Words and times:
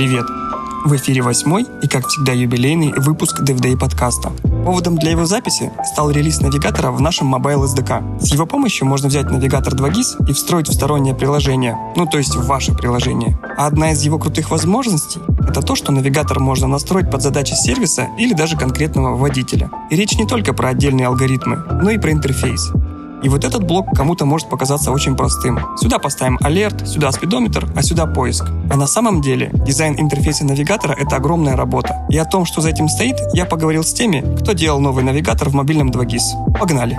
Привет! 0.00 0.24
В 0.86 0.96
эфире 0.96 1.20
восьмой 1.20 1.66
и, 1.82 1.86
как 1.86 2.06
всегда, 2.06 2.32
юбилейный 2.32 2.94
выпуск 2.96 3.42
DevDay 3.42 3.76
подкаста. 3.78 4.32
Поводом 4.64 4.96
для 4.96 5.10
его 5.10 5.26
записи 5.26 5.70
стал 5.84 6.10
релиз 6.10 6.40
навигатора 6.40 6.90
в 6.90 7.02
нашем 7.02 7.34
Mobile 7.34 7.66
SDK. 7.66 8.18
С 8.18 8.32
его 8.32 8.46
помощью 8.46 8.86
можно 8.86 9.08
взять 9.08 9.30
навигатор 9.30 9.74
2GIS 9.74 10.26
и 10.26 10.32
встроить 10.32 10.68
в 10.68 10.72
стороннее 10.72 11.14
приложение, 11.14 11.76
ну 11.96 12.06
то 12.06 12.16
есть 12.16 12.34
в 12.34 12.46
ваше 12.46 12.72
приложение. 12.72 13.38
А 13.58 13.66
одна 13.66 13.92
из 13.92 14.00
его 14.00 14.18
крутых 14.18 14.50
возможностей— 14.50 15.20
это 15.46 15.60
то, 15.60 15.76
что 15.76 15.92
навигатор 15.92 16.40
можно 16.40 16.66
настроить 16.66 17.10
под 17.10 17.20
задачи 17.20 17.52
сервиса 17.52 18.08
или 18.18 18.32
даже 18.32 18.56
конкретного 18.56 19.18
водителя. 19.18 19.70
И 19.90 19.96
речь 19.96 20.16
не 20.16 20.26
только 20.26 20.54
про 20.54 20.70
отдельные 20.70 21.08
алгоритмы, 21.08 21.56
но 21.82 21.90
и 21.90 21.98
про 21.98 22.10
интерфейс. 22.12 22.72
И 23.22 23.28
вот 23.28 23.44
этот 23.44 23.64
блок 23.64 23.86
кому-то 23.94 24.24
может 24.24 24.48
показаться 24.48 24.90
очень 24.90 25.14
простым. 25.14 25.58
Сюда 25.76 25.98
поставим 25.98 26.38
алерт, 26.42 26.88
сюда 26.88 27.12
спидометр, 27.12 27.70
а 27.76 27.82
сюда 27.82 28.06
поиск. 28.06 28.46
А 28.70 28.76
на 28.76 28.86
самом 28.86 29.20
деле 29.20 29.50
дизайн 29.52 29.94
интерфейса 29.98 30.44
навигатора— 30.44 30.96
это 30.98 31.16
огромная 31.16 31.54
работа. 31.54 32.06
И 32.08 32.16
о 32.16 32.24
том, 32.24 32.46
что 32.46 32.62
за 32.62 32.70
этим 32.70 32.88
стоит, 32.88 33.16
я 33.34 33.44
поговорил 33.44 33.84
с 33.84 33.92
теми, 33.92 34.24
кто 34.40 34.52
делал 34.52 34.80
новый 34.80 35.04
навигатор 35.04 35.50
в 35.50 35.54
мобильном 35.54 35.90
2GIS. 35.90 36.58
Погнали! 36.58 36.96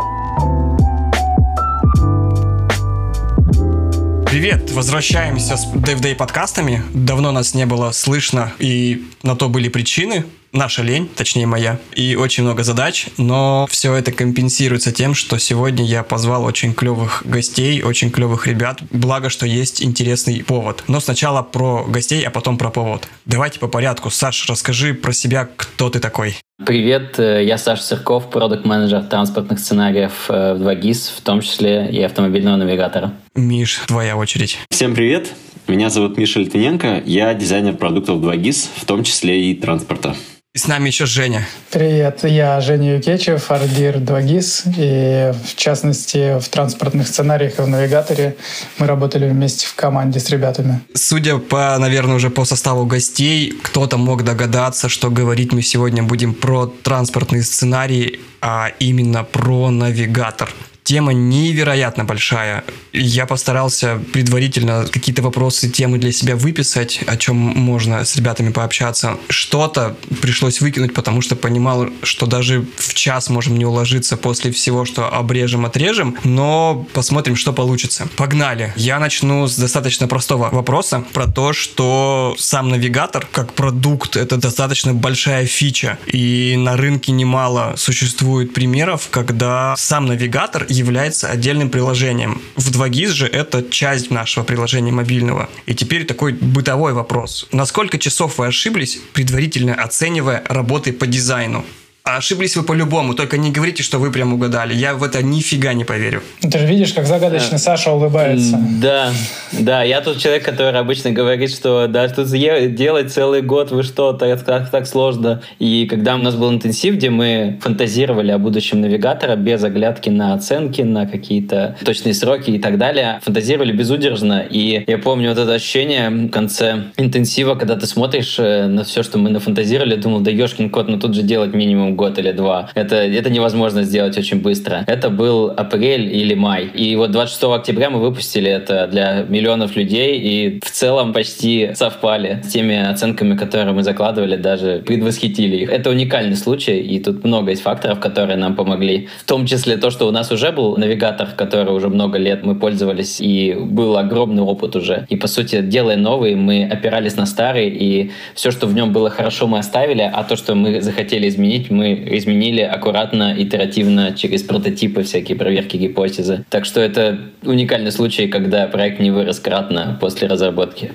Привет! 4.29 4.71
Возвращаемся 4.71 5.57
с 5.57 5.65
DevDay 5.73 6.15
подкастами. 6.15 6.84
Давно 6.93 7.31
нас 7.31 7.53
не 7.53 7.65
было 7.65 7.91
слышно, 7.91 8.53
и 8.59 9.05
на 9.23 9.35
то 9.35 9.49
были 9.49 9.70
причины 9.70 10.23
наша 10.53 10.83
лень, 10.83 11.07
точнее 11.07 11.45
моя, 11.45 11.79
и 11.95 12.15
очень 12.15 12.43
много 12.43 12.63
задач, 12.63 13.07
но 13.17 13.67
все 13.69 13.93
это 13.93 14.11
компенсируется 14.11 14.91
тем, 14.91 15.13
что 15.13 15.37
сегодня 15.37 15.85
я 15.85 16.03
позвал 16.03 16.43
очень 16.43 16.73
клевых 16.73 17.23
гостей, 17.25 17.81
очень 17.81 18.11
клевых 18.11 18.47
ребят, 18.47 18.79
благо, 18.91 19.29
что 19.29 19.45
есть 19.45 19.83
интересный 19.83 20.43
повод. 20.43 20.83
Но 20.87 20.99
сначала 20.99 21.41
про 21.41 21.85
гостей, 21.85 22.23
а 22.23 22.31
потом 22.31 22.57
про 22.57 22.69
повод. 22.69 23.07
Давайте 23.25 23.59
по 23.59 23.67
порядку. 23.67 24.09
Саш, 24.09 24.47
расскажи 24.49 24.93
про 24.93 25.13
себя, 25.13 25.48
кто 25.55 25.89
ты 25.89 25.99
такой. 25.99 26.35
Привет, 26.65 27.17
э, 27.17 27.43
я 27.43 27.57
Саша 27.57 27.81
Сырков, 27.81 28.29
продукт-менеджер 28.29 29.04
транспортных 29.04 29.59
сценариев 29.59 30.29
э, 30.29 30.54
в 30.54 30.61
2GIS, 30.61 31.17
в 31.17 31.21
том 31.21 31.41
числе 31.41 31.89
и 31.91 32.01
автомобильного 32.04 32.57
навигатора. 32.57 33.13
Миш, 33.33 33.81
твоя 33.87 34.15
очередь. 34.15 34.59
Всем 34.70 34.93
привет, 34.93 35.31
меня 35.67 35.89
зовут 35.89 36.17
Миша 36.17 36.39
Литвиненко, 36.39 37.01
я 37.05 37.33
дизайнер 37.33 37.76
продуктов 37.77 38.20
2GIS, 38.20 38.67
в 38.76 38.85
том 38.85 39.04
числе 39.04 39.49
и 39.49 39.55
транспорта. 39.55 40.15
И 40.54 40.57
с 40.57 40.68
нами 40.68 40.88
еще 40.88 41.05
Женя. 41.05 41.48
Привет, 41.70 42.26
я 42.26 42.60
Женя 42.60 42.96
Юкечев, 42.96 43.52
ардир 43.52 43.99
2GIS, 43.99 44.63
и 44.77 45.34
в 45.48 45.55
частности 45.55 46.38
в 46.41 46.49
транспортных 46.49 47.07
сценариях 47.07 47.57
и 47.57 47.62
в 47.62 47.70
навигаторе 47.70 48.35
мы 48.77 48.85
работали 48.85 49.29
вместе 49.29 49.66
в 49.66 49.76
команде 49.76 50.20
с 50.20 50.29
ребятами. 50.29 50.82
Судя 50.94 51.38
по, 51.38 51.77
наверное, 51.79 52.18
уже 52.18 52.29
по 52.29 52.44
составу 52.44 52.85
гостей, 52.85 53.54
кто-то 53.63 53.96
мог 53.96 54.26
догадаться, 54.26 54.90
что 54.90 55.10
говорить 55.10 55.54
мы 55.54 55.62
сегодня 55.62 56.04
будем 56.04 56.34
про 56.34 56.66
транспортные 56.66 57.44
сценарии, 57.44 58.20
а 58.41 58.72
именно 58.79 59.24
про 59.24 59.70
навигатор 59.70 60.54
тема 60.84 61.13
невероятно 61.13 62.04
большая. 62.05 62.63
Я 62.93 63.26
постарался 63.26 63.99
предварительно 64.13 64.85
какие-то 64.91 65.22
вопросы, 65.22 65.69
темы 65.69 65.97
для 65.97 66.12
себя 66.12 66.35
выписать, 66.35 67.01
о 67.07 67.18
чем 67.18 67.35
можно 67.35 68.03
с 68.03 68.16
ребятами 68.16 68.51
пообщаться. 68.51 69.18
Что-то 69.29 69.96
пришлось 70.22 70.62
выкинуть, 70.62 70.94
потому 70.94 71.22
что 71.22 71.35
понимал, 71.35 71.88
что 72.03 72.25
даже 72.25 72.66
в 72.78 72.94
час 72.94 73.29
можем 73.29 73.57
не 73.57 73.66
уложиться 73.66 74.18
после 74.18 74.51
всего, 74.51 74.85
что 74.85 75.07
обрежем, 75.13 75.66
отрежем, 75.66 76.18
но 76.23 76.88
посмотрим, 76.94 77.35
что 77.35 77.53
получится. 77.53 78.07
Погнали! 78.18 78.73
Я 78.75 79.00
начну 79.00 79.47
с 79.47 79.57
достаточно 79.57 80.07
простого 80.07 80.50
вопроса 80.50 81.03
про 81.13 81.28
то, 81.28 81.53
что 81.53 82.35
сам 82.38 82.69
навигатор 82.69 83.28
как 83.31 83.53
продукт 83.53 84.18
это 84.18 84.38
достаточно 84.38 84.94
большая 84.94 85.45
фича, 85.45 85.97
и 86.06 86.56
на 86.57 86.75
рынке 86.75 87.12
немало 87.12 87.75
существует 87.78 88.53
примеров, 88.53 89.07
когда 89.11 89.75
сам 89.78 90.07
навигатор 90.07 90.66
является 90.71 91.29
отдельным 91.29 91.69
приложением. 91.69 92.41
В 92.55 92.71
2GIS 92.71 93.09
же 93.09 93.27
это 93.27 93.63
часть 93.63 94.11
нашего 94.11 94.43
приложения 94.43 94.91
мобильного. 94.91 95.49
И 95.65 95.75
теперь 95.75 96.05
такой 96.05 96.33
бытовой 96.33 96.93
вопрос. 96.93 97.47
На 97.51 97.65
сколько 97.65 97.97
часов 97.97 98.37
вы 98.37 98.47
ошиблись, 98.47 98.99
предварительно 99.13 99.75
оценивая 99.75 100.43
работы 100.47 100.93
по 100.93 101.07
дизайну? 101.07 101.65
А 102.03 102.17
ошиблись 102.17 102.56
вы 102.56 102.63
по-любому, 102.63 103.13
только 103.13 103.38
не 103.38 103.51
говорите, 103.51 103.84
что 103.84 104.00
вы 104.00 104.12
прям 104.12 104.34
угадали. 104.34 104.73
Я 104.73 104.95
в 104.95 105.03
это 105.03 105.22
нифига 105.22 105.73
не 105.73 105.85
поверю. 105.85 106.23
Ты 106.41 106.57
же 106.57 106.66
видишь, 106.66 106.94
как 106.94 107.06
загадочно 107.06 107.59
Саша 107.59 107.91
улыбается. 107.91 108.59
Да, 108.81 109.12
да, 109.51 109.84
я 109.84 110.01
тот 110.01 110.17
человек, 110.17 110.44
который 110.44 110.79
обычно 110.79 111.11
говорит, 111.11 111.51
что 111.51 111.85
да, 111.88 112.07
тут 112.09 112.28
делать 112.29 113.13
целый 113.13 113.44
год 113.44 113.69
вы 113.69 113.84
что, 113.84 114.13
так, 114.13 114.44
так, 114.44 114.72
так 114.72 114.88
сложно. 114.88 115.44
И 115.59 115.85
когда 115.85 116.16
у 116.16 116.17
нас 116.17 116.34
был 116.34 116.51
интенсив, 116.51 116.95
где 116.95 117.11
мы 117.11 117.59
фантазировали 117.61 118.31
о 118.31 118.40
будущем 118.40 118.81
навигатора 118.81 119.35
без 119.35 119.63
оглядки 119.63 120.09
на 120.09 120.34
оценки, 120.34 120.81
на 120.81 121.06
какие-то 121.06 121.78
точные 121.85 122.16
сроки 122.16 122.50
и 122.50 122.59
так 122.59 122.79
далее, 122.79 123.19
фантазировали 123.23 123.73
безудержно. 123.73 124.44
И 124.50 124.84
я 124.88 124.97
помню 124.97 125.29
вот 125.29 125.38
это 125.38 125.53
ощущение 125.53 126.09
в 126.09 126.29
конце 126.29 126.85
интенсива, 126.97 127.53
когда 127.53 127.75
ты 127.75 127.85
смотришь 127.85 128.38
э, 128.40 128.66
на 128.66 128.84
все, 128.85 129.03
что 129.03 129.19
мы 129.19 129.29
нафантазировали, 129.29 129.95
думал, 129.95 130.22
да 130.22 130.31
ешкин 130.31 130.72
кот, 130.72 130.88
ну 130.88 131.00
тут 131.00 131.13
же 131.13 131.22
делать 131.22 131.53
минимум 131.53 131.91
год 131.96 132.18
или 132.19 132.31
два. 132.31 132.69
Это, 132.75 132.96
это 132.96 133.29
невозможно 133.29 133.84
сделать 133.84 134.18
очень 134.18 134.41
быстро. 134.41 134.84
Это 134.88 135.09
был 135.09 135.50
апрель 135.50 136.13
или 136.16 136.34
май. 136.34 136.66
И 136.74 136.96
вот 136.96 137.12
26 137.12 137.44
октября 137.44 137.90
мы 137.90 138.00
выпустили 138.00 138.50
это 138.50 138.88
для 138.88 139.24
миллионов 139.28 139.75
людей, 139.75 140.19
и 140.19 140.59
в 140.63 140.72
целом 140.72 141.13
почти 141.13 141.72
совпали 141.75 142.41
с 142.44 142.47
теми 142.52 142.75
оценками, 142.75 143.35
которые 143.35 143.74
мы 143.74 143.84
закладывали, 143.84 144.35
даже 144.35 144.84
предвосхитили 144.85 145.57
их. 145.57 145.69
Это 145.69 145.90
уникальный 145.90 146.35
случай, 146.35 146.79
и 146.79 147.00
тут 147.00 147.24
много 147.24 147.52
есть 147.52 147.62
факторов, 147.62 148.00
которые 148.00 148.38
нам 148.38 148.56
помогли. 148.56 149.08
В 149.19 149.25
том 149.25 149.46
числе 149.46 149.78
то, 149.78 149.90
что 149.90 150.08
у 150.08 150.12
нас 150.12 150.31
уже 150.31 150.52
был 150.52 150.78
навигатор, 150.78 151.29
который 151.35 151.73
уже 151.73 151.90
много 151.90 152.18
лет 152.18 152.44
мы 152.44 152.56
пользовались, 152.56 153.19
и 153.22 153.53
был 153.53 153.97
огромный 153.97 154.44
опыт 154.44 154.75
уже. 154.75 155.06
И, 155.09 155.16
по 155.16 155.28
сути, 155.28 155.62
делая 155.62 155.97
новый, 155.97 156.35
мы 156.35 156.63
опирались 156.63 157.16
на 157.16 157.25
старый, 157.25 157.69
и 157.69 158.12
все, 158.35 158.52
что 158.52 158.68
в 158.68 158.73
нем 158.73 158.94
было 158.94 159.09
хорошо, 159.09 159.47
мы 159.47 159.59
оставили, 159.59 160.09
а 160.13 160.23
то, 160.23 160.35
что 160.35 160.56
мы 160.56 160.81
захотели 160.81 161.28
изменить, 161.28 161.69
мы 161.69 161.80
мы 161.81 162.17
изменили 162.17 162.61
аккуратно, 162.61 163.33
итеративно, 163.35 164.13
через 164.15 164.43
прототипы, 164.43 165.01
всякие 165.01 165.35
проверки 165.35 165.77
гипотезы. 165.77 166.45
Так 166.49 166.65
что 166.65 166.79
это 166.79 167.17
уникальный 167.43 167.91
случай, 167.91 168.27
когда 168.27 168.67
проект 168.67 168.99
не 168.99 169.09
вырос 169.09 169.39
кратно 169.39 169.97
после 169.99 170.27
разработки. 170.27 170.91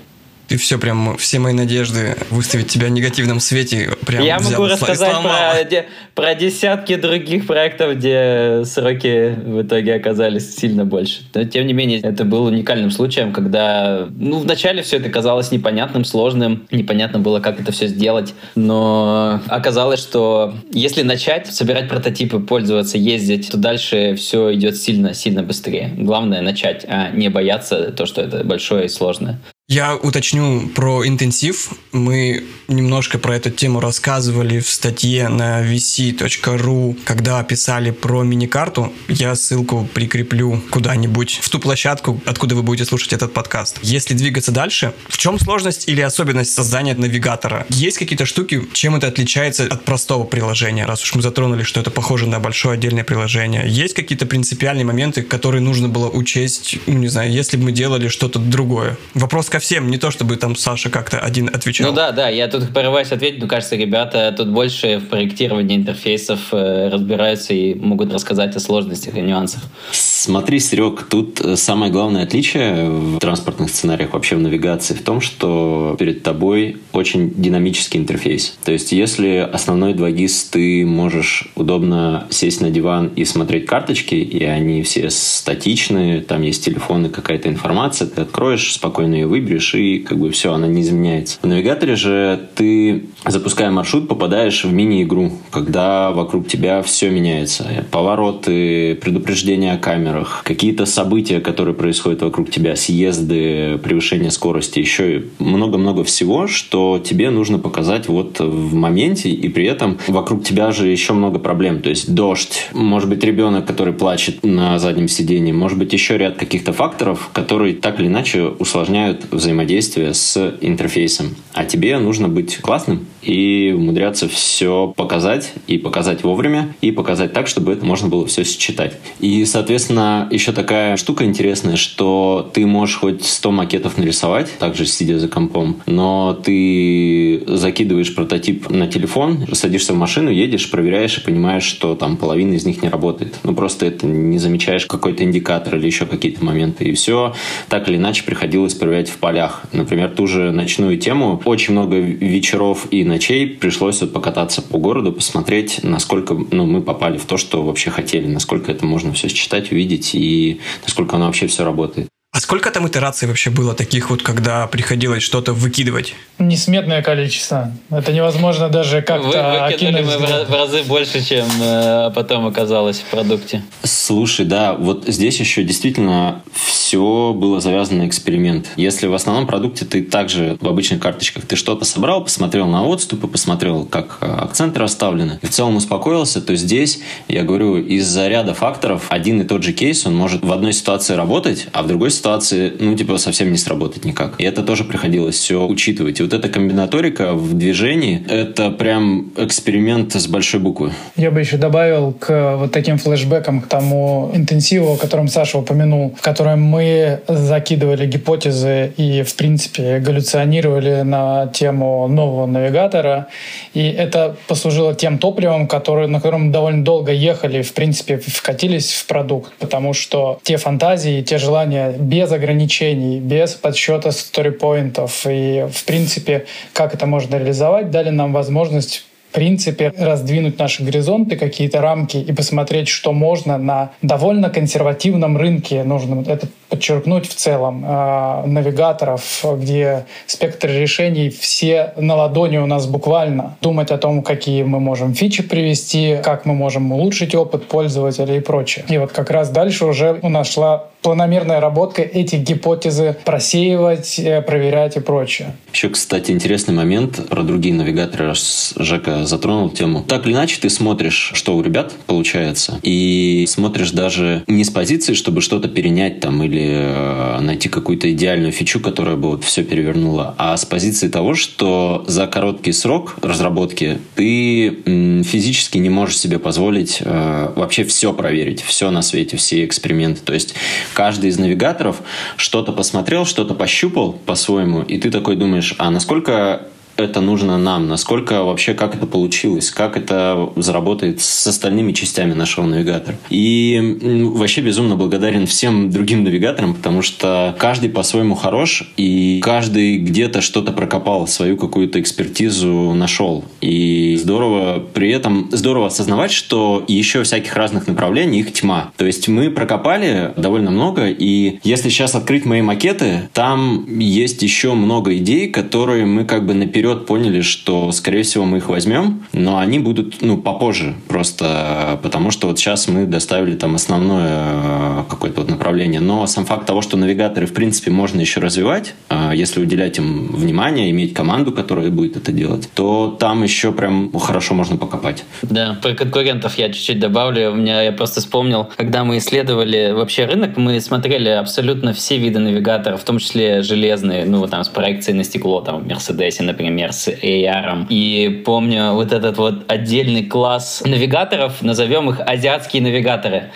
Ты 0.49 0.57
все 0.59 0.79
прям, 0.79 1.17
все 1.17 1.39
мои 1.41 1.53
надежды 1.53 2.17
выставить 2.31 2.69
тебя 2.69 2.87
в 2.87 2.91
негативном 2.91 3.41
свете 3.41 3.91
прям 4.07 4.23
Я 4.23 4.39
взял, 4.39 4.61
могу 4.61 4.73
рассказать 4.73 5.17
про, 5.23 5.65
де, 5.65 5.87
про 6.15 6.34
десятки 6.34 6.95
других 6.95 7.47
проектов, 7.47 7.97
где 7.97 8.62
сроки 8.65 9.34
в 9.34 9.62
итоге 9.62 9.95
оказались 9.95 10.55
сильно 10.57 10.84
больше. 10.84 11.23
Но, 11.34 11.45
тем 11.45 11.67
не 11.67 11.73
менее, 11.73 12.01
это 12.01 12.25
был 12.25 12.45
уникальным 12.45 12.93
случаем, 12.93 13.33
когда, 13.33 14.07
ну, 14.17 14.39
вначале 14.39 14.83
все 14.83 14.99
это 14.99 15.11
казалось 15.11 15.51
непонятным, 15.51 16.05
сложным, 16.05 16.67
непонятно 16.71 17.19
было, 17.19 17.41
как 17.41 17.61
это 17.61 17.73
все 17.73 17.89
сделать, 17.89 18.34
но 18.55 19.41
оказалось, 19.49 20.01
что 20.01 20.55
если 20.73 21.03
начать 21.03 21.49
собирать 21.49 21.89
прототипы, 21.89 22.39
пользоваться, 22.39 22.99
ездить, 22.99 23.51
то 23.51 23.57
дальше 23.57 24.15
все 24.17 24.55
идет 24.55 24.77
сильно-сильно 24.77 25.43
быстрее. 25.43 25.93
Главное 25.97 26.41
начать, 26.41 26.84
а 26.89 27.11
не 27.11 27.28
бояться 27.28 27.91
то, 27.93 28.07
что 28.07 28.23
это 28.23 28.45
большое 28.45 28.87
и 28.87 28.89
сложное. 28.89 29.41
Я 29.69 29.97
уточню 29.97 30.69
про 30.69 31.04
интенсив. 31.09 31.72
Мы 31.91 32.44
немножко 32.69 33.19
про 33.19 33.34
эту 33.34 33.50
тему 33.50 33.81
рассказывали 33.81 34.60
в 34.60 34.69
статье 34.69 35.28
на 35.28 35.60
vc.ru, 35.60 36.97
когда 37.04 37.43
писали 37.43 37.91
про 37.91 38.22
мини-карту. 38.22 38.93
Я 39.09 39.34
ссылку 39.34 39.88
прикреплю 39.93 40.62
куда-нибудь 40.71 41.41
в 41.43 41.49
ту 41.49 41.59
площадку, 41.59 42.21
откуда 42.27 42.54
вы 42.54 42.62
будете 42.62 42.88
слушать 42.88 43.12
этот 43.12 43.32
подкаст. 43.32 43.81
Если 43.82 44.15
двигаться 44.15 44.53
дальше, 44.53 44.93
в 45.09 45.19
чем 45.19 45.37
сложность 45.41 45.88
или 45.88 46.00
особенность 46.00 46.54
создания 46.54 46.95
навигатора? 46.95 47.66
Есть 47.68 47.98
какие-то 47.98 48.24
штуки, 48.24 48.63
чем 48.72 48.95
это 48.95 49.09
отличается 49.09 49.65
от 49.65 49.84
простого 49.84 50.22
приложения, 50.22 50.86
раз 50.86 51.03
уж 51.03 51.16
мы 51.16 51.22
затронули, 51.22 51.65
что 51.65 51.80
это 51.80 51.91
похоже 51.91 52.28
на 52.28 52.39
большое 52.39 52.74
отдельное 52.74 53.03
приложение? 53.03 53.65
Есть 53.66 53.95
какие-то 53.95 54.27
принципиальные 54.27 54.84
моменты, 54.84 55.22
которые 55.22 55.60
нужно 55.60 55.89
было 55.89 56.09
учесть, 56.09 56.78
ну, 56.86 56.95
не 56.95 57.09
знаю, 57.09 57.33
если 57.33 57.57
бы 57.57 57.65
мы 57.65 57.72
делали 57.72 58.07
что-то 58.07 58.39
другое? 58.39 58.97
Вопрос 59.15 59.51
ко 59.56 59.60
всем, 59.60 59.91
не 59.91 59.97
то 59.97 60.10
чтобы 60.10 60.36
там 60.36 60.54
Саша 60.54 60.91
как-то 60.91 61.18
один 61.18 61.48
отвечал. 61.48 61.88
Ну 61.88 61.97
да, 61.97 62.12
да, 62.12 62.28
я 62.28 62.47
тут 62.47 62.74
порываюсь 62.74 63.10
ответить, 63.10 63.41
но 63.41 63.48
кажется, 63.48 63.76
ребята 63.76 64.34
тут 64.36 64.48
больше 64.48 64.98
в 64.98 65.08
проектировании 65.08 65.76
интерфейсов 65.78 66.41
э, 66.53 66.91
разбираются 66.92 67.54
и 67.54 67.74
могут 67.74 68.12
рассказать 68.12 68.54
о 68.54 68.60
сложностях 68.60 69.16
и 69.16 69.20
нюансах. 69.22 69.62
Смотри, 69.92 70.60
Серег, 70.60 71.04
тут 71.04 71.41
э, 71.41 71.56
самое 71.56 71.91
главное 71.91 72.24
отличие 72.24 72.91
в 72.91 73.18
транспортных 73.18 73.70
сценариях, 73.70 74.12
вообще 74.12 74.36
в 74.36 74.41
навигации, 74.41 74.92
в 74.92 75.03
том, 75.03 75.22
что 75.22 75.97
перед 75.98 76.22
тобой 76.22 76.76
очень 76.92 77.32
динамический 77.34 77.98
интерфейс. 77.98 78.58
То 78.64 78.72
есть, 78.72 78.92
если 78.92 79.36
основной 79.38 79.94
2GIS 79.94 80.48
ты 80.50 80.84
можешь 80.84 81.48
удобно 81.54 82.26
сесть 82.28 82.60
на 82.60 82.70
диван 82.70 83.06
и 83.16 83.24
смотреть 83.24 83.64
карточки, 83.66 84.16
и 84.16 84.44
они 84.44 84.82
все 84.82 85.08
статичные, 85.08 86.20
там 86.20 86.42
есть 86.42 86.62
телефон 86.64 87.06
и 87.06 87.08
какая-то 87.08 87.48
информация, 87.48 88.06
ты 88.06 88.20
откроешь 88.20 88.74
спокойно 88.74 89.14
ее 89.14 89.26
выберешь, 89.26 89.46
выберешь, 89.47 89.75
и 89.75 89.98
как 89.98 90.19
бы 90.19 90.31
все, 90.31 90.53
она 90.53 90.66
не 90.66 90.83
изменяется. 90.83 91.39
В 91.41 91.47
навигаторе 91.47 91.95
же 91.95 92.48
ты, 92.54 93.04
запуская 93.25 93.71
маршрут, 93.71 94.09
попадаешь 94.09 94.65
в 94.65 94.72
мини-игру, 94.72 95.33
когда 95.51 96.10
вокруг 96.10 96.48
тебя 96.48 96.83
все 96.83 97.10
меняется. 97.10 97.87
Повороты, 97.91 98.97
предупреждения 98.97 99.72
о 99.72 99.78
камерах, 99.78 100.43
какие-то 100.45 100.87
события, 100.87 101.41
которые 101.41 101.75
происходят 101.75 102.22
вокруг 102.22 102.51
тебя, 102.51 102.77
съезды, 102.77 103.78
превышение 103.83 104.31
скорости, 104.31 104.81
еще 104.81 105.25
много-много 105.39 106.03
всего, 106.04 106.47
что 106.47 107.01
тебе 107.03 107.31
нужно 107.31 107.59
показать 107.59 108.09
вот 108.09 108.41
в 108.41 108.75
моменте, 108.75 109.31
и 109.31 109.49
при 109.49 109.66
этом 109.66 109.99
вокруг 110.09 110.45
тебя 110.45 110.72
же 110.72 110.89
еще 110.89 111.13
много 111.13 111.39
проблем. 111.39 111.83
То 111.83 111.91
есть 111.91 112.13
дождь, 112.13 112.69
может 112.72 113.09
быть 113.09 113.22
ребенок, 113.22 113.66
который 113.66 113.92
плачет 113.92 114.45
на 114.45 114.78
заднем 114.78 115.09
сидении, 115.09 115.53
может 115.53 115.78
быть 115.78 115.92
еще 115.92 116.19
ряд 116.19 116.37
каких-то 116.37 116.72
факторов, 116.72 117.31
которые 117.33 117.75
так 117.75 118.01
или 118.01 118.09
иначе 118.09 118.47
усложняют 118.59 119.27
взаимодействие 119.36 120.15
с 120.15 120.56
интерфейсом. 120.60 121.36
А 121.53 121.65
тебе 121.65 121.98
нужно 121.98 122.28
быть 122.28 122.59
классным 122.59 123.06
и 123.22 123.72
умудряться 123.77 124.28
все 124.28 124.92
показать, 124.97 125.53
и 125.66 125.78
показать 125.78 126.22
вовремя, 126.22 126.74
и 126.80 126.92
показать 126.92 127.33
так, 127.33 127.48
чтобы 127.48 127.72
это 127.72 127.84
можно 127.84 128.09
было 128.09 128.27
все 128.27 128.44
считать. 128.44 128.98
И, 129.21 129.44
соответственно, 129.44 130.28
еще 130.30 130.53
такая 130.53 130.97
штука 130.97 131.24
интересная, 131.24 131.77
что 131.77 132.48
ты 132.53 132.66
можешь 132.66 132.97
хоть 132.97 133.24
100 133.24 133.50
макетов 133.50 133.98
нарисовать, 133.98 134.56
также 134.59 134.86
сидя 134.86 135.18
за 135.18 135.28
компом, 135.28 135.82
но 135.86 136.34
ты 136.34 137.42
закидываешь 137.47 138.15
прототип 138.15 138.71
на 138.71 138.86
телефон, 138.86 139.47
садишься 139.53 139.92
в 139.92 139.97
машину, 139.97 140.30
едешь, 140.30 140.71
проверяешь 140.71 141.18
и 141.18 141.21
понимаешь, 141.21 141.65
что 141.65 141.94
там 141.94 142.16
половина 142.16 142.54
из 142.54 142.65
них 142.65 142.82
не 142.82 142.89
работает. 142.89 143.34
Ну, 143.42 143.54
просто 143.54 143.86
это 143.86 144.06
не 144.06 144.39
замечаешь 144.39 144.86
какой-то 144.86 145.24
индикатор 145.24 145.77
или 145.77 145.86
еще 145.86 146.06
какие-то 146.06 146.44
моменты. 146.44 146.84
И 146.84 146.92
все 146.92 147.34
так 147.68 147.89
или 147.89 147.97
иначе 147.97 148.24
приходилось 148.24 148.74
проверять 148.74 149.09
в 149.09 149.16
полях. 149.27 149.63
Например, 149.73 150.09
ту 150.09 150.28
же 150.28 150.53
ночную 150.53 150.99
тему. 150.99 151.43
Очень 151.45 151.73
много 151.73 151.97
вечеров 151.97 152.87
и 152.93 153.03
ночей 153.03 153.49
пришлось 153.49 154.01
вот 154.01 154.13
покататься 154.13 154.63
по 154.63 154.78
городу, 154.78 155.13
посмотреть, 155.13 155.81
насколько 155.83 156.37
ну, 156.53 156.65
мы 156.65 156.81
попали 156.81 157.19
в 157.19 157.25
то, 157.25 157.37
что 157.37 157.65
вообще 157.65 157.91
хотели, 157.91 158.28
насколько 158.28 158.71
это 158.71 158.87
можно 158.87 159.13
все 159.15 159.28
считать, 159.28 159.73
увидеть 159.73 160.15
и 160.15 160.61
насколько 160.84 161.17
оно 161.17 161.27
вообще 161.27 161.49
все 161.49 161.65
работает. 161.65 162.07
А 162.36 162.41
сколько 162.41 162.71
там 162.71 162.86
итераций 162.86 163.27
вообще 163.27 163.48
было 163.48 163.72
таких 163.72 164.10
вот, 164.10 164.21
когда 164.22 164.66
приходилось 164.66 165.22
что-то 165.22 165.54
выкидывать? 165.54 166.15
Несметное 166.38 167.00
количество. 167.00 167.72
Это 167.88 168.12
невозможно 168.12 168.68
даже 168.68 169.00
как-то 169.00 169.28
Вы, 169.28 169.72
выкинули 169.72 170.03
мы 170.03 170.44
в 170.44 170.53
разы 170.53 170.83
больше, 170.83 171.27
чем 171.27 171.47
э, 171.62 172.10
потом 172.15 172.47
оказалось 172.47 172.98
в 172.98 173.04
продукте. 173.04 173.62
Слушай, 173.84 174.44
да, 174.44 174.74
вот 174.74 175.04
здесь 175.06 175.41
еще 175.41 175.65
действительно 175.65 176.42
все 176.53 177.33
было 177.34 177.59
завязано 177.59 178.03
на 178.03 178.06
эксперимент. 178.06 178.66
Если 178.77 179.06
в 179.06 179.15
основном 179.15 179.47
продукте 179.47 179.86
ты 179.86 180.03
также 180.03 180.59
в 180.60 180.68
обычных 180.68 181.00
карточках 181.00 181.47
ты 181.47 181.56
что-то 181.56 181.86
собрал, 181.86 182.22
посмотрел 182.22 182.66
на 182.66 182.84
отступы, 182.84 183.28
посмотрел, 183.28 183.86
как 183.86 184.18
э, 184.21 184.27
акценты 184.27 184.78
расставлены, 184.78 185.39
и 185.41 185.47
в 185.47 185.50
целом 185.50 185.77
успокоился, 185.77 186.42
то 186.42 186.54
здесь, 186.54 187.00
я 187.28 187.44
говорю, 187.44 187.78
из-за 187.78 188.28
ряда 188.28 188.53
факторов 188.53 189.06
один 189.09 189.41
и 189.41 189.44
тот 189.44 189.62
же 189.62 189.72
кейс, 189.72 190.04
он 190.04 190.15
может 190.15 190.44
в 190.44 190.53
одной 190.53 190.74
ситуации 190.74 191.15
работать, 191.15 191.68
а 191.72 191.82
в 191.82 191.86
другой 191.86 192.10
ситуации 192.10 192.26
ситуации, 192.27 192.73
ну, 192.81 192.97
типа, 192.97 193.19
совсем 193.19 193.53
не 193.53 193.57
сработать 193.57 194.05
никак. 194.05 194.34
И 194.39 194.45
это 194.45 194.63
тоже 194.63 194.83
приходилось 194.83 195.37
все 195.37 195.65
учитывать. 195.65 196.19
И 196.19 196.23
вот 196.25 196.33
эта 196.33 196.49
комбинаторика 196.49 197.34
в 197.34 197.55
движении, 197.55 198.27
это 198.28 198.71
прям 198.71 199.31
эксперимент 199.37 200.13
с 200.15 200.27
большой 200.27 200.59
буквы. 200.59 200.91
Я 201.17 201.31
бы 201.31 201.39
еще 201.39 201.57
добавил 201.57 202.13
к 202.13 202.57
вот 202.57 202.73
таким 202.73 202.99
флешбекам, 202.99 203.61
к 203.61 203.69
тому 203.69 204.33
интенсиву, 204.34 204.95
о 204.95 204.97
котором 204.97 205.28
Саша 205.28 205.59
упомянул, 205.59 206.15
в 206.19 206.21
котором 206.21 206.63
мы 206.63 207.21
закидывали 207.28 208.07
гипотезы 208.07 208.93
и, 208.97 209.23
в 209.23 209.37
принципе, 209.37 210.01
галлюционировали 210.01 211.03
на 211.03 211.47
тему 211.47 212.09
нового 212.09 212.47
навигатора. 212.47 213.28
И 213.73 213.83
это 213.87 214.34
послужило 214.49 214.95
тем 214.95 215.19
топливом, 215.19 215.69
который, 215.69 216.09
на 216.09 216.19
котором 216.19 216.51
довольно 216.51 216.84
долго 216.84 217.13
ехали, 217.13 217.63
в 217.63 217.73
принципе, 217.73 218.17
вкатились 218.17 218.93
в 218.93 219.07
продукт, 219.07 219.53
потому 219.61 219.93
что 219.93 220.41
те 220.43 220.57
фантазии, 220.57 221.23
те 221.23 221.39
желания 221.39 221.95
без 222.16 222.33
ограничений, 222.33 223.21
без 223.21 223.53
подсчета 223.54 224.10
сторипоинтов 224.10 225.27
и, 225.28 225.66
в 225.71 225.84
принципе, 225.84 226.47
как 226.72 226.95
это 226.95 227.07
можно 227.07 227.36
реализовать, 227.36 227.91
дали 227.91 228.09
нам 228.09 228.33
возможность 228.33 229.04
в 229.28 229.34
принципе, 229.34 229.92
раздвинуть 229.98 230.59
наши 230.59 230.83
горизонты, 230.83 231.36
какие-то 231.36 231.83
рамки 231.83 232.16
и 232.16 232.33
посмотреть, 232.33 232.89
что 232.89 233.13
можно 233.13 233.59
на 233.59 233.91
довольно 234.01 234.48
консервативном 234.48 235.36
рынке. 235.36 235.84
Нужно 235.84 236.24
это 236.27 236.48
подчеркнуть 236.68 237.28
в 237.28 237.34
целом. 237.34 237.84
Э, 237.84 238.47
навигаторов, 238.47 239.45
где 239.59 240.07
спектр 240.27 240.68
решений 240.68 241.30
все 241.30 241.92
на 241.97 242.16
ладони 242.16 242.59
у 242.59 242.66
нас 242.66 242.86
буквально. 242.86 243.57
Думать 243.60 243.91
о 243.91 243.98
том, 243.98 244.22
какие 244.22 244.63
мы 244.63 244.80
можем 244.80 245.15
фичи 245.15 245.42
привести, 245.42 246.18
как 246.22 246.47
мы 246.47 246.54
можем 246.54 246.92
улучшить 246.92 247.34
опыт 247.34 247.66
пользователя 247.66 248.36
и 248.36 248.41
прочее. 248.41 248.84
И 248.89 248.98
вот 248.98 249.13
как 249.13 249.30
раз 249.30 249.51
дальше 249.51 249.84
уже 249.86 250.18
у 250.22 250.28
нас 250.28 250.53
шла 250.53 250.86
планомерная 251.07 251.60
работа 251.60 252.03
эти 252.03 252.34
гипотезы 252.34 253.16
просеивать, 253.24 254.18
э, 254.18 254.42
проверять 254.42 254.97
и 254.97 255.01
прочее. 255.01 255.54
Еще, 255.72 255.89
кстати, 255.89 256.33
интересный 256.33 256.75
момент 256.75 257.28
про 257.28 257.42
другие 257.42 257.75
навигаторы, 257.75 258.33
Жека 258.35 259.25
затронул 259.25 259.71
тему. 259.71 260.02
Так 260.02 260.26
или 260.26 260.33
иначе, 260.33 260.59
ты 260.61 260.68
смотришь, 260.68 261.30
что 261.35 261.57
у 261.57 261.62
ребят 261.62 261.92
получается, 262.07 262.80
и 262.83 263.45
смотришь 263.49 263.92
даже 263.92 264.42
не 264.49 264.64
с 264.64 264.71
позиции, 264.71 265.14
чтобы 265.14 265.42
что-то 265.42 265.68
перенять 265.68 266.18
там 266.18 266.42
или 266.42 266.55
э, 266.61 267.40
найти 267.40 267.68
какую-то 267.68 268.11
идеальную 268.12 268.52
фичу, 268.52 268.80
которая 268.80 269.16
бы 269.16 269.30
вот 269.30 269.44
все 269.44 269.62
перевернула, 269.62 270.35
а 270.38 270.56
с 270.56 270.64
позиции 270.64 271.08
того, 271.08 271.35
что 271.35 272.04
за 272.06 272.26
короткий 272.26 272.73
срок 272.73 273.16
разработки 273.23 273.99
ты 274.14 275.23
физически 275.25 275.78
не 275.78 275.90
можешь 275.90 276.18
себе 276.18 276.38
позволить 276.38 276.99
э, 277.00 277.52
вообще 277.56 277.85
все 277.85 278.12
проверить, 278.12 278.62
все 278.62 278.90
на 278.90 279.02
свете, 279.02 279.37
все 279.37 279.64
эксперименты. 279.64 280.20
То 280.25 280.35
есть 280.35 280.54
каждый 280.94 281.30
из 281.30 281.38
навигаторов 281.38 282.02
что-то 282.37 282.73
посмотрел, 282.73 283.25
что-то 283.26 283.54
пощупал 283.54 284.12
по-своему, 284.12 284.82
и 284.82 284.99
ты 284.99 285.11
такой 285.11 285.37
думаешь, 285.37 285.75
а 285.78 285.90
насколько 285.90 286.68
это 286.97 287.21
нужно 287.21 287.59
нам, 287.59 287.88
насколько 287.88 288.43
вообще, 288.43 288.75
как 288.75 288.95
это 288.95 289.07
получилось, 289.07 289.71
как 289.71 289.97
это 289.97 290.50
заработает 290.57 291.21
с 291.21 291.47
остальными 291.47 291.93
частями 291.93 292.33
нашего 292.33 292.66
навигатора. 292.66 293.16
И 293.31 293.99
вообще 294.35 294.61
безумно 294.61 294.97
благодарен 294.97 295.47
всем 295.47 295.90
другим 295.90 296.25
навигаторам, 296.25 296.75
потому 296.75 297.02
что 297.02 297.54
каждый 297.59 297.90
по-своему 297.90 298.35
хорош, 298.35 298.93
и 298.97 299.40
каждый 299.43 299.99
где-то 299.99 300.40
что-то 300.40 300.73
прокопал, 300.73 301.26
свою 301.26 301.57
какую-то 301.57 302.00
экспертизу 302.00 302.94
нашел. 302.94 303.44
И 303.61 304.18
здорово, 304.20 304.82
при 304.94 305.11
этом 305.11 305.49
здорово 305.52 305.88
осознавать, 305.88 306.32
что 306.32 306.85
еще 306.88 307.23
всяких 307.23 307.54
разных 307.54 307.87
направлений, 307.87 308.40
их 308.40 308.52
тьма. 308.52 308.92
То 308.97 309.06
есть 309.06 309.28
мы 309.28 309.50
прокопали 309.50 310.32
довольно 310.37 310.70
много, 310.70 311.09
и 311.09 311.59
если 311.62 311.88
сейчас 311.88 312.14
открыть 312.14 312.44
мои 312.44 312.62
макеты, 312.62 313.28
там 313.32 313.99
есть 313.99 314.42
еще 314.42 314.75
много 314.75 315.16
идей, 315.16 315.49
которые 315.49 316.06
мы 316.06 316.25
как 316.25 316.47
бы 316.47 316.54
наперед 316.54 316.86
вперед 316.87 317.07
поняли, 317.07 317.40
что, 317.40 317.90
скорее 317.90 318.23
всего, 318.23 318.45
мы 318.45 318.59
их 318.59 318.69
возьмем, 318.69 319.25
но 319.33 319.59
они 319.59 319.81
будут, 319.81 320.23
ну, 320.23 320.38
попозже, 320.38 320.95
просто 321.09 321.99
потому 322.02 322.31
что 322.31 322.47
вот 322.47 322.59
сейчас 322.61 322.87
мы 322.87 323.07
доставили 323.07 323.57
там 323.57 323.75
основное 323.75 324.45
э, 324.45 325.02
какое-то 325.09 325.40
вот 325.40 325.50
направление. 325.50 326.00
Но 326.00 326.26
сам 326.28 326.45
факт 326.45 326.64
того, 326.64 326.83
что 326.83 326.97
навигаторы, 326.97 327.47
в 327.47 327.52
принципе, 327.52 327.90
можно 327.90 328.21
еще 328.21 328.38
развивать, 328.38 328.95
э, 329.11 329.33
если 329.35 329.61
уделять 329.61 329.99
им 329.99 330.28
внимание, 330.28 330.90
иметь 330.90 331.12
команду, 331.12 331.50
которая 331.50 331.90
будет 331.90 332.16
это 332.16 332.31
делать, 332.31 332.69
то 332.75 333.16
там 333.19 333.43
еще 333.43 333.73
прям 333.73 334.12
хорошо 334.16 334.55
можно 334.55 334.76
покопать. 334.76 335.25
Да, 335.43 335.76
про 335.83 335.95
конкурентов 335.95 336.57
я 336.57 336.69
чуть-чуть 336.73 337.00
добавлю. 337.00 337.50
У 337.50 337.57
меня 337.57 337.83
я 337.83 337.90
просто 337.90 338.21
вспомнил, 338.21 338.69
когда 338.76 339.02
мы 339.02 339.19
исследовали 339.19 339.93
вообще 339.93 340.26
рынок, 340.26 340.57
мы 340.57 340.81
смотрели 340.81 341.31
абсолютно 341.31 341.93
все 341.93 342.16
виды 342.16 342.38
навигаторов, 342.38 343.00
в 343.00 343.05
том 343.05 343.19
числе 343.19 343.62
железные, 343.62 344.25
ну, 344.25 344.47
там 344.47 344.62
с 344.62 344.69
проекцией 344.69 345.16
на 345.16 345.25
стекло, 345.25 345.61
там 345.61 345.81
в 345.81 345.88
Мерседесе, 345.88 346.45
например, 346.45 346.75
например, 346.76 346.92
с 346.92 347.09
AR. 347.09 347.87
И 347.88 348.42
помню 348.45 348.92
вот 348.92 349.12
этот 349.12 349.38
вот 349.38 349.71
отдельный 349.71 350.25
класс 350.25 350.83
навигаторов, 350.85 351.62
назовем 351.62 352.11
их 352.11 352.21
азиатские 352.21 352.83
навигаторы 352.83 353.50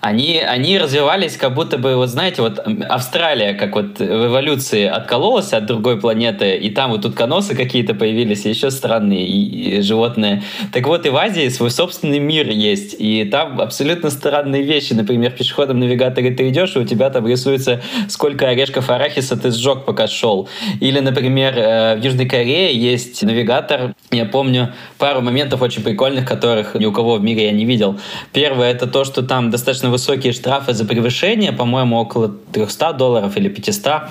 они, 0.00 0.38
они 0.38 0.78
развивались 0.78 1.36
как 1.36 1.54
будто 1.54 1.76
бы, 1.76 1.96
вот 1.96 2.08
знаете, 2.08 2.42
вот 2.42 2.60
Австралия, 2.88 3.54
как 3.54 3.74
вот 3.74 3.98
в 3.98 4.26
эволюции 4.26 4.84
откололась 4.84 5.52
от 5.52 5.66
другой 5.66 6.00
планеты, 6.00 6.56
и 6.56 6.70
там 6.70 6.92
вот 6.92 7.04
утконосы 7.04 7.56
какие-то 7.56 7.94
появились, 7.94 8.44
еще 8.44 8.70
странные 8.70 9.26
и, 9.26 9.78
и 9.78 9.80
животные. 9.82 10.42
Так 10.72 10.86
вот 10.86 11.04
и 11.06 11.10
в 11.10 11.16
Азии 11.16 11.48
свой 11.48 11.70
собственный 11.70 12.20
мир 12.20 12.48
есть, 12.48 12.94
и 12.98 13.24
там 13.24 13.60
абсолютно 13.60 14.10
странные 14.10 14.62
вещи. 14.62 14.92
Например, 14.92 15.32
в 15.32 15.34
пешеходном 15.34 15.80
навигаторе 15.80 16.30
ты 16.30 16.48
идешь, 16.48 16.76
и 16.76 16.78
у 16.78 16.84
тебя 16.84 17.10
там 17.10 17.26
рисуется, 17.26 17.82
сколько 18.08 18.48
орешков 18.48 18.90
арахиса 18.90 19.36
ты 19.36 19.50
сжег, 19.50 19.84
пока 19.84 20.06
шел. 20.06 20.48
Или, 20.80 21.00
например, 21.00 21.54
э, 21.56 21.96
в 21.96 22.04
Южной 22.04 22.26
Корее 22.26 22.72
есть 22.74 23.22
навигатор, 23.22 23.94
я 24.10 24.24
помню 24.24 24.72
пару 24.96 25.20
моментов 25.20 25.60
очень 25.60 25.82
прикольных, 25.82 26.26
которых 26.26 26.74
ни 26.74 26.86
у 26.86 26.92
кого 26.92 27.16
в 27.16 27.22
мире 27.22 27.46
я 27.46 27.52
не 27.52 27.64
видел. 27.64 27.98
Первое— 28.32 28.70
это 28.72 28.86
то, 28.86 29.04
что 29.04 29.22
там 29.22 29.50
достаточно 29.50 29.87
достаточно 29.88 29.90
высокие 29.90 30.32
штрафы 30.32 30.74
за 30.74 30.84
превышение, 30.84 31.52
по-моему, 31.52 31.96
около 31.96 32.28
300 32.52 32.92
долларов 32.92 33.36
или 33.36 33.48
500 33.48 34.08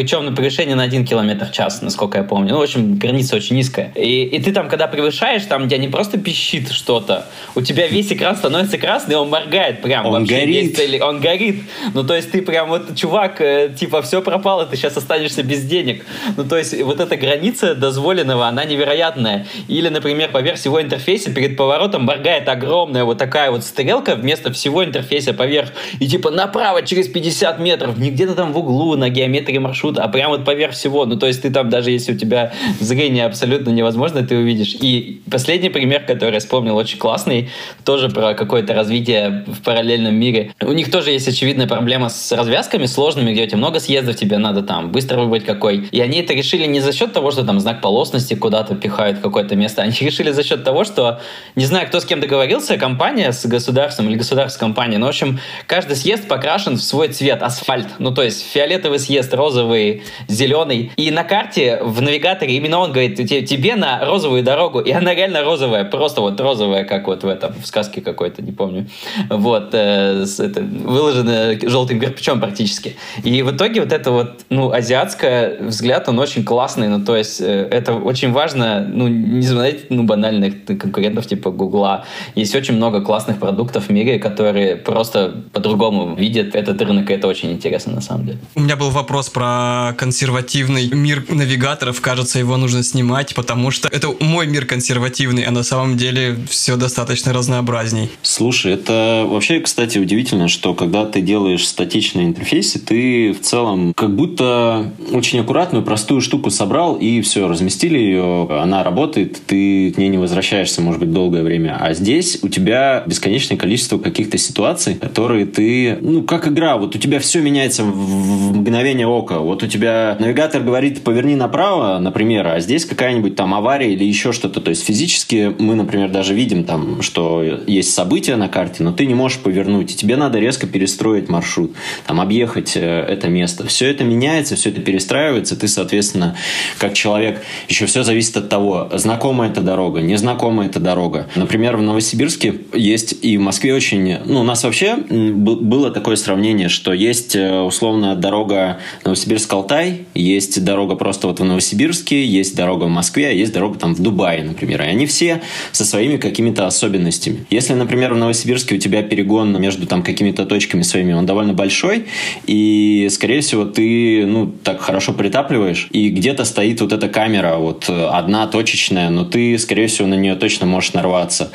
причем 0.00 0.24
на 0.24 0.32
превышение 0.32 0.76
на 0.76 0.84
1 0.84 1.04
километр 1.04 1.44
в 1.44 1.52
час, 1.52 1.82
насколько 1.82 2.16
я 2.16 2.24
помню. 2.24 2.54
Ну, 2.54 2.60
в 2.60 2.62
общем, 2.62 2.96
граница 2.96 3.36
очень 3.36 3.56
низкая. 3.56 3.92
И, 3.94 4.22
и 4.22 4.40
ты 4.40 4.50
там, 4.50 4.70
когда 4.70 4.86
превышаешь, 4.86 5.44
там 5.44 5.68
тебя 5.68 5.76
не 5.76 5.88
просто 5.88 6.18
пищит 6.18 6.70
что-то, 6.70 7.26
у 7.54 7.60
тебя 7.60 7.86
весь 7.86 8.10
экран 8.10 8.34
становится 8.34 8.78
красный, 8.78 9.16
он 9.16 9.28
моргает 9.28 9.82
прям. 9.82 10.06
Он 10.06 10.20
вообще 10.20 10.36
горит. 10.36 10.78
Весь, 10.78 11.02
он 11.02 11.20
горит. 11.20 11.64
Ну, 11.92 12.02
то 12.02 12.16
есть 12.16 12.30
ты 12.30 12.40
прям 12.40 12.70
вот, 12.70 12.96
чувак, 12.96 13.42
э, 13.42 13.74
типа, 13.78 14.00
все 14.00 14.22
пропало, 14.22 14.64
ты 14.64 14.76
сейчас 14.76 14.96
останешься 14.96 15.42
без 15.42 15.64
денег. 15.64 16.06
Ну, 16.34 16.44
то 16.44 16.56
есть 16.56 16.80
вот 16.82 16.98
эта 16.98 17.18
граница 17.18 17.74
дозволенного, 17.74 18.46
она 18.46 18.64
невероятная. 18.64 19.46
Или, 19.68 19.90
например, 19.90 20.30
поверх 20.30 20.58
всего 20.58 20.80
интерфейса 20.80 21.30
перед 21.30 21.58
поворотом 21.58 22.04
моргает 22.04 22.48
огромная 22.48 23.04
вот 23.04 23.18
такая 23.18 23.50
вот 23.50 23.64
стрелка 23.64 24.14
вместо 24.14 24.50
всего 24.50 24.82
интерфейса 24.82 25.19
поверх. 25.28 25.70
И 25.98 26.08
типа 26.08 26.30
направо 26.30 26.82
через 26.82 27.08
50 27.08 27.58
метров, 27.58 27.98
не 27.98 28.10
где-то 28.10 28.34
там 28.34 28.52
в 28.52 28.58
углу 28.58 28.96
на 28.96 29.08
геометрии 29.08 29.58
маршрута, 29.58 29.80
маршрут, 29.80 29.98
а 29.98 30.08
прямо 30.08 30.36
вот 30.36 30.44
поверх 30.44 30.72
всего. 30.72 31.06
Ну, 31.06 31.16
то 31.16 31.26
есть 31.26 31.42
ты 31.42 31.50
там, 31.50 31.70
даже 31.70 31.90
если 31.90 32.12
у 32.14 32.16
тебя 32.16 32.52
зрение 32.80 33.24
абсолютно 33.24 33.70
невозможно, 33.70 34.22
ты 34.22 34.36
увидишь. 34.36 34.74
И 34.80 35.22
последний 35.30 35.70
пример, 35.70 36.02
который 36.06 36.34
я 36.34 36.40
вспомнил, 36.40 36.76
очень 36.76 36.98
классный, 36.98 37.48
тоже 37.84 38.08
про 38.08 38.34
какое-то 38.34 38.74
развитие 38.74 39.44
в 39.46 39.62
параллельном 39.62 40.14
мире. 40.14 40.52
У 40.60 40.72
них 40.72 40.90
тоже 40.90 41.10
есть 41.10 41.28
очевидная 41.28 41.66
проблема 41.66 42.08
с 42.08 42.32
развязками 42.32 42.86
сложными, 42.86 43.32
где 43.32 43.44
у 43.44 43.46
тебя 43.46 43.58
много 43.58 43.80
съездов, 43.80 44.16
тебе 44.16 44.38
надо 44.38 44.62
там 44.62 44.92
быстро 44.92 45.20
выбрать 45.20 45.44
какой. 45.44 45.88
И 45.92 46.00
они 46.00 46.18
это 46.20 46.34
решили 46.34 46.66
не 46.66 46.80
за 46.80 46.92
счет 46.92 47.12
того, 47.12 47.30
что 47.30 47.44
там 47.44 47.60
знак 47.60 47.80
полосности 47.80 48.34
куда-то 48.34 48.74
пихают 48.74 49.18
в 49.18 49.20
какое-то 49.20 49.56
место, 49.56 49.82
они 49.82 49.92
решили 50.00 50.30
за 50.32 50.42
счет 50.42 50.64
того, 50.64 50.84
что, 50.84 51.20
не 51.56 51.64
знаю, 51.64 51.86
кто 51.86 52.00
с 52.00 52.04
кем 52.04 52.20
договорился, 52.20 52.76
компания 52.76 53.32
с 53.32 53.46
государством 53.46 54.08
или 54.08 54.16
государство 54.16 54.56
с 54.56 54.60
компанией, 54.60 54.98
но, 54.98 55.09
общем, 55.10 55.38
каждый 55.66 55.96
съезд 55.96 56.26
покрашен 56.26 56.76
в 56.76 56.82
свой 56.82 57.08
цвет, 57.08 57.42
асфальт. 57.42 57.88
Ну, 57.98 58.12
то 58.12 58.22
есть 58.22 58.44
фиолетовый 58.50 58.98
съезд, 58.98 59.34
розовый, 59.34 60.02
зеленый. 60.28 60.92
И 60.96 61.10
на 61.10 61.24
карте, 61.24 61.78
в 61.82 62.00
навигаторе 62.00 62.56
именно 62.56 62.78
он 62.78 62.92
говорит, 62.92 63.16
тебе 63.16 63.76
на 63.76 64.04
розовую 64.04 64.42
дорогу. 64.42 64.80
И 64.80 64.90
она 64.90 65.14
реально 65.14 65.42
розовая, 65.42 65.84
просто 65.84 66.20
вот 66.20 66.40
розовая, 66.40 66.84
как 66.84 67.06
вот 67.06 67.22
в 67.22 67.28
этом, 67.28 67.52
в 67.60 67.66
сказке 67.66 68.00
какой-то, 68.00 68.42
не 68.42 68.52
помню. 68.52 68.86
Вот, 69.28 69.70
э, 69.72 70.24
с, 70.24 70.40
это, 70.40 70.62
выложена 70.62 71.58
желтым 71.62 72.00
кирпичом 72.00 72.40
практически. 72.40 72.96
И 73.24 73.42
в 73.42 73.54
итоге 73.54 73.80
вот 73.80 73.92
это 73.92 74.10
вот, 74.10 74.40
ну, 74.48 74.72
азиатское 74.72 75.58
взгляд, 75.60 76.08
он 76.08 76.18
очень 76.18 76.44
классный. 76.44 76.88
Ну, 76.88 77.04
то 77.04 77.16
есть 77.16 77.40
э, 77.40 77.68
это 77.70 77.94
очень 77.94 78.32
важно, 78.32 78.86
ну, 78.88 79.08
не 79.08 79.46
знаете, 79.46 79.80
ну, 79.90 80.04
банальных 80.04 80.64
конкурентов 80.64 81.26
типа 81.26 81.50
Гугла. 81.50 82.04
Есть 82.34 82.54
очень 82.54 82.74
много 82.74 83.00
классных 83.00 83.38
продуктов 83.38 83.88
в 83.88 83.90
мире, 83.90 84.18
которые 84.18 84.76
просто 84.76 84.99
по-другому 85.08 86.14
видят 86.14 86.54
этот 86.54 86.80
рынок, 86.82 87.10
и 87.10 87.14
это 87.14 87.26
очень 87.28 87.52
интересно 87.52 87.94
на 87.94 88.00
самом 88.00 88.26
деле. 88.26 88.38
У 88.54 88.60
меня 88.60 88.76
был 88.76 88.90
вопрос 88.90 89.28
про 89.30 89.94
консервативный 89.96 90.88
мир 90.90 91.24
навигаторов. 91.28 92.00
Кажется, 92.00 92.38
его 92.38 92.56
нужно 92.56 92.82
снимать, 92.82 93.34
потому 93.34 93.70
что 93.70 93.88
это 93.88 94.08
мой 94.20 94.46
мир 94.46 94.66
консервативный, 94.66 95.42
а 95.44 95.50
на 95.50 95.62
самом 95.62 95.96
деле 95.96 96.36
все 96.48 96.76
достаточно 96.76 97.32
разнообразней. 97.32 98.10
Слушай, 98.22 98.74
это 98.74 99.24
вообще, 99.26 99.60
кстати, 99.60 99.98
удивительно, 99.98 100.48
что 100.48 100.74
когда 100.74 101.04
ты 101.04 101.20
делаешь 101.20 101.66
статичные 101.66 102.26
интерфейсы, 102.26 102.78
ты 102.78 103.32
в 103.32 103.40
целом 103.40 103.94
как 103.94 104.14
будто 104.14 104.92
очень 105.12 105.40
аккуратную, 105.40 105.84
простую 105.84 106.20
штуку 106.20 106.50
собрал 106.50 106.96
и 106.96 107.20
все, 107.20 107.48
разместили 107.48 107.98
ее, 107.98 108.48
она 108.50 108.82
работает, 108.82 109.40
ты 109.46 109.92
к 109.92 109.98
ней 109.98 110.08
не 110.08 110.18
возвращаешься, 110.18 110.80
может 110.80 111.00
быть, 111.00 111.12
долгое 111.12 111.42
время. 111.42 111.76
А 111.80 111.94
здесь 111.94 112.38
у 112.42 112.48
тебя 112.48 113.02
бесконечное 113.06 113.56
количество 113.56 113.98
каких-то 113.98 114.38
ситуаций, 114.38 114.89
которые 114.94 115.46
ты, 115.46 115.98
ну, 116.00 116.22
как 116.22 116.48
игра, 116.48 116.76
вот 116.76 116.94
у 116.94 116.98
тебя 116.98 117.18
все 117.20 117.40
меняется 117.40 117.84
в 117.84 118.56
мгновение 118.56 119.06
ока. 119.06 119.38
Вот 119.38 119.62
у 119.62 119.66
тебя 119.66 120.16
навигатор 120.18 120.62
говорит, 120.62 121.02
поверни 121.02 121.34
направо, 121.36 121.98
например, 121.98 122.46
а 122.46 122.60
здесь 122.60 122.84
какая-нибудь 122.84 123.36
там 123.36 123.54
авария 123.54 123.92
или 123.92 124.04
еще 124.04 124.32
что-то. 124.32 124.60
То 124.60 124.70
есть 124.70 124.84
физически 124.84 125.54
мы, 125.58 125.74
например, 125.74 126.10
даже 126.10 126.34
видим 126.34 126.64
там, 126.64 127.02
что 127.02 127.42
есть 127.66 127.92
события 127.94 128.36
на 128.36 128.48
карте, 128.48 128.82
но 128.82 128.92
ты 128.92 129.06
не 129.06 129.14
можешь 129.14 129.38
повернуть, 129.38 129.92
и 129.92 129.96
тебе 129.96 130.16
надо 130.16 130.38
резко 130.38 130.66
перестроить 130.66 131.28
маршрут, 131.28 131.72
там, 132.06 132.20
объехать 132.20 132.76
э, 132.76 132.80
это 132.80 133.28
место. 133.28 133.66
Все 133.66 133.90
это 133.90 134.04
меняется, 134.04 134.56
все 134.56 134.70
это 134.70 134.80
перестраивается, 134.80 135.56
ты, 135.56 135.68
соответственно, 135.68 136.36
как 136.78 136.94
человек, 136.94 137.42
еще 137.68 137.86
все 137.86 138.02
зависит 138.02 138.36
от 138.36 138.48
того, 138.48 138.88
знакомая 138.94 139.50
эта 139.50 139.60
дорога, 139.60 140.00
незнакомая 140.00 140.68
эта 140.68 140.80
дорога. 140.80 141.28
Например, 141.34 141.76
в 141.76 141.82
Новосибирске 141.82 142.54
есть 142.74 143.14
и 143.22 143.36
в 143.36 143.40
Москве 143.40 143.74
очень... 143.74 144.18
Ну, 144.24 144.40
у 144.40 144.44
нас 144.44 144.64
вообще 144.64 144.79
было 144.88 145.90
такое 145.90 146.16
сравнение, 146.16 146.68
что 146.68 146.92
есть 146.92 147.36
э, 147.36 147.60
условно 147.60 148.14
дорога 148.16 148.78
Новосибирск 149.04 149.30
Новосибирск-Алтай, 149.30 150.06
есть 150.14 150.64
дорога 150.64 150.94
просто 150.94 151.26
вот 151.26 151.40
в 151.40 151.44
Новосибирске, 151.44 152.24
есть 152.24 152.56
дорога 152.56 152.84
в 152.84 152.88
Москве, 152.88 153.28
а 153.28 153.30
есть 153.30 153.52
дорога 153.52 153.78
там 153.78 153.94
в 153.94 154.00
Дубае, 154.00 154.42
например. 154.42 154.82
И 154.82 154.86
они 154.86 155.06
все 155.06 155.42
со 155.72 155.84
своими 155.84 156.16
какими-то 156.16 156.66
особенностями. 156.66 157.46
Если, 157.50 157.74
например, 157.74 158.14
в 158.14 158.16
Новосибирске 158.16 158.76
у 158.76 158.78
тебя 158.78 159.02
перегон 159.02 159.60
между 159.60 159.86
там 159.86 160.02
какими-то 160.02 160.46
точками 160.46 160.82
своими, 160.82 161.12
он 161.12 161.26
довольно 161.26 161.52
большой, 161.52 162.06
и, 162.46 163.08
скорее 163.10 163.40
всего, 163.40 163.64
ты, 163.64 164.26
ну, 164.26 164.52
так 164.62 164.80
хорошо 164.80 165.12
притапливаешь, 165.12 165.88
и 165.90 166.10
где-то 166.10 166.44
стоит 166.44 166.80
вот 166.80 166.92
эта 166.92 167.08
камера, 167.08 167.56
вот 167.56 167.88
одна 167.88 168.46
точечная, 168.46 169.10
но 169.10 169.24
ты, 169.24 169.58
скорее 169.58 169.86
всего, 169.86 170.08
на 170.08 170.14
нее 170.14 170.34
точно 170.34 170.66
можешь 170.66 170.92
нарваться. 170.92 171.50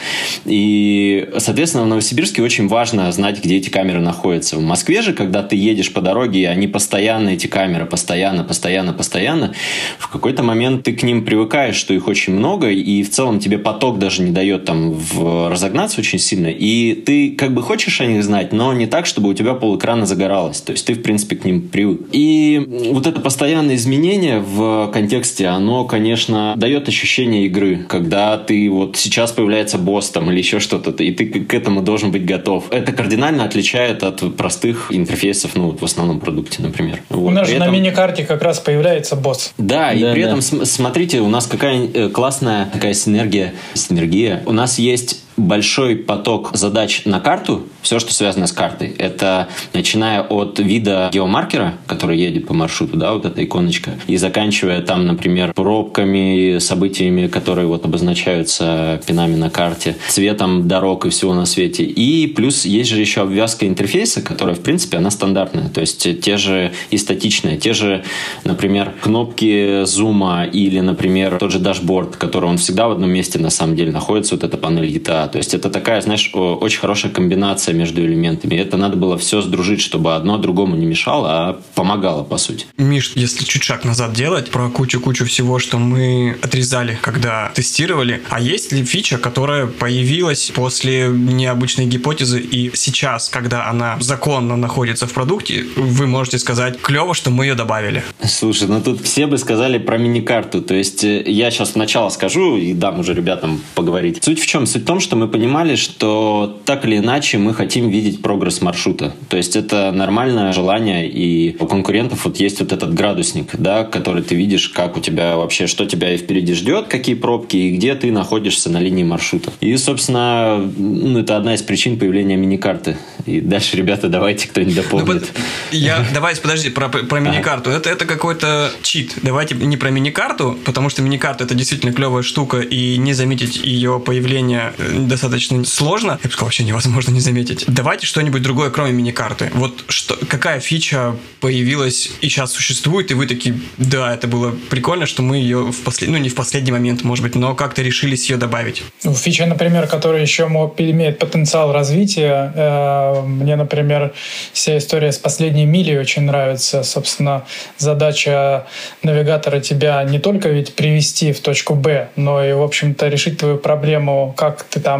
И, 0.45 1.29
соответственно, 1.37 1.83
в 1.83 1.87
Новосибирске 1.87 2.41
очень 2.41 2.67
важно 2.67 3.11
знать, 3.15 3.43
где 3.43 3.57
эти 3.57 3.69
камеры 3.69 3.99
находятся. 3.99 4.57
В 4.57 4.61
Москве 4.61 5.01
же, 5.01 5.13
когда 5.13 5.41
ты 5.41 5.55
едешь 5.55 5.91
по 5.91 6.01
дороге, 6.01 6.49
они 6.49 6.67
постоянно, 6.67 7.29
эти 7.29 7.47
камеры 7.47 7.85
постоянно, 7.85 8.43
постоянно, 8.43 8.93
постоянно, 8.93 9.53
в 9.97 10.09
какой-то 10.09 10.43
момент 10.43 10.83
ты 10.83 10.93
к 10.93 11.03
ним 11.03 11.25
привыкаешь, 11.25 11.75
что 11.75 11.93
их 11.93 12.07
очень 12.07 12.33
много, 12.33 12.69
и 12.69 13.03
в 13.03 13.09
целом 13.09 13.39
тебе 13.39 13.57
поток 13.57 13.99
даже 13.99 14.21
не 14.21 14.31
дает 14.31 14.65
там 14.65 14.91
в... 14.91 15.49
разогнаться 15.49 15.99
очень 15.99 16.19
сильно, 16.19 16.47
и 16.47 16.93
ты 16.93 17.31
как 17.31 17.53
бы 17.53 17.61
хочешь 17.61 18.01
о 18.01 18.05
них 18.05 18.23
знать, 18.23 18.53
но 18.53 18.73
не 18.73 18.85
так, 18.85 19.05
чтобы 19.05 19.29
у 19.29 19.33
тебя 19.33 19.53
пол 19.53 19.77
экрана 19.77 20.05
загоралось, 20.05 20.61
то 20.61 20.71
есть 20.71 20.85
ты, 20.85 20.93
в 20.93 21.01
принципе, 21.01 21.35
к 21.35 21.45
ним 21.45 21.61
привык. 21.61 22.01
И 22.11 22.63
вот 22.91 23.07
это 23.07 23.19
постоянное 23.21 23.75
изменение 23.75 24.39
в 24.39 24.91
контексте, 24.93 25.47
оно, 25.47 25.85
конечно, 25.85 26.53
дает 26.57 26.87
ощущение 26.87 27.45
игры, 27.45 27.85
когда 27.87 28.37
ты 28.37 28.69
вот 28.69 28.97
сейчас 28.97 29.31
появляется 29.31 29.77
босс 29.77 30.09
там 30.09 30.29
или 30.31 30.37
еще 30.37 30.59
что-то, 30.59 30.91
и 31.03 31.11
ты 31.11 31.25
к 31.25 31.53
этому 31.53 31.81
должен 31.81 32.11
быть 32.11 32.25
готов. 32.25 32.65
Это 32.71 32.91
кардинально 33.05 33.43
отличает 33.43 34.03
от 34.03 34.35
простых 34.35 34.87
интерфейсов, 34.89 35.51
ну, 35.55 35.67
вот 35.67 35.81
в 35.81 35.85
основном 35.85 36.19
продукте, 36.19 36.63
например. 36.63 37.01
Вот. 37.09 37.27
У 37.27 37.29
нас 37.29 37.47
же 37.47 37.55
этом... 37.55 37.67
на 37.67 37.71
миникарте 37.71 38.25
как 38.25 38.41
раз 38.41 38.59
появляется 38.59 39.15
босс. 39.15 39.53
Да, 39.59 39.93
и 39.93 39.99
при 40.11 40.23
да. 40.23 40.29
этом, 40.29 40.41
смотрите, 40.41 41.19
у 41.19 41.29
нас 41.29 41.45
какая 41.45 41.87
э, 41.87 42.09
классная 42.09 42.65
такая 42.73 42.95
синергия. 42.95 43.53
Синергия. 43.75 44.41
У 44.47 44.53
нас 44.53 44.79
есть 44.79 45.21
большой 45.37 45.95
поток 45.95 46.51
задач 46.53 47.03
на 47.05 47.19
карту, 47.19 47.63
все, 47.81 47.99
что 47.99 48.13
связано 48.13 48.47
с 48.47 48.51
картой. 48.51 48.93
Это 48.97 49.47
начиная 49.73 50.21
от 50.21 50.59
вида 50.59 51.09
геомаркера, 51.11 51.75
который 51.87 52.17
едет 52.17 52.47
по 52.47 52.53
маршруту, 52.53 52.97
да, 52.97 53.13
вот 53.13 53.25
эта 53.25 53.43
иконочка, 53.43 53.91
и 54.07 54.17
заканчивая 54.17 54.81
там, 54.81 55.05
например, 55.05 55.53
пробками, 55.53 56.59
событиями, 56.59 57.27
которые 57.27 57.67
вот 57.67 57.85
обозначаются 57.85 59.01
пинами 59.05 59.35
на 59.35 59.49
карте, 59.49 59.95
цветом 60.09 60.67
дорог 60.67 61.05
и 61.05 61.09
всего 61.09 61.33
на 61.33 61.45
свете. 61.45 61.83
И 61.83 62.27
плюс 62.27 62.65
есть 62.65 62.89
же 62.89 62.99
еще 62.99 63.21
обвязка 63.21 63.67
интерфейса, 63.67 64.21
которая, 64.21 64.55
в 64.55 64.61
принципе, 64.61 64.97
она 64.97 65.11
стандартная. 65.11 65.69
То 65.69 65.81
есть 65.81 66.21
те 66.21 66.37
же 66.37 66.71
и 66.89 66.97
статичные, 66.97 67.57
те 67.57 67.73
же, 67.73 68.03
например, 68.43 68.93
кнопки 69.01 69.83
зума 69.85 70.45
или, 70.45 70.79
например, 70.79 71.37
тот 71.37 71.51
же 71.51 71.59
дашборд, 71.59 72.15
который 72.15 72.49
он 72.49 72.57
всегда 72.57 72.87
в 72.87 72.91
одном 72.91 73.09
месте 73.09 73.39
на 73.39 73.49
самом 73.49 73.75
деле 73.75 73.91
находится, 73.91 74.35
вот 74.35 74.43
эта 74.43 74.57
панель 74.57 74.85
то 75.27 75.37
есть 75.37 75.53
это 75.53 75.69
такая, 75.69 76.01
знаешь, 76.01 76.29
очень 76.33 76.79
хорошая 76.79 77.11
комбинация 77.11 77.73
между 77.73 78.01
элементами. 78.01 78.55
Это 78.55 78.77
надо 78.77 78.97
было 78.97 79.17
все 79.17 79.41
сдружить, 79.41 79.81
чтобы 79.81 80.15
одно 80.15 80.37
другому 80.37 80.75
не 80.75 80.85
мешало, 80.85 81.29
а 81.29 81.61
помогало, 81.75 82.23
по 82.23 82.37
сути. 82.37 82.65
Миш, 82.77 83.13
если 83.15 83.43
чуть 83.45 83.63
шаг 83.63 83.85
назад 83.85 84.13
делать, 84.13 84.51
про 84.51 84.69
кучу-кучу 84.69 85.25
всего, 85.25 85.59
что 85.59 85.77
мы 85.77 86.37
отрезали, 86.41 86.97
когда 87.01 87.51
тестировали, 87.53 88.21
а 88.29 88.39
есть 88.39 88.71
ли 88.71 88.83
фича, 88.83 89.17
которая 89.17 89.67
появилась 89.67 90.51
после 90.53 91.07
необычной 91.07 91.85
гипотезы 91.85 92.39
и 92.39 92.71
сейчас, 92.75 93.29
когда 93.29 93.69
она 93.69 93.97
законно 93.99 94.55
находится 94.55 95.07
в 95.07 95.13
продукте, 95.13 95.65
вы 95.75 96.07
можете 96.07 96.39
сказать, 96.39 96.79
клево, 96.81 97.13
что 97.13 97.29
мы 97.29 97.45
ее 97.45 97.55
добавили? 97.55 98.03
Слушай, 98.23 98.67
ну 98.67 98.81
тут 98.81 99.01
все 99.01 99.27
бы 99.27 99.37
сказали 99.37 99.77
про 99.77 99.97
мини-карту. 99.97 100.61
То 100.61 100.73
есть 100.73 101.03
э, 101.03 101.23
я 101.25 101.51
сейчас 101.51 101.71
сначала 101.71 102.09
скажу 102.09 102.57
и 102.57 102.73
дам 102.73 102.99
уже 102.99 103.13
ребятам 103.13 103.61
поговорить. 103.75 104.23
Суть 104.23 104.39
в 104.39 104.45
чем? 104.45 104.65
Суть 104.65 104.83
в 104.83 104.85
том, 104.85 104.99
что 104.99 105.14
что 105.15 105.21
мы 105.21 105.29
понимали, 105.29 105.75
что 105.75 106.59
так 106.65 106.83
или 106.83 106.97
иначе 106.97 107.37
мы 107.37 107.53
хотим 107.53 107.89
видеть 107.89 108.21
прогресс 108.21 108.61
маршрута. 108.61 109.13
То 109.29 109.37
есть 109.37 109.55
это 109.55 109.93
нормальное 109.93 110.51
желание, 110.51 111.09
и 111.09 111.55
у 111.57 111.67
конкурентов 111.67 112.25
вот 112.25 112.35
есть 112.37 112.59
вот 112.59 112.73
этот 112.73 112.93
градусник, 112.93 113.55
да, 113.57 113.85
который 113.85 114.23
ты 114.23 114.35
видишь, 114.35 114.67
как 114.67 114.97
у 114.97 114.99
тебя 114.99 115.37
вообще, 115.37 115.67
что 115.67 115.85
тебя 115.85 116.13
и 116.13 116.17
впереди 116.17 116.53
ждет, 116.53 116.87
какие 116.87 117.15
пробки, 117.15 117.55
и 117.55 117.77
где 117.77 117.95
ты 117.95 118.11
находишься 118.11 118.69
на 118.69 118.79
линии 118.79 119.05
маршрута. 119.05 119.53
И, 119.61 119.77
собственно, 119.77 120.57
ну, 120.77 121.19
это 121.19 121.37
одна 121.37 121.55
из 121.55 121.61
причин 121.61 121.97
появления 121.97 122.35
миникарты. 122.35 122.97
И 123.25 123.39
дальше, 123.39 123.77
ребята, 123.77 124.09
давайте 124.09 124.49
кто 124.49 124.61
не 124.61 124.73
дополнит. 124.73 125.31
Я, 125.71 126.05
давайте, 126.13 126.41
подожди, 126.41 126.69
про, 126.69 126.89
про 126.89 127.19
миникарту. 127.21 127.69
Это, 127.69 127.89
это 127.89 128.05
какой-то 128.05 128.69
чит. 128.83 129.13
Давайте 129.23 129.55
не 129.55 129.77
про 129.77 129.91
миникарту, 129.91 130.57
потому 130.65 130.89
что 130.89 131.01
миникарта 131.01 131.45
это 131.45 131.55
действительно 131.55 131.93
клевая 131.93 132.21
штука, 132.21 132.59
и 132.59 132.97
не 132.97 133.13
заметить 133.13 133.57
ее 133.63 134.01
появление 134.05 134.73
достаточно 135.07 135.63
сложно. 135.65 136.19
Я 136.23 136.27
бы 136.27 136.31
сказал, 136.31 136.47
вообще 136.47 136.63
невозможно 136.63 137.11
не 137.11 137.19
заметить. 137.19 137.65
Давайте 137.67 138.05
что-нибудь 138.05 138.41
другое, 138.41 138.69
кроме 138.69 138.91
миникарты. 138.91 139.51
Вот 139.53 139.85
что, 139.87 140.17
какая 140.27 140.59
фича 140.59 141.15
появилась 141.39 142.11
и 142.21 142.29
сейчас 142.29 142.51
существует, 142.51 143.11
и 143.11 143.13
вы 143.13 143.27
такие, 143.27 143.59
да, 143.77 144.13
это 144.13 144.27
было 144.27 144.53
прикольно, 144.69 145.05
что 145.05 145.21
мы 145.21 145.37
ее 145.37 145.71
в 145.71 145.83
послед... 145.83 146.09
ну 146.09 146.17
не 146.17 146.29
в 146.29 146.35
последний 146.35 146.71
момент, 146.71 147.03
может 147.03 147.23
быть, 147.23 147.35
но 147.35 147.55
как-то 147.55 147.81
решились 147.81 148.29
ее 148.29 148.37
добавить. 148.37 148.83
Ну, 149.03 149.13
фича, 149.13 149.45
например, 149.45 149.87
которая 149.87 150.21
еще 150.21 150.43
имеет 150.77 151.19
потенциал 151.19 151.71
развития. 151.71 152.51
Э, 152.55 153.21
мне, 153.21 153.55
например, 153.55 154.13
вся 154.53 154.77
история 154.77 155.11
с 155.11 155.17
последней 155.17 155.65
милей 155.65 155.99
очень 155.99 156.23
нравится. 156.23 156.83
Собственно, 156.83 157.45
задача 157.77 158.67
навигатора 159.03 159.59
тебя 159.59 160.03
не 160.03 160.19
только 160.19 160.49
ведь 160.49 160.75
привести 160.75 161.33
в 161.33 161.39
точку 161.39 161.75
Б, 161.75 162.09
но 162.15 162.43
и, 162.43 162.53
в 162.53 162.61
общем-то, 162.61 163.07
решить 163.07 163.37
твою 163.37 163.57
проблему, 163.57 164.33
как 164.37 164.63
ты 164.63 164.79
там 164.79 164.94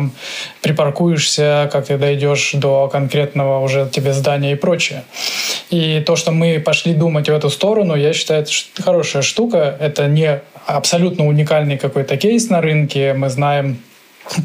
припаркуешься, 0.61 1.69
как 1.71 1.87
ты 1.87 1.97
дойдешь 1.97 2.51
до 2.53 2.87
конкретного 2.87 3.59
уже 3.59 3.89
тебе 3.91 4.13
здания 4.13 4.53
и 4.53 4.55
прочее. 4.55 5.03
И 5.69 6.03
то, 6.05 6.15
что 6.15 6.31
мы 6.31 6.59
пошли 6.59 6.93
думать 6.93 7.27
в 7.27 7.33
эту 7.33 7.49
сторону, 7.49 7.95
я 7.95 8.13
считаю, 8.13 8.43
это 8.43 8.51
хорошая 8.83 9.21
штука. 9.23 9.75
Это 9.79 10.07
не 10.07 10.41
абсолютно 10.65 11.27
уникальный 11.27 11.77
какой-то 11.77 12.17
кейс 12.17 12.49
на 12.49 12.61
рынке. 12.61 13.13
Мы 13.13 13.29
знаем 13.29 13.77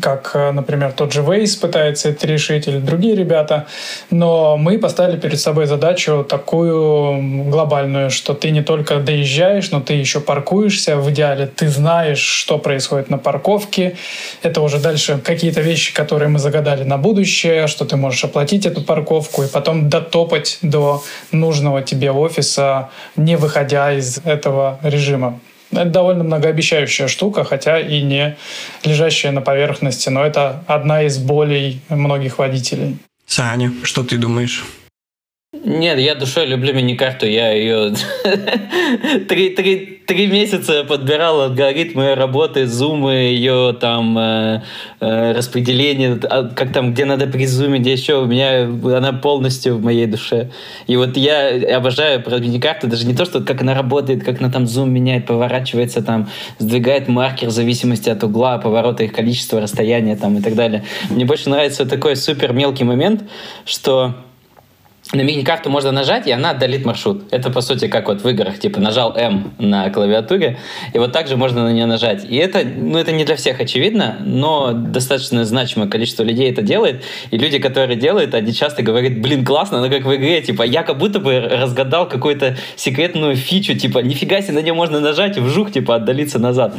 как, 0.00 0.32
э, 0.34 0.50
например, 0.50 0.92
тот 0.92 1.12
же 1.12 1.22
Waze 1.22 1.60
пытается 1.60 2.10
это 2.10 2.26
решить 2.26 2.68
или 2.68 2.78
другие 2.78 3.14
ребята. 3.14 3.66
Но 4.10 4.56
мы 4.56 4.78
поставили 4.78 5.18
перед 5.18 5.40
собой 5.40 5.66
задачу 5.66 6.24
такую 6.28 7.50
глобальную, 7.50 8.10
что 8.10 8.34
ты 8.34 8.50
не 8.50 8.62
только 8.62 8.96
доезжаешь, 8.96 9.70
но 9.70 9.80
ты 9.80 9.94
еще 9.94 10.20
паркуешься. 10.20 10.96
В 10.96 11.10
идеале 11.10 11.46
ты 11.46 11.68
знаешь, 11.68 12.18
что 12.18 12.58
происходит 12.58 13.10
на 13.10 13.18
парковке. 13.18 13.96
Это 14.42 14.60
уже 14.60 14.78
дальше 14.78 15.18
какие-то 15.24 15.60
вещи, 15.60 15.94
которые 15.94 16.28
мы 16.28 16.38
загадали 16.38 16.84
на 16.84 16.98
будущее, 16.98 17.66
что 17.66 17.84
ты 17.84 17.96
можешь 17.96 18.24
оплатить 18.24 18.66
эту 18.66 18.82
парковку 18.82 19.42
и 19.42 19.48
потом 19.48 19.88
дотопать 19.88 20.58
до 20.62 21.02
нужного 21.32 21.82
тебе 21.82 22.10
офиса, 22.10 22.90
не 23.16 23.36
выходя 23.36 23.92
из 23.92 24.18
этого 24.24 24.78
режима. 24.82 25.40
Это 25.72 25.86
довольно 25.86 26.24
многообещающая 26.24 27.08
штука, 27.08 27.44
хотя 27.44 27.78
и 27.78 28.02
не 28.02 28.36
лежащая 28.84 29.32
на 29.32 29.40
поверхности, 29.40 30.08
но 30.08 30.24
это 30.24 30.64
одна 30.66 31.02
из 31.02 31.18
болей 31.18 31.80
многих 31.88 32.38
водителей. 32.38 32.96
Саня, 33.26 33.72
что 33.84 34.02
ты 34.02 34.18
думаешь? 34.18 34.64
Нет, 35.52 35.98
я 35.98 36.14
душой 36.14 36.46
люблю 36.46 36.72
мини-карту, 36.72 37.26
я 37.26 37.52
ее 37.52 37.92
три, 39.28 39.50
три, 39.50 40.00
три 40.06 40.28
месяца 40.28 40.84
подбирал 40.84 41.40
алгоритмы 41.42 42.14
работы, 42.14 42.68
зумы, 42.68 43.14
ее 43.14 43.76
там 43.80 44.16
э, 44.16 44.62
э, 45.00 45.32
распределение, 45.32 46.20
а, 46.22 46.48
как 46.54 46.72
там, 46.72 46.92
где 46.92 47.04
надо 47.04 47.26
призумить, 47.26 47.80
где 47.80 47.94
еще, 47.94 48.22
у 48.22 48.26
меня 48.26 48.62
она 48.96 49.12
полностью 49.12 49.76
в 49.76 49.82
моей 49.82 50.06
душе. 50.06 50.50
И 50.86 50.96
вот 50.96 51.16
я 51.16 51.76
обожаю 51.76 52.22
про 52.22 52.38
мини-карту, 52.38 52.86
даже 52.86 53.04
не 53.04 53.16
то, 53.16 53.24
что 53.24 53.40
как 53.40 53.60
она 53.60 53.74
работает, 53.74 54.22
как 54.22 54.40
она 54.40 54.52
там 54.52 54.68
зум 54.68 54.92
меняет, 54.92 55.26
поворачивается 55.26 56.00
там, 56.00 56.30
сдвигает 56.58 57.08
маркер 57.08 57.48
в 57.48 57.52
зависимости 57.52 58.08
от 58.08 58.22
угла, 58.22 58.58
поворота, 58.58 59.02
их 59.02 59.12
количества, 59.12 59.60
расстояния 59.60 60.14
там 60.14 60.38
и 60.38 60.42
так 60.42 60.54
далее. 60.54 60.84
Мне 61.10 61.24
больше 61.24 61.50
нравится 61.50 61.86
такой 61.86 62.14
супер 62.14 62.52
мелкий 62.52 62.84
момент, 62.84 63.24
что 63.64 64.14
на 65.12 65.22
мини-карту 65.22 65.70
можно 65.70 65.90
нажать, 65.90 66.26
и 66.26 66.32
она 66.32 66.50
отдалит 66.50 66.84
маршрут. 66.84 67.24
Это, 67.32 67.50
по 67.50 67.60
сути, 67.60 67.88
как 67.88 68.08
вот 68.08 68.22
в 68.22 68.28
играх, 68.28 68.58
типа, 68.58 68.80
нажал 68.80 69.14
M 69.16 69.52
на 69.58 69.90
клавиатуре, 69.90 70.58
и 70.92 70.98
вот 70.98 71.12
так 71.12 71.26
же 71.28 71.36
можно 71.36 71.64
на 71.64 71.72
нее 71.72 71.86
нажать. 71.86 72.24
И 72.28 72.36
это, 72.36 72.62
ну, 72.64 72.98
это 72.98 73.12
не 73.12 73.24
для 73.24 73.36
всех 73.36 73.60
очевидно, 73.60 74.18
но 74.24 74.72
достаточно 74.72 75.44
значимое 75.44 75.88
количество 75.88 76.22
людей 76.22 76.50
это 76.50 76.62
делает, 76.62 77.02
и 77.30 77.38
люди, 77.38 77.58
которые 77.58 77.96
делают, 77.96 78.34
они 78.34 78.52
часто 78.52 78.82
говорят, 78.82 79.20
блин, 79.20 79.44
классно, 79.44 79.80
но 79.80 79.88
как 79.88 80.04
в 80.04 80.14
игре, 80.14 80.40
типа, 80.42 80.62
я 80.62 80.82
как 80.82 80.98
будто 80.98 81.18
бы 81.18 81.40
разгадал 81.40 82.08
какую-то 82.08 82.56
секретную 82.76 83.36
фичу, 83.36 83.74
типа, 83.74 83.98
нифига 83.98 84.40
себе, 84.42 84.54
на 84.54 84.60
нее 84.60 84.74
можно 84.74 85.00
нажать 85.00 85.36
и 85.36 85.40
вжух, 85.40 85.72
типа, 85.72 85.96
отдалиться 85.96 86.38
назад. 86.38 86.74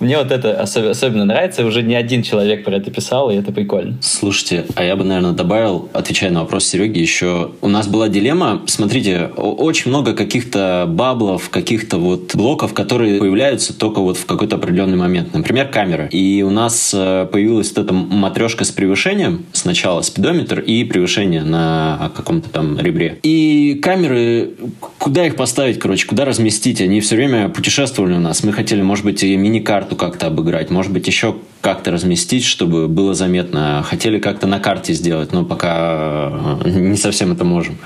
Мне 0.00 0.18
вот 0.18 0.32
это 0.32 0.60
особенно, 0.60 0.90
особенно 0.90 1.24
нравится, 1.24 1.64
уже 1.64 1.82
не 1.82 1.94
один 1.94 2.22
человек 2.22 2.64
про 2.64 2.76
это 2.76 2.90
писал, 2.90 3.30
и 3.30 3.36
это 3.36 3.52
прикольно. 3.52 3.98
Слушайте, 4.00 4.64
а 4.74 4.82
я 4.82 4.96
бы, 4.96 5.04
наверное, 5.04 5.32
добавил, 5.32 5.88
отвечая 5.92 6.30
на 6.30 6.40
вопрос 6.40 6.64
Сереги, 6.64 6.98
еще 6.98 7.52
у 7.68 7.70
нас 7.70 7.86
была 7.86 8.08
дилемма. 8.08 8.62
Смотрите, 8.66 9.30
очень 9.36 9.90
много 9.90 10.14
каких-то 10.14 10.86
баблов, 10.88 11.50
каких-то 11.50 11.98
вот 11.98 12.34
блоков, 12.34 12.72
которые 12.72 13.20
появляются 13.20 13.78
только 13.78 14.00
вот 14.00 14.16
в 14.16 14.24
какой-то 14.24 14.56
определенный 14.56 14.96
момент. 14.96 15.34
Например, 15.34 15.68
камера. 15.68 16.06
И 16.06 16.42
у 16.42 16.50
нас 16.50 16.92
э, 16.94 17.28
появилась 17.30 17.70
вот 17.76 17.84
эта 17.84 17.92
матрешка 17.92 18.64
с 18.64 18.70
превышением. 18.70 19.44
Сначала 19.52 20.00
спидометр 20.00 20.60
и 20.60 20.82
превышение 20.84 21.42
на 21.42 22.10
каком-то 22.16 22.48
там 22.48 22.78
ребре. 22.78 23.18
И 23.22 23.78
камеры, 23.82 24.52
куда 24.96 25.26
их 25.26 25.36
поставить, 25.36 25.78
короче, 25.78 26.06
куда 26.06 26.24
разместить? 26.24 26.80
Они 26.80 27.00
все 27.02 27.16
время 27.16 27.50
путешествовали 27.50 28.14
у 28.14 28.20
нас. 28.20 28.42
Мы 28.44 28.54
хотели, 28.54 28.80
может 28.80 29.04
быть, 29.04 29.22
и 29.22 29.36
мини-карту 29.36 29.94
как-то 29.94 30.28
обыграть, 30.28 30.70
может 30.70 30.90
быть, 30.90 31.06
еще 31.06 31.36
как-то 31.60 31.90
разместить, 31.90 32.44
чтобы 32.44 32.88
было 32.88 33.14
заметно. 33.14 33.82
Хотели 33.82 34.18
как-то 34.18 34.46
на 34.46 34.60
карте 34.60 34.92
сделать, 34.92 35.32
но 35.32 35.44
пока 35.44 36.60
э, 36.64 36.70
не 36.70 36.96
совсем 36.96 37.32
это 37.32 37.44
можем. 37.44 37.78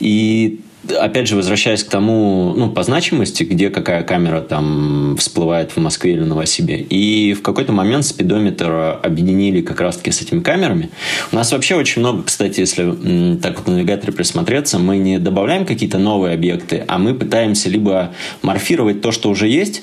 И 0.00 0.60
опять 0.94 1.28
же, 1.28 1.36
возвращаясь 1.36 1.82
к 1.82 1.88
тому, 1.88 2.54
ну, 2.56 2.70
по 2.70 2.82
значимости, 2.82 3.42
где 3.42 3.70
какая 3.70 4.02
камера 4.02 4.40
там 4.40 5.16
всплывает 5.18 5.72
в 5.72 5.78
Москве 5.78 6.12
или 6.12 6.22
Новосибе. 6.22 6.78
И 6.78 7.34
в 7.34 7.42
какой-то 7.42 7.72
момент 7.72 8.04
спидометр 8.04 8.98
объединили 9.02 9.60
как 9.60 9.80
раз-таки 9.80 10.10
с 10.10 10.20
этими 10.20 10.40
камерами. 10.40 10.90
У 11.32 11.36
нас 11.36 11.52
вообще 11.52 11.76
очень 11.76 12.00
много, 12.00 12.24
кстати, 12.24 12.60
если 12.60 13.36
так 13.36 13.56
вот 13.58 13.66
в 13.66 13.70
навигаторе 13.70 14.12
присмотреться, 14.12 14.78
мы 14.78 14.98
не 14.98 15.18
добавляем 15.18 15.66
какие-то 15.66 15.98
новые 15.98 16.34
объекты, 16.34 16.84
а 16.86 16.98
мы 16.98 17.14
пытаемся 17.14 17.68
либо 17.68 18.12
морфировать 18.42 19.00
то, 19.00 19.12
что 19.12 19.30
уже 19.30 19.48
есть, 19.48 19.82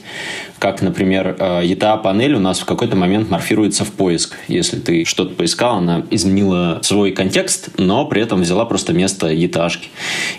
как, 0.63 0.81
например, 0.81 1.35
ETA-панель 1.39 2.35
э, 2.35 2.37
у 2.37 2.39
нас 2.39 2.61
в 2.61 2.65
какой-то 2.65 2.95
момент 2.95 3.29
морфируется 3.29 3.83
в 3.83 3.91
поиск. 3.91 4.37
Если 4.47 4.79
ты 4.79 5.03
что-то 5.03 5.35
поискал, 5.35 5.79
она 5.79 6.05
изменила 6.09 6.79
свой 6.83 7.11
контекст, 7.11 7.71
но 7.77 8.05
при 8.05 8.21
этом 8.21 8.39
взяла 8.39 8.63
просто 8.63 8.93
место 8.93 9.27
ETA. 9.27 9.67
-шки. 9.67 9.87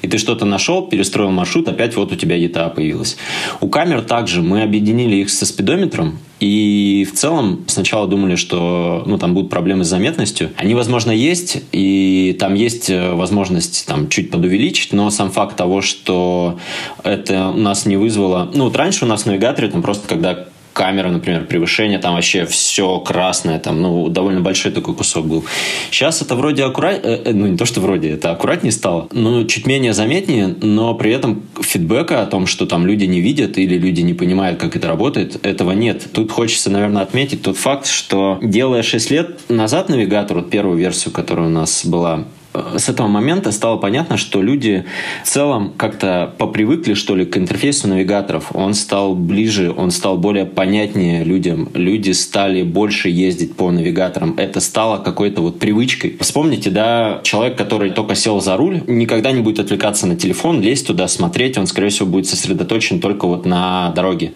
И 0.01 0.09
ты 0.09 0.17
что-то 0.17 0.47
нашел, 0.47 0.87
перестроил 0.87 1.31
маршрут, 1.31 1.69
опять 1.69 1.95
вот 1.95 2.11
у 2.11 2.17
тебя 2.17 2.39
ETA 2.39 2.75
появилась. 2.75 3.19
У 3.61 3.69
камер 3.69 4.01
также 4.01 4.41
мы 4.41 4.63
объединили 4.63 5.17
их 5.17 5.29
со 5.29 5.45
спидометром, 5.45 6.19
и 6.41 7.07
в 7.11 7.15
целом 7.15 7.65
сначала 7.69 8.07
думали, 8.07 8.37
что 8.37 9.03
ну, 9.07 9.19
там 9.19 9.35
будут 9.35 9.51
проблемы 9.51 9.85
с 9.85 9.89
заметностью. 9.89 10.51
Они, 10.57 10.75
возможно, 10.75 11.11
есть, 11.11 11.63
и 11.73 12.37
там 12.39 12.55
есть 12.55 12.91
э, 12.91 13.13
возможность 13.13 13.87
там, 13.87 14.09
чуть 14.09 14.31
подувеличить, 14.31 14.93
но 14.93 15.11
сам 15.11 15.31
факт 15.31 15.57
того, 15.57 15.81
что 15.81 16.59
это 17.03 17.49
у 17.49 17.59
нас 17.59 17.87
не 17.87 17.97
вызвало... 17.97 18.51
Ну, 18.53 18.65
вот 18.65 18.77
раньше 18.77 19.05
у 19.05 19.09
нас 19.09 19.23
в 19.23 19.27
навигаторе 19.27 19.69
там 19.69 19.83
просто 19.83 20.09
когда 20.09 20.49
камера, 20.75 21.09
например, 21.09 21.47
превышение, 21.47 21.99
там 21.99 22.15
вообще 22.15 22.45
все 22.45 22.99
красное, 22.99 23.59
там, 23.59 23.81
ну, 23.81 24.09
довольно 24.09 24.41
большой 24.41 24.73
такой 24.73 24.95
кусок 24.95 25.27
был. 25.27 25.45
Сейчас 25.91 26.21
это 26.21 26.35
вроде 26.35 26.65
аккуратнее, 26.65 27.17
э, 27.25 27.33
ну, 27.33 27.47
не 27.47 27.57
то, 27.57 27.65
что 27.65 27.81
вроде, 27.81 28.11
это 28.11 28.33
аккуратнее 28.33 28.73
стало, 28.73 29.09
но 29.13 29.45
чуть 29.45 29.67
менее 29.67 29.95
заметнее, 29.95 30.55
но 30.61 30.95
при 30.95 31.13
этом 31.13 31.43
фидбэка 31.61 32.23
о 32.23 32.27
том, 32.27 32.47
что 32.47 32.67
там 32.67 32.87
люди 32.87 33.05
не 33.05 33.21
видят 33.21 33.57
или 33.57 33.79
люди 33.79 34.03
не 34.03 34.15
понимают, 34.15 34.59
как 34.59 34.77
это 34.77 34.89
работает, 34.89 35.47
этого 35.47 35.73
нет. 35.73 36.07
Тут 36.13 36.33
хочется, 36.33 36.71
наверное, 36.71 37.03
отметить 37.03 37.43
тот 37.43 37.57
факт, 37.57 37.87
что 37.87 38.39
делая 38.43 38.83
6 38.83 39.11
лет 39.11 39.41
назад 39.49 39.89
навигатор, 39.89 40.39
вот 40.39 40.51
первую 40.51 40.77
версию, 40.77 41.15
которая 41.15 41.47
у 41.47 41.51
нас 41.51 41.87
была, 41.87 42.19
э, 42.19 42.25
с 42.55 42.89
этого 42.89 43.09
момента 43.09 43.53
стало 43.53 43.77
понятно, 43.77 44.17
что 44.17 44.43
люди 44.43 44.85
в 45.25 45.29
целом 45.29 45.73
как-то 45.77 46.35
попривыкли, 46.39 46.95
что 46.95 47.17
ли, 47.17 47.25
к 47.25 47.37
интерфейсу 47.37 47.89
навигаторов. 47.89 48.55
Он 48.55 48.75
стал 48.75 49.15
ближе, 49.15 49.73
он 49.77 49.91
стал 49.91 50.19
более 50.19 50.47
понятнее 50.47 51.25
людям. 51.25 51.69
Люди 51.75 52.13
стали 52.13 52.63
больше 52.63 53.09
ездить 53.09 53.57
по 53.57 53.71
навигаторам. 53.71 54.35
Это 54.39 54.61
стало 54.61 54.99
какой-то 54.99 55.41
вот 55.43 55.59
привычкой. 55.59 56.17
Вспомните, 56.21 56.71
да, 56.71 57.21
человек, 57.23 57.57
который 57.57 57.91
только 57.91 58.15
сел 58.15 58.41
за 58.41 58.57
руль, 58.57 58.83
никогда 58.87 59.33
не 59.33 59.41
будет 59.41 59.59
отвлекаться 59.59 60.07
на 60.07 60.17
телефон, 60.17 60.61
лезть 60.61 60.87
туда, 60.87 61.09
смотреть, 61.09 61.59
он, 61.59 61.67
скорее 61.67 61.89
всего, 61.89 62.07
будет 62.07 62.27
сосредоточен 62.27 63.01
только 63.01 63.27
вот 63.27 63.47
на 63.47 63.91
дороге. 63.91 64.33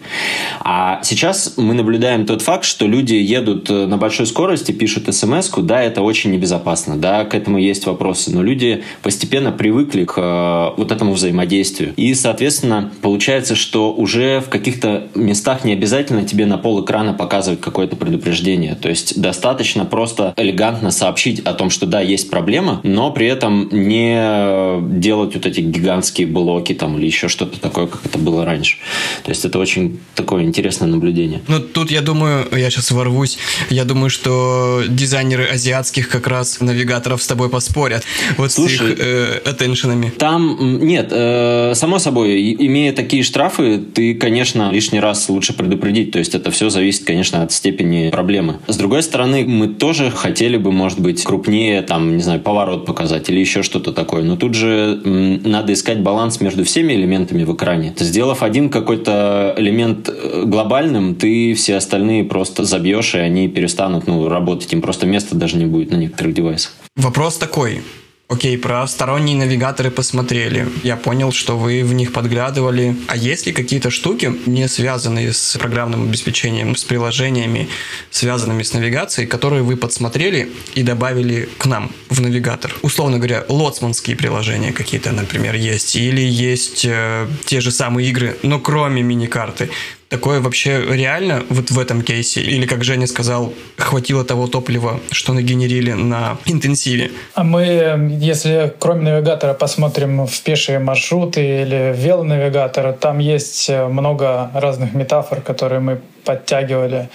А 0.59 0.99
сейчас 1.03 1.53
мы 1.57 1.73
наблюдаем 1.73 2.25
тот 2.25 2.41
факт, 2.41 2.65
что 2.65 2.85
люди 2.85 3.15
едут 3.15 3.69
э, 3.69 3.85
на 3.85 3.97
большой 3.97 4.25
скорости, 4.25 4.71
пишут 4.71 5.13
смс 5.13 5.49
да, 5.57 5.81
это 5.81 6.01
очень 6.01 6.31
небезопасно, 6.31 6.97
да, 6.97 7.25
к 7.25 7.33
этому 7.33 7.57
есть 7.57 7.85
вопросы, 8.09 8.31
но 8.31 8.41
люди 8.41 8.83
постепенно 9.01 9.51
привыкли 9.51 10.05
к 10.05 10.17
э, 10.17 10.77
вот 10.77 10.91
этому 10.91 11.13
взаимодействию. 11.13 11.93
И, 11.95 12.13
соответственно, 12.15 12.91
получается, 13.01 13.55
что 13.55 13.93
уже 13.93 14.41
в 14.41 14.49
каких-то 14.49 15.07
местах 15.15 15.63
не 15.63 15.73
обязательно 15.73 16.23
тебе 16.23 16.45
на 16.45 16.57
пол 16.57 16.83
экрана 16.83 17.13
показывать 17.13 17.61
какое-то 17.61 17.95
предупреждение. 17.95 18.75
То 18.75 18.89
есть 18.89 19.21
достаточно 19.21 19.85
просто 19.85 20.33
элегантно 20.37 20.91
сообщить 20.91 21.39
о 21.41 21.53
том, 21.53 21.69
что 21.69 21.85
да, 21.85 22.01
есть 22.01 22.29
проблема, 22.29 22.79
но 22.83 23.11
при 23.11 23.27
этом 23.27 23.69
не 23.71 24.99
делать 24.99 25.35
вот 25.35 25.45
эти 25.45 25.61
гигантские 25.61 26.27
блоки 26.27 26.73
там 26.73 26.97
или 26.97 27.05
еще 27.05 27.27
что-то 27.27 27.59
такое, 27.59 27.87
как 27.87 28.05
это 28.05 28.17
было 28.17 28.45
раньше. 28.45 28.77
То 29.23 29.29
есть 29.29 29.45
это 29.45 29.59
очень 29.59 29.99
такое 30.15 30.43
интересное 30.43 30.87
наблюдение. 30.87 31.41
Ну, 31.47 31.59
тут 31.59 31.91
я 31.91 32.01
думаю, 32.01 32.47
я 32.51 32.69
сейчас 32.69 32.91
ворвусь, 32.91 33.37
я 33.69 33.85
думаю, 33.85 34.09
что 34.09 34.83
дизайнеры 34.87 35.45
азиатских 35.45 36.09
как 36.09 36.27
раз 36.27 36.59
навигаторов 36.61 37.21
с 37.21 37.27
тобой 37.27 37.49
поспорят. 37.49 37.98
Вот 38.37 38.51
Слушай, 38.51 38.77
с 38.77 38.91
их 38.91 38.99
э, 38.99 39.41
attention'ами. 39.45 40.11
Там, 40.11 40.79
нет, 40.81 41.09
э, 41.11 41.73
само 41.75 41.99
собой, 41.99 42.55
имея 42.59 42.93
такие 42.93 43.23
штрафы, 43.23 43.77
ты, 43.77 44.13
конечно, 44.15 44.71
лишний 44.71 44.99
раз 44.99 45.29
лучше 45.29 45.53
предупредить. 45.53 46.11
То 46.11 46.19
есть 46.19 46.35
это 46.35 46.51
все 46.51 46.69
зависит, 46.69 47.05
конечно, 47.05 47.43
от 47.43 47.51
степени 47.51 48.09
проблемы. 48.09 48.59
С 48.67 48.77
другой 48.77 49.03
стороны, 49.03 49.45
мы 49.45 49.67
тоже 49.67 50.11
хотели 50.11 50.57
бы, 50.57 50.71
может 50.71 50.99
быть, 50.99 51.23
крупнее, 51.23 51.81
там, 51.81 52.15
не 52.17 52.23
знаю, 52.23 52.39
поворот 52.39 52.85
показать 52.85 53.29
или 53.29 53.39
еще 53.39 53.63
что-то 53.63 53.91
такое. 53.91 54.23
Но 54.23 54.35
тут 54.35 54.53
же 54.53 55.01
надо 55.03 55.73
искать 55.73 55.99
баланс 55.99 56.41
между 56.41 56.63
всеми 56.63 56.93
элементами 56.93 57.43
в 57.43 57.53
экране. 57.53 57.93
Сделав 57.97 58.43
один 58.43 58.69
какой-то 58.69 59.53
элемент 59.57 60.09
э, 60.09 60.43
глобальным, 60.45 61.15
ты 61.15 61.53
все 61.53 61.75
остальные 61.75 62.23
просто 62.23 62.63
забьешь, 62.63 63.15
и 63.15 63.19
они 63.19 63.47
перестанут 63.47 64.07
ну, 64.07 64.27
работать. 64.27 64.71
Им 64.73 64.81
просто 64.81 65.05
места 65.05 65.35
даже 65.35 65.57
не 65.57 65.65
будет 65.65 65.91
на 65.91 65.95
некоторых 65.95 66.33
девайсах. 66.33 66.73
Вопрос 66.99 67.37
такой. 67.37 67.81
Окей, 68.27 68.57
про 68.57 68.85
сторонние 68.85 69.37
навигаторы 69.37 69.89
посмотрели. 69.89 70.67
Я 70.83 70.97
понял, 70.97 71.31
что 71.31 71.57
вы 71.57 71.81
в 71.85 71.93
них 71.93 72.11
подглядывали. 72.11 72.93
А 73.07 73.15
есть 73.15 73.47
ли 73.47 73.53
какие-то 73.53 73.89
штуки, 73.89 74.33
не 74.45 74.67
связанные 74.67 75.31
с 75.31 75.57
программным 75.57 76.09
обеспечением, 76.09 76.75
с 76.75 76.83
приложениями, 76.83 77.69
связанными 78.11 78.63
с 78.63 78.73
навигацией, 78.73 79.27
которые 79.27 79.63
вы 79.63 79.77
подсмотрели 79.77 80.51
и 80.75 80.83
добавили 80.83 81.47
к 81.57 81.67
нам 81.67 81.89
в 82.09 82.19
навигатор? 82.19 82.75
Условно 82.81 83.15
говоря, 83.15 83.45
лоцманские 83.47 84.17
приложения 84.17 84.73
какие-то, 84.73 85.13
например, 85.13 85.55
есть. 85.55 85.95
Или 85.95 86.21
есть 86.21 86.83
э, 86.83 87.27
те 87.45 87.61
же 87.61 87.71
самые 87.71 88.09
игры, 88.09 88.37
но 88.43 88.59
кроме 88.59 89.01
мини-карты. 89.03 89.69
Такое 90.09 90.41
вообще 90.41 90.83
реально 90.89 91.43
вот 91.49 91.69
в 91.69 91.77
этом 91.77 92.01
кейсе? 92.01 92.41
Или, 92.41 92.65
как 92.65 92.83
Женя 92.83 93.05
сказал, 93.05 93.53
хватило 93.77 94.25
того 94.25 94.47
топлива, 94.47 94.99
что 95.11 95.33
нагенерили 95.33 95.91
на 95.91 96.37
интенсиве? 96.45 97.11
А 97.35 97.43
мы, 97.43 98.17
если 98.19 98.73
кроме 98.79 99.11
навигатора 99.11 99.53
посмотрим 99.53 100.25
в 100.25 100.41
пешие 100.41 100.79
маршруты 100.79 101.61
или 101.61 101.93
в 101.93 101.99
велонавигатор, 101.99 102.93
там 102.93 103.19
есть 103.19 103.69
много 103.69 104.49
разных 104.55 104.95
метафор, 104.95 105.41
которые 105.41 105.79
мы 105.79 106.01
подтягивали. 106.25 107.09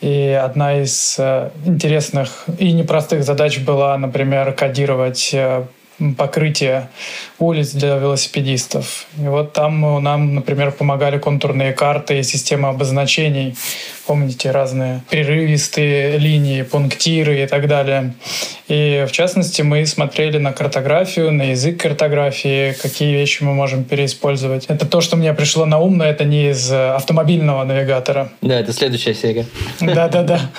И 0.00 0.30
одна 0.30 0.80
из 0.80 1.16
э, 1.18 1.50
интересных 1.66 2.46
и 2.58 2.72
непростых 2.72 3.22
задач 3.22 3.58
была, 3.58 3.98
например, 3.98 4.52
кодировать 4.52 5.30
э, 5.34 5.64
покрытие 6.16 6.88
улиц 7.38 7.70
для 7.72 7.96
велосипедистов. 7.96 9.06
И 9.18 9.22
вот 9.22 9.52
там 9.52 10.02
нам, 10.02 10.34
например, 10.34 10.72
помогали 10.72 11.18
контурные 11.18 11.72
карты 11.72 12.18
и 12.18 12.22
система 12.22 12.70
обозначений. 12.70 13.56
Помните, 14.06 14.50
разные 14.50 15.02
прерывистые 15.08 16.18
линии, 16.18 16.62
пунктиры 16.62 17.42
и 17.42 17.46
так 17.46 17.68
далее. 17.68 18.14
И 18.68 19.04
в 19.08 19.12
частности 19.12 19.62
мы 19.62 19.86
смотрели 19.86 20.38
на 20.38 20.52
картографию, 20.52 21.32
на 21.32 21.50
язык 21.50 21.80
картографии, 21.80 22.72
какие 22.72 23.12
вещи 23.12 23.42
мы 23.42 23.54
можем 23.54 23.84
переиспользовать. 23.84 24.66
Это 24.66 24.86
то, 24.86 25.00
что 25.00 25.16
мне 25.16 25.32
пришло 25.34 25.64
на 25.66 25.78
ум, 25.78 25.98
но 25.98 26.04
это 26.04 26.24
не 26.24 26.50
из 26.50 26.70
автомобильного 26.72 27.64
навигатора. 27.64 28.30
Да, 28.42 28.58
это 28.58 28.72
следующая 28.72 29.14
серия. 29.14 29.46
Да-да-да. 29.80 30.50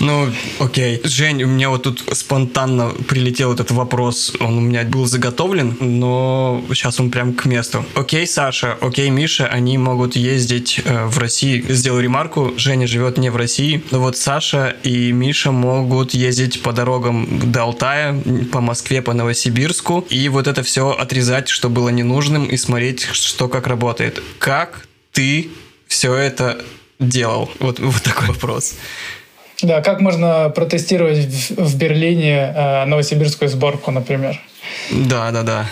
Ну, 0.00 0.30
окей. 0.58 1.00
Жень, 1.04 1.42
у 1.42 1.48
меня 1.48 1.70
вот 1.70 1.84
тут 1.84 2.04
спонтанно 2.12 2.90
прилетел 3.08 3.52
этот 3.52 3.70
вопрос. 3.70 4.32
Он 4.40 4.58
у 4.58 4.60
меня 4.60 4.84
был 4.84 5.06
заготовлен, 5.06 5.76
но 5.80 6.64
сейчас 6.68 7.00
он 7.00 7.10
прям 7.10 7.34
к 7.34 7.44
месту. 7.44 7.84
Окей, 7.94 8.26
Саша, 8.26 8.76
окей, 8.80 9.10
Миша, 9.10 9.46
они 9.46 9.78
могут 9.78 10.16
ездить 10.16 10.80
э, 10.84 11.06
в 11.06 11.18
России. 11.18 11.64
Сделаю 11.68 12.02
ремарку, 12.02 12.52
Женя 12.56 12.86
живет 12.86 13.18
не 13.18 13.30
в 13.30 13.36
России, 13.36 13.82
но 13.90 14.00
вот 14.00 14.16
Саша 14.16 14.76
и 14.82 15.12
Миша 15.12 15.52
могут 15.52 16.14
ездить 16.14 16.62
по 16.62 16.72
дорогам 16.72 17.52
до 17.52 17.62
Алтая, 17.62 18.20
по 18.50 18.60
Москве, 18.60 19.02
по 19.02 19.12
Новосибирску, 19.12 20.04
и 20.10 20.28
вот 20.28 20.46
это 20.46 20.62
все 20.62 20.90
отрезать, 20.90 21.48
что 21.48 21.68
было 21.68 21.88
ненужным, 21.88 22.46
и 22.46 22.56
смотреть, 22.56 23.02
что 23.12 23.48
как 23.48 23.66
работает. 23.66 24.22
Как 24.38 24.86
ты 25.12 25.50
все 25.86 26.14
это 26.14 26.64
делал? 26.98 27.50
Вот, 27.58 27.78
вот 27.78 28.02
такой 28.02 28.28
вопрос. 28.28 28.74
Да, 29.62 29.80
как 29.80 30.00
можно 30.00 30.50
протестировать 30.54 31.18
в, 31.18 31.50
в 31.64 31.76
Берлине 31.76 32.52
э, 32.54 32.84
новосибирскую 32.84 33.48
сборку, 33.48 33.90
например? 33.90 34.40
Да, 34.90 35.30
да, 35.30 35.42
да. 35.42 35.66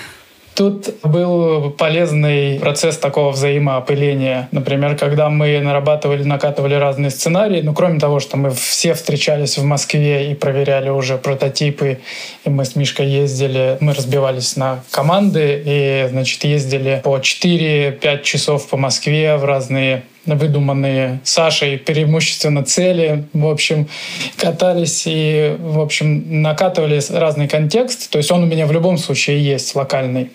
Тут 0.55 0.95
был 1.03 1.71
полезный 1.71 2.61
процесс 2.61 2.99
такого 2.99 3.31
взаимоопыления. 3.31 4.49
Например, 4.53 4.95
когда 4.95 5.31
мы 5.31 5.59
нарабатывали, 5.61 6.23
накатывали 6.23 6.75
разные 6.75 7.11
сценарии, 7.11 7.63
ну, 7.63 7.73
кроме 7.73 7.99
того, 7.99 8.21
что 8.21 8.37
мы 8.37 8.51
все 8.51 8.93
встречались 8.95 9.57
в 9.57 9.65
Москве 9.65 10.31
и 10.31 10.35
проверяли 10.35 10.91
уже 10.91 11.17
прототипы, 11.17 12.01
и 12.45 12.51
мы 12.51 12.65
с 12.65 12.77
Мишкой 12.77 13.09
ездили, 13.09 13.79
мы 13.81 13.95
разбивались 13.95 14.57
на 14.57 14.81
команды 14.91 15.63
и, 15.65 16.07
значит, 16.11 16.45
ездили 16.45 17.01
по 17.03 17.17
4-5 17.17 18.23
часов 18.23 18.69
по 18.69 18.77
Москве 18.77 19.37
в 19.37 19.45
разные 19.45 20.03
выдуманные 20.27 21.21
Сашей 21.25 21.79
преимущественно 21.79 22.65
цели, 22.65 23.25
в 23.33 23.47
общем, 23.47 23.89
катались 24.37 25.05
и, 25.07 25.57
в 25.59 25.81
общем, 25.81 26.43
накатывали 26.43 27.01
разный 27.11 27.49
контекст. 27.49 28.11
То 28.11 28.19
есть 28.19 28.31
он 28.31 28.45
у 28.45 28.47
меня 28.47 28.67
в 28.67 28.73
любом 28.73 28.99
случае 28.99 29.43
есть 29.43 29.75
локальный. 29.75 30.31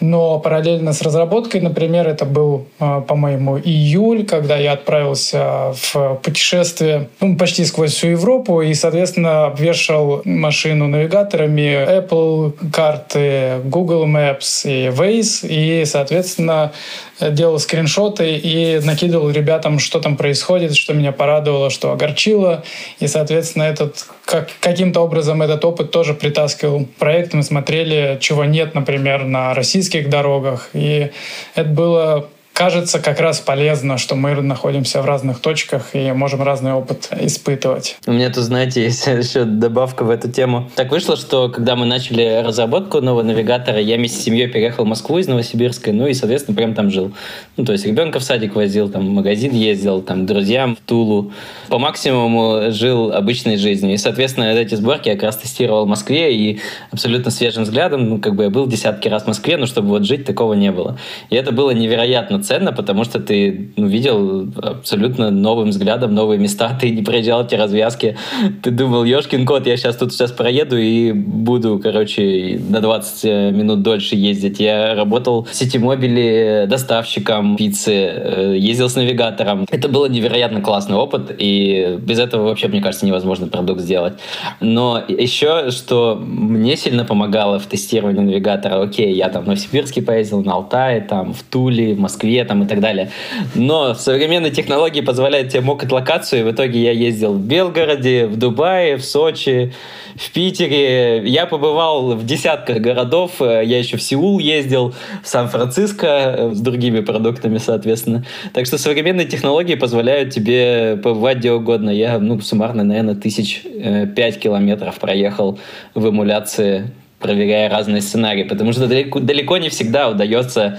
Но 0.00 0.38
параллельно 0.38 0.92
с 0.92 1.02
разработкой, 1.02 1.60
например, 1.60 2.08
это 2.08 2.24
был, 2.24 2.66
а, 2.78 3.00
по-моему, 3.02 3.58
июль, 3.58 4.24
когда 4.24 4.56
я 4.56 4.72
отправился 4.72 5.74
в 5.74 6.20
путешествие 6.22 7.08
ну, 7.20 7.36
почти 7.36 7.64
сквозь 7.64 7.92
всю 7.92 8.08
Европу 8.08 8.62
и, 8.62 8.72
соответственно, 8.74 9.46
обвешал 9.46 10.22
машину 10.24 10.88
навигаторами 10.88 12.00
Apple 12.00 12.70
карты, 12.72 13.60
Google 13.64 14.06
Maps 14.06 14.62
и 14.64 14.88
Waze. 14.88 15.46
И, 15.46 15.84
соответственно, 15.84 16.72
делал 17.20 17.58
скриншоты 17.58 18.36
и 18.36 18.80
накидывал 18.84 19.30
ребятам, 19.30 19.78
что 19.78 20.00
там 20.00 20.16
происходит, 20.16 20.74
что 20.74 20.94
меня 20.94 21.12
порадовало, 21.12 21.70
что 21.70 21.92
огорчило. 21.92 22.64
И, 22.98 23.06
соответственно, 23.06 23.64
этот, 23.64 24.06
как, 24.24 24.48
каким-то 24.60 25.00
образом 25.00 25.42
этот 25.42 25.64
опыт 25.64 25.90
тоже 25.90 26.14
притаскивал 26.14 26.86
проект. 26.98 27.34
Мы 27.34 27.42
смотрели, 27.42 28.18
чего 28.20 28.44
нет, 28.44 28.74
например, 28.74 29.24
на 29.24 29.54
российских 29.54 30.08
дорогах. 30.08 30.70
И 30.72 31.10
это 31.54 31.68
было 31.68 32.28
кажется 32.52 32.98
как 33.00 33.20
раз 33.20 33.40
полезно, 33.40 33.98
что 33.98 34.14
мы 34.16 34.34
находимся 34.34 35.00
в 35.02 35.06
разных 35.06 35.40
точках 35.40 35.94
и 35.94 36.12
можем 36.12 36.42
разный 36.42 36.72
опыт 36.72 37.08
испытывать. 37.20 37.96
У 38.06 38.12
меня 38.12 38.28
тут, 38.28 38.44
знаете, 38.44 38.82
есть 38.84 39.06
еще 39.06 39.44
добавка 39.44 40.04
в 40.04 40.10
эту 40.10 40.30
тему. 40.30 40.70
Так 40.76 40.90
вышло, 40.90 41.16
что 41.16 41.48
когда 41.48 41.76
мы 41.76 41.86
начали 41.86 42.42
разработку 42.44 43.00
нового 43.00 43.22
навигатора, 43.22 43.80
я 43.80 43.96
вместе 43.96 44.18
с 44.18 44.24
семьей 44.24 44.48
переехал 44.48 44.84
в 44.84 44.88
Москву 44.88 45.18
из 45.18 45.28
Новосибирска, 45.28 45.92
ну 45.92 46.06
и, 46.06 46.14
соответственно, 46.14 46.56
прям 46.56 46.74
там 46.74 46.90
жил. 46.90 47.12
Ну, 47.56 47.64
то 47.64 47.72
есть 47.72 47.86
ребенка 47.86 48.18
в 48.18 48.24
садик 48.24 48.54
возил, 48.54 48.88
там, 48.90 49.06
в 49.06 49.10
магазин 49.10 49.54
ездил, 49.54 50.02
там, 50.02 50.26
друзьям 50.26 50.76
в 50.76 50.80
Тулу. 50.80 51.32
По 51.68 51.78
максимуму 51.78 52.72
жил 52.72 53.12
обычной 53.12 53.56
жизнью. 53.56 53.94
И, 53.94 53.96
соответственно, 53.96 54.44
эти 54.44 54.74
сборки 54.74 55.08
я 55.08 55.14
как 55.14 55.24
раз 55.24 55.36
тестировал 55.36 55.86
в 55.86 55.88
Москве 55.88 56.34
и 56.34 56.60
абсолютно 56.90 57.30
свежим 57.30 57.62
взглядом, 57.62 58.08
ну, 58.08 58.18
как 58.18 58.34
бы 58.34 58.44
я 58.44 58.50
был 58.50 58.66
десятки 58.66 59.08
раз 59.08 59.24
в 59.24 59.26
Москве, 59.28 59.56
но 59.56 59.66
чтобы 59.66 59.88
вот 59.88 60.04
жить, 60.04 60.24
такого 60.24 60.54
не 60.54 60.70
было. 60.70 60.98
И 61.30 61.36
это 61.36 61.52
было 61.52 61.70
невероятно 61.70 62.39
ценно, 62.40 62.72
потому 62.72 63.04
что 63.04 63.20
ты 63.20 63.72
ну, 63.76 63.86
видел 63.86 64.48
абсолютно 64.62 65.30
новым 65.30 65.70
взглядом 65.70 66.14
новые 66.14 66.38
места, 66.38 66.76
ты 66.80 66.90
не 66.90 67.02
проезжал 67.02 67.44
эти 67.44 67.54
развязки, 67.54 68.16
ты 68.62 68.70
думал, 68.70 69.04
ешкин 69.04 69.46
кот, 69.46 69.66
я 69.66 69.76
сейчас 69.76 69.96
тут 69.96 70.12
сейчас 70.12 70.32
проеду 70.32 70.76
и 70.76 71.12
буду, 71.12 71.78
короче, 71.82 72.60
на 72.68 72.80
20 72.80 73.24
э, 73.24 73.50
минут 73.50 73.82
дольше 73.82 74.16
ездить. 74.16 74.60
Я 74.60 74.94
работал 74.94 75.44
в 75.44 75.54
сети 75.54 75.78
мобили 75.78 76.66
доставщиком 76.68 77.56
пиццы, 77.56 77.92
э, 77.92 78.56
ездил 78.58 78.88
с 78.88 78.96
навигатором. 78.96 79.66
Это 79.70 79.88
было 79.88 80.06
невероятно 80.06 80.60
классный 80.60 80.96
опыт, 80.96 81.34
и 81.36 81.98
без 82.00 82.18
этого 82.18 82.44
вообще, 82.44 82.68
мне 82.68 82.80
кажется, 82.80 83.06
невозможно 83.06 83.48
продукт 83.48 83.80
сделать. 83.80 84.14
Но 84.60 85.02
еще, 85.08 85.70
что 85.70 86.20
мне 86.20 86.76
сильно 86.76 87.04
помогало 87.04 87.58
в 87.58 87.66
тестировании 87.66 88.20
навигатора, 88.20 88.82
окей, 88.82 89.14
я 89.14 89.28
там 89.28 89.44
в 89.44 89.46
Новосибирске 89.46 90.02
поездил, 90.02 90.42
на 90.42 90.54
Алтае, 90.54 91.00
там, 91.00 91.32
в 91.32 91.42
Туле, 91.42 91.94
в 91.94 92.00
Москве 92.00 92.29
там, 92.44 92.62
и 92.62 92.66
так 92.66 92.80
далее. 92.80 93.10
Но 93.54 93.94
современные 93.94 94.52
технологии 94.52 95.00
позволяют 95.00 95.50
тебе 95.50 95.62
мокать 95.62 95.90
локацию, 95.90 96.40
и 96.40 96.44
в 96.44 96.52
итоге 96.52 96.82
я 96.82 96.92
ездил 96.92 97.34
в 97.34 97.40
Белгороде, 97.40 98.26
в 98.26 98.36
Дубае, 98.36 98.96
в 98.96 99.04
Сочи, 99.04 99.72
в 100.14 100.30
Питере. 100.30 101.22
Я 101.24 101.46
побывал 101.46 102.14
в 102.14 102.24
десятках 102.24 102.78
городов. 102.78 103.40
Я 103.40 103.78
еще 103.78 103.96
в 103.96 104.02
Сеул 104.02 104.38
ездил, 104.38 104.94
в 105.22 105.28
Сан-Франциско 105.28 106.06
э, 106.06 106.50
с 106.54 106.60
другими 106.60 107.00
продуктами, 107.00 107.58
соответственно. 107.58 108.24
Так 108.52 108.66
что 108.66 108.78
современные 108.78 109.26
технологии 109.26 109.74
позволяют 109.74 110.30
тебе 110.30 110.98
побывать 111.02 111.40
где 111.40 111.52
угодно. 111.52 111.90
Я, 111.90 112.18
ну, 112.18 112.40
суммарно, 112.40 112.84
наверное, 112.84 113.14
тысяч 113.14 113.62
э, 113.64 114.06
пять 114.06 114.38
километров 114.38 114.98
проехал 114.98 115.58
в 115.94 116.08
эмуляции, 116.08 116.90
проверяя 117.18 117.68
разные 117.70 118.02
сценарии, 118.02 118.44
потому 118.44 118.72
что 118.72 118.86
далеко, 118.86 119.20
далеко 119.20 119.56
не 119.56 119.68
всегда 119.68 120.08
удается 120.10 120.78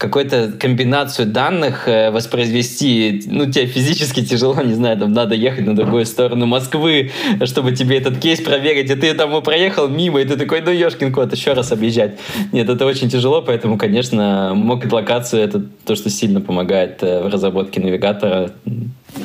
какую-то 0.00 0.52
комбинацию 0.58 1.26
данных 1.28 1.86
э, 1.86 2.10
воспроизвести, 2.10 3.22
ну, 3.26 3.44
тебе 3.50 3.66
физически 3.66 4.24
тяжело, 4.24 4.62
не 4.62 4.72
знаю, 4.72 4.96
там 4.96 5.12
надо 5.12 5.34
ехать 5.34 5.66
на 5.66 5.76
другую 5.76 6.06
сторону 6.06 6.46
Москвы, 6.46 7.10
чтобы 7.44 7.72
тебе 7.72 7.98
этот 7.98 8.18
кейс 8.18 8.40
проверить, 8.40 8.90
и 8.90 8.94
ты 8.94 9.12
там 9.12 9.42
проехал 9.42 9.88
мимо, 9.88 10.22
и 10.22 10.24
ты 10.24 10.36
такой, 10.36 10.62
ну, 10.62 10.70
ешкин 10.70 11.12
кот, 11.12 11.34
еще 11.34 11.52
раз 11.52 11.70
объезжать. 11.70 12.18
Нет, 12.50 12.70
это 12.70 12.86
очень 12.86 13.10
тяжело, 13.10 13.42
поэтому, 13.42 13.76
конечно, 13.76 14.52
мокет 14.54 14.90
локацию— 14.90 15.42
это 15.44 15.62
то, 15.84 15.94
что 15.94 16.08
сильно 16.08 16.40
помогает 16.40 17.02
э, 17.02 17.22
в 17.22 17.28
разработке 17.28 17.78
навигатора, 17.80 18.52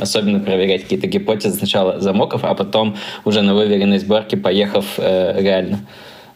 особенно 0.02 0.42
проверять 0.42 0.84
какие-то 0.84 1.08
гипотезы 1.08 1.56
сначала 1.56 2.02
замоков, 2.02 2.44
а 2.44 2.54
потом 2.54 2.98
уже 3.24 3.42
на 3.44 3.56
выверенной 3.56 4.00
сборке, 4.00 4.36
поехав 4.36 4.86
э, 4.98 5.42
реально. 5.42 5.80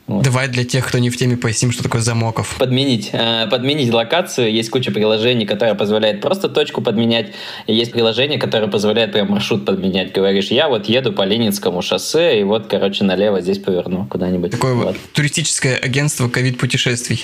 Вот. 0.10 0.24
Давай 0.24 0.48
для 0.48 0.65
тех, 0.65 0.88
кто 0.88 0.98
не 0.98 1.12
в 1.12 1.17
теме, 1.17 1.38
поясним, 1.38 1.72
что 1.72 1.84
такое 1.84 2.02
замоков. 2.02 2.56
Подменить. 2.58 3.12
Э, 3.13 3.48
подменить 3.48 3.93
локацию. 3.93 4.52
Есть 4.52 4.72
куча 4.72 4.91
приложений, 4.91 5.45
которые 5.45 5.76
позволяют 5.76 6.19
просто 6.19 6.50
точку 6.50 6.82
подменять. 6.82 7.34
И 7.67 7.76
есть 7.76 7.91
приложения, 7.91 8.39
которые 8.39 8.72
позволяют 8.72 9.12
прям 9.12 9.30
маршрут 9.30 9.65
подменять. 9.65 10.12
Говоришь, 10.12 10.48
я 10.48 10.67
вот 10.67 10.89
еду 10.89 11.13
по 11.13 11.22
Ленинскому 11.22 11.84
шоссе, 11.84 12.39
и 12.39 12.43
вот, 12.43 12.65
короче, 12.65 13.04
налево 13.04 13.39
здесь 13.41 13.60
поверну 13.60 14.08
куда-нибудь. 14.08 14.50
Такое 14.50 14.74
вот. 14.74 14.98
туристическое 15.13 15.78
агентство 15.78 16.28
ковид-путешествий. 16.28 17.24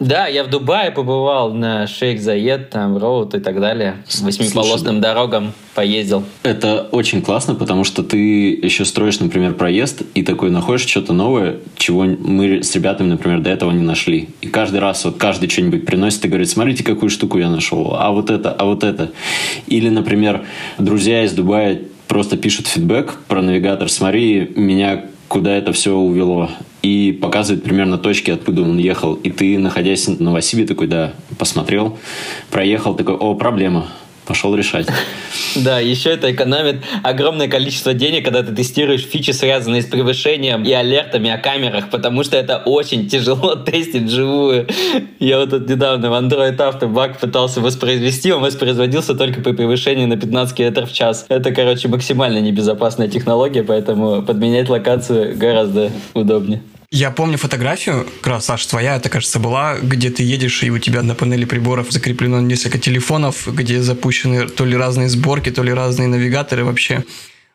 Да, 0.00 0.26
я 0.26 0.44
в 0.44 0.48
Дубае 0.48 0.90
побывал 0.90 1.52
на 1.52 1.86
Шейх 1.86 2.22
Заед, 2.22 2.70
там, 2.70 2.96
Роуд 2.96 3.34
и 3.34 3.38
так 3.38 3.60
далее. 3.60 3.96
С 4.08 4.22
восьмиполосным 4.22 4.96
Слушай, 4.96 5.02
дорогам 5.02 5.52
поездил. 5.74 6.24
Это 6.42 6.88
очень 6.90 7.20
классно, 7.20 7.54
потому 7.54 7.84
что 7.84 8.02
ты 8.02 8.50
еще 8.50 8.86
строишь, 8.86 9.20
например, 9.20 9.52
проезд 9.52 10.00
и 10.14 10.22
такой 10.22 10.48
находишь 10.48 10.86
что-то 10.86 11.12
новое, 11.12 11.58
чего 11.76 12.04
мы 12.04 12.62
с 12.62 12.74
ребятами, 12.74 13.08
например, 13.08 13.40
до 13.40 13.50
этого 13.50 13.72
не 13.72 13.82
нашли. 13.82 14.30
И 14.40 14.46
каждый 14.46 14.80
раз 14.80 15.04
вот 15.04 15.18
каждый 15.18 15.50
что-нибудь 15.50 15.84
приносит 15.84 16.24
и 16.24 16.28
говорит, 16.28 16.48
смотрите, 16.48 16.82
какую 16.82 17.10
штуку 17.10 17.38
я 17.38 17.50
нашел, 17.50 17.94
а 17.94 18.10
вот 18.10 18.30
это, 18.30 18.52
а 18.52 18.64
вот 18.64 18.84
это. 18.84 19.10
Или, 19.66 19.90
например, 19.90 20.46
друзья 20.78 21.24
из 21.24 21.32
Дубая 21.32 21.78
просто 22.08 22.38
пишут 22.38 22.68
фидбэк 22.68 23.18
про 23.28 23.42
навигатор, 23.42 23.90
смотри, 23.90 24.50
меня 24.56 25.09
куда 25.30 25.56
это 25.56 25.72
все 25.72 25.94
увело. 25.94 26.50
И 26.82 27.12
показывает 27.12 27.62
примерно 27.62 27.98
точки, 27.98 28.32
откуда 28.32 28.62
он 28.62 28.78
ехал. 28.78 29.14
И 29.14 29.30
ты, 29.30 29.58
находясь 29.58 30.08
в 30.08 30.20
Новосибе, 30.20 30.66
такой, 30.66 30.88
да, 30.88 31.12
посмотрел, 31.38 31.98
проехал, 32.50 32.96
такой, 32.96 33.14
о, 33.14 33.36
проблема 33.36 33.86
пошел 34.30 34.54
решать. 34.54 34.86
Да, 35.56 35.80
еще 35.80 36.10
это 36.10 36.30
экономит 36.30 36.84
огромное 37.02 37.48
количество 37.48 37.94
денег, 37.94 38.24
когда 38.24 38.44
ты 38.44 38.54
тестируешь 38.54 39.02
фичи, 39.02 39.32
связанные 39.32 39.82
с 39.82 39.86
превышением 39.86 40.62
и 40.62 40.70
алертами 40.70 41.30
о 41.30 41.38
камерах, 41.38 41.90
потому 41.90 42.22
что 42.22 42.36
это 42.36 42.58
очень 42.58 43.08
тяжело 43.08 43.56
тестить 43.66 44.04
вживую. 44.04 44.68
Я 45.18 45.40
вот 45.40 45.50
тут 45.50 45.68
недавно 45.68 46.10
в 46.10 46.12
Android 46.12 46.56
Auto 46.56 46.86
баг 46.86 47.18
пытался 47.18 47.60
воспроизвести, 47.60 48.30
он 48.30 48.42
воспроизводился 48.42 49.16
только 49.16 49.40
при 49.40 49.50
превышении 49.50 50.06
на 50.06 50.16
15 50.16 50.56
км 50.56 50.86
в 50.86 50.92
час. 50.92 51.26
Это, 51.28 51.50
короче, 51.50 51.88
максимально 51.88 52.38
небезопасная 52.38 53.08
технология, 53.08 53.64
поэтому 53.64 54.22
подменять 54.22 54.68
локацию 54.68 55.36
гораздо 55.36 55.90
удобнее. 56.14 56.62
Я 56.92 57.12
помню 57.12 57.38
фотографию, 57.38 58.04
как 58.20 58.26
раз, 58.26 58.46
Саш, 58.46 58.66
твоя, 58.66 58.96
это, 58.96 59.08
кажется, 59.08 59.38
была, 59.38 59.78
где 59.78 60.10
ты 60.10 60.24
едешь, 60.24 60.64
и 60.64 60.70
у 60.70 60.78
тебя 60.78 61.02
на 61.02 61.14
панели 61.14 61.44
приборов 61.44 61.92
закреплено 61.92 62.40
несколько 62.40 62.78
телефонов, 62.78 63.46
где 63.46 63.80
запущены 63.80 64.48
то 64.48 64.64
ли 64.64 64.76
разные 64.76 65.08
сборки, 65.08 65.52
то 65.52 65.62
ли 65.62 65.72
разные 65.72 66.08
навигаторы 66.08 66.64
вообще. 66.64 67.04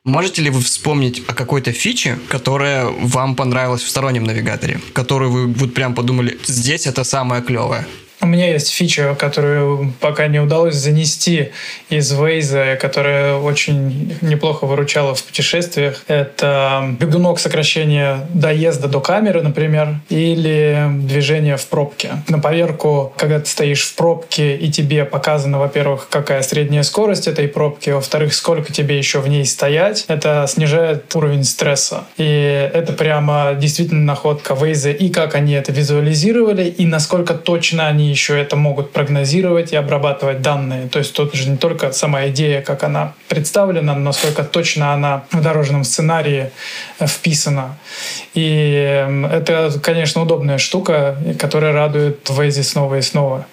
Можете 0.06 0.42
ли 0.42 0.50
вы 0.50 0.62
вспомнить 0.62 1.22
о 1.28 1.34
какой-то 1.34 1.74
фиче, 1.74 2.18
которая 2.30 2.86
вам 2.86 3.36
понравилась 3.36 3.82
в 3.82 3.90
стороннем 3.90 4.24
навигаторе, 4.24 4.80
которую 4.94 5.32
вы 5.32 5.48
вот 5.48 5.74
прям 5.74 5.96
подумали, 5.96 6.40
здесь 6.46 6.88
это 6.88 7.04
самое 7.04 7.42
клевое? 7.42 7.86
У 8.26 8.28
меня 8.28 8.52
есть 8.54 8.72
фича, 8.72 9.16
которую 9.20 9.94
пока 10.00 10.26
не 10.26 10.40
удалось 10.40 10.74
занести 10.74 11.52
из 11.92 12.12
Waze, 12.12 12.76
которая 12.78 13.36
очень 13.36 14.18
неплохо 14.22 14.66
выручала 14.66 15.14
в 15.14 15.24
путешествиях. 15.24 16.04
Это 16.08 16.96
бегунок 17.00 17.38
сокращения 17.38 18.28
доезда 18.34 18.88
до 18.88 19.00
камеры, 19.00 19.44
например, 19.44 20.00
или 20.10 20.88
движение 21.02 21.56
в 21.56 21.68
пробке. 21.68 22.14
На 22.28 22.40
поверку, 22.40 23.14
когда 23.16 23.40
ты 23.40 23.46
стоишь 23.46 23.84
в 23.84 23.94
пробке, 23.94 24.56
и 24.56 24.72
тебе 24.72 25.06
показано, 25.06 25.60
во-первых, 25.60 26.08
какая 26.10 26.42
средняя 26.42 26.82
скорость 26.82 27.28
этой 27.28 27.48
пробки, 27.48 27.92
во-вторых, 27.92 28.34
сколько 28.34 28.74
тебе 28.74 28.98
еще 28.98 29.20
в 29.20 29.28
ней 29.28 29.46
стоять, 29.46 30.06
это 30.08 30.48
снижает 30.50 31.16
уровень 31.16 31.44
стресса. 31.44 32.06
И 32.18 32.72
это 32.74 32.92
прямо 32.92 33.54
действительно 33.54 34.02
находка 34.02 34.56
Waze, 34.56 34.98
и 34.98 35.10
как 35.10 35.36
они 35.36 35.54
это 35.54 35.72
визуализировали, 35.72 36.66
и 36.66 36.88
насколько 36.88 37.36
точно 37.36 37.86
они 37.86 38.15
еще 38.16 38.40
это 38.40 38.56
могут 38.56 38.92
прогнозировать 38.94 39.74
и 39.74 39.76
обрабатывать 39.76 40.42
данные. 40.42 40.88
То 40.88 41.00
есть 41.00 41.14
тут 41.14 41.36
же 41.36 41.50
не 41.50 41.58
только 41.58 41.92
сама 41.92 42.28
идея, 42.28 42.62
как 42.62 42.84
она 42.84 43.14
представлена, 43.28 43.94
насколько 43.94 44.44
точно 44.44 44.94
она 44.94 45.26
в 45.32 45.42
дорожном 45.42 45.84
сценарии 45.84 46.52
э, 47.00 47.08
вписана. 47.08 47.78
И 48.34 49.06
это, 49.32 49.72
конечно, 49.84 50.22
удобная 50.22 50.58
штука, 50.58 51.18
которая 51.40 51.74
радует 51.74 52.30
Waze 52.30 52.64
снова 52.64 52.96
и 52.96 53.02
снова. 53.02 53.46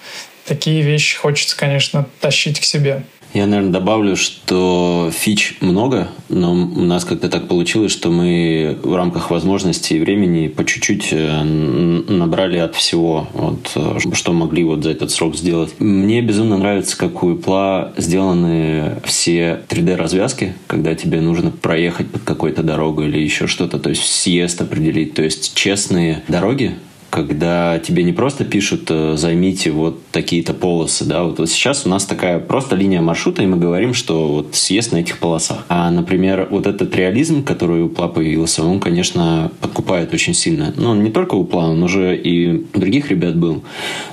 Такие 0.46 0.83
вещи 0.83 1.16
хочется, 1.18 1.57
конечно, 1.57 2.07
тащить 2.20 2.61
к 2.61 2.64
себе. 2.64 3.03
Я, 3.34 3.46
наверное, 3.46 3.72
добавлю, 3.72 4.14
что 4.14 5.10
фич 5.10 5.56
много, 5.60 6.08
но 6.28 6.52
у 6.52 6.82
нас 6.82 7.04
как-то 7.04 7.30
так 7.30 7.48
получилось, 7.48 7.90
что 7.90 8.10
мы 8.10 8.78
в 8.82 8.94
рамках 8.94 9.30
возможностей 9.30 9.96
и 9.96 10.00
времени 10.00 10.48
по 10.48 10.66
чуть-чуть 10.66 11.08
э, 11.12 11.42
набрали 11.42 12.58
от 12.58 12.74
всего, 12.74 13.28
вот, 13.32 13.72
э, 13.74 13.98
что 14.12 14.32
могли 14.34 14.64
вот 14.64 14.84
за 14.84 14.90
этот 14.90 15.10
срок 15.10 15.34
сделать. 15.34 15.74
Мне 15.78 16.20
безумно 16.20 16.58
нравится, 16.58 16.96
как 16.96 17.22
у 17.22 17.32
Apple 17.32 17.92
сделаны 17.96 18.96
все 19.04 19.62
3D-развязки, 19.66 20.54
когда 20.66 20.94
тебе 20.94 21.22
нужно 21.22 21.50
проехать 21.50 22.10
под 22.10 22.22
какой-то 22.22 22.62
дорогой 22.62 23.08
или 23.08 23.18
еще 23.18 23.46
что-то, 23.46 23.78
то 23.78 23.88
есть 23.88 24.04
съезд 24.04 24.60
определить. 24.60 25.14
То 25.14 25.22
есть 25.22 25.54
честные 25.54 26.22
дороги, 26.28 26.76
когда 27.12 27.79
тебе 27.79 28.05
не 28.05 28.14
просто 28.14 28.46
пишут 28.46 28.85
э, 28.88 29.16
«займите 29.18 29.70
вот 29.70 30.01
такие-то 30.12 30.55
полосы», 30.55 31.05
да, 31.05 31.25
вот, 31.25 31.40
вот 31.40 31.51
сейчас 31.51 31.85
у 31.85 31.90
нас 31.90 32.07
такая 32.07 32.38
просто 32.38 32.75
линия 32.75 33.03
маршрута, 33.03 33.42
и 33.42 33.46
мы 33.46 33.59
говорим, 33.59 33.92
что 33.92 34.29
вот 34.29 34.55
съезд 34.55 34.92
на 34.92 34.96
этих 34.96 35.18
полосах. 35.18 35.66
А, 35.68 35.90
например, 35.90 36.48
вот 36.51 36.66
этот 36.66 36.96
реализм, 36.96 37.44
который 37.44 37.83
у 37.83 37.90
Пла 37.90 38.09
появился, 38.09 38.64
он, 38.64 38.81
конечно, 38.81 39.53
подкупает 39.61 40.14
очень 40.14 40.33
сильно. 40.33 40.72
Ну, 40.75 40.94
не 40.94 41.11
только 41.11 41.35
у 41.35 41.44
Пла, 41.44 41.68
он 41.68 41.83
уже 41.83 42.16
и 42.16 42.64
других 42.72 43.11
ребят 43.11 43.37
был. 43.37 43.62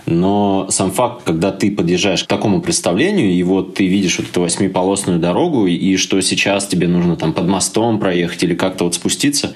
Но 0.05 0.67
сам 0.69 0.91
факт, 0.91 1.23
когда 1.23 1.53
ты 1.53 1.71
подъезжаешь 1.71 2.25
к 2.25 2.27
такому 2.27 2.61
представлению, 2.61 3.31
и 3.31 3.41
вот 3.43 3.75
ты 3.75 3.87
видишь 3.87 4.19
вот 4.19 4.27
эту 4.27 4.41
восьмиполосную 4.41 5.19
дорогу, 5.19 5.67
и 5.67 5.95
что 5.95 6.19
сейчас 6.19 6.67
тебе 6.67 6.89
нужно 6.89 7.15
там 7.15 7.31
под 7.31 7.47
мостом 7.47 7.97
проехать 7.97 8.43
или 8.43 8.55
как-то 8.55 8.83
вот 8.83 8.95
спуститься, 8.95 9.53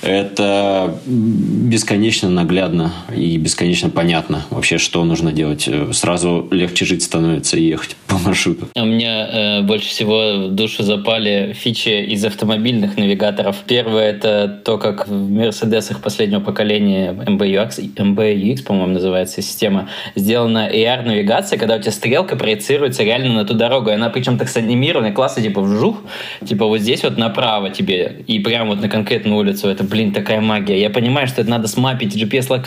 это 0.00 0.98
бесконечно 1.06 2.28
наглядно 2.28 2.71
наглядно 2.72 2.92
и 3.14 3.36
бесконечно 3.36 3.90
понятно 3.90 4.42
вообще, 4.50 4.78
что 4.78 5.04
нужно 5.04 5.32
делать. 5.32 5.68
Сразу 5.92 6.48
легче 6.50 6.84
жить 6.84 7.02
становится 7.02 7.56
и 7.56 7.64
ехать 7.64 7.96
по 8.06 8.18
маршруту. 8.18 8.68
У 8.74 8.84
меня 8.84 9.28
э, 9.28 9.62
больше 9.62 9.88
всего 9.88 10.48
в 10.48 10.50
душу 10.50 10.82
запали 10.82 11.54
фичи 11.58 12.04
из 12.12 12.24
автомобильных 12.24 12.96
навигаторов. 12.96 13.56
Первое 13.66 14.10
это 14.10 14.60
то, 14.64 14.78
как 14.78 15.08
в 15.08 15.30
Мерседесах 15.30 16.00
последнего 16.00 16.40
поколения 16.40 17.12
MBUX, 17.12 17.94
MBUX 17.96 18.62
по-моему, 18.62 18.94
называется 18.94 19.42
система, 19.42 19.88
сделана 20.14 20.68
AR-навигация, 20.70 21.58
когда 21.58 21.76
у 21.76 21.80
тебя 21.80 21.92
стрелка 21.92 22.36
проецируется 22.36 23.02
реально 23.02 23.34
на 23.34 23.44
ту 23.44 23.54
дорогу. 23.54 23.90
И 23.90 23.94
она 23.94 24.10
причем 24.10 24.38
так 24.38 24.48
санимирована, 24.48 25.12
классно, 25.12 25.42
типа 25.42 25.60
вжух, 25.60 25.98
типа 26.44 26.66
вот 26.66 26.80
здесь 26.80 27.02
вот 27.02 27.18
направо 27.18 27.70
тебе, 27.70 28.22
и 28.26 28.38
прям 28.40 28.68
вот 28.68 28.80
на 28.80 28.88
конкретную 28.88 29.38
улицу. 29.38 29.68
Это, 29.68 29.84
блин, 29.84 30.12
такая 30.12 30.40
магия. 30.40 30.80
Я 30.80 30.90
понимаю, 30.90 31.26
что 31.26 31.42
это 31.42 31.50
надо 31.50 31.68
смапить 31.68 32.16
GPS-локацию, 32.16 32.61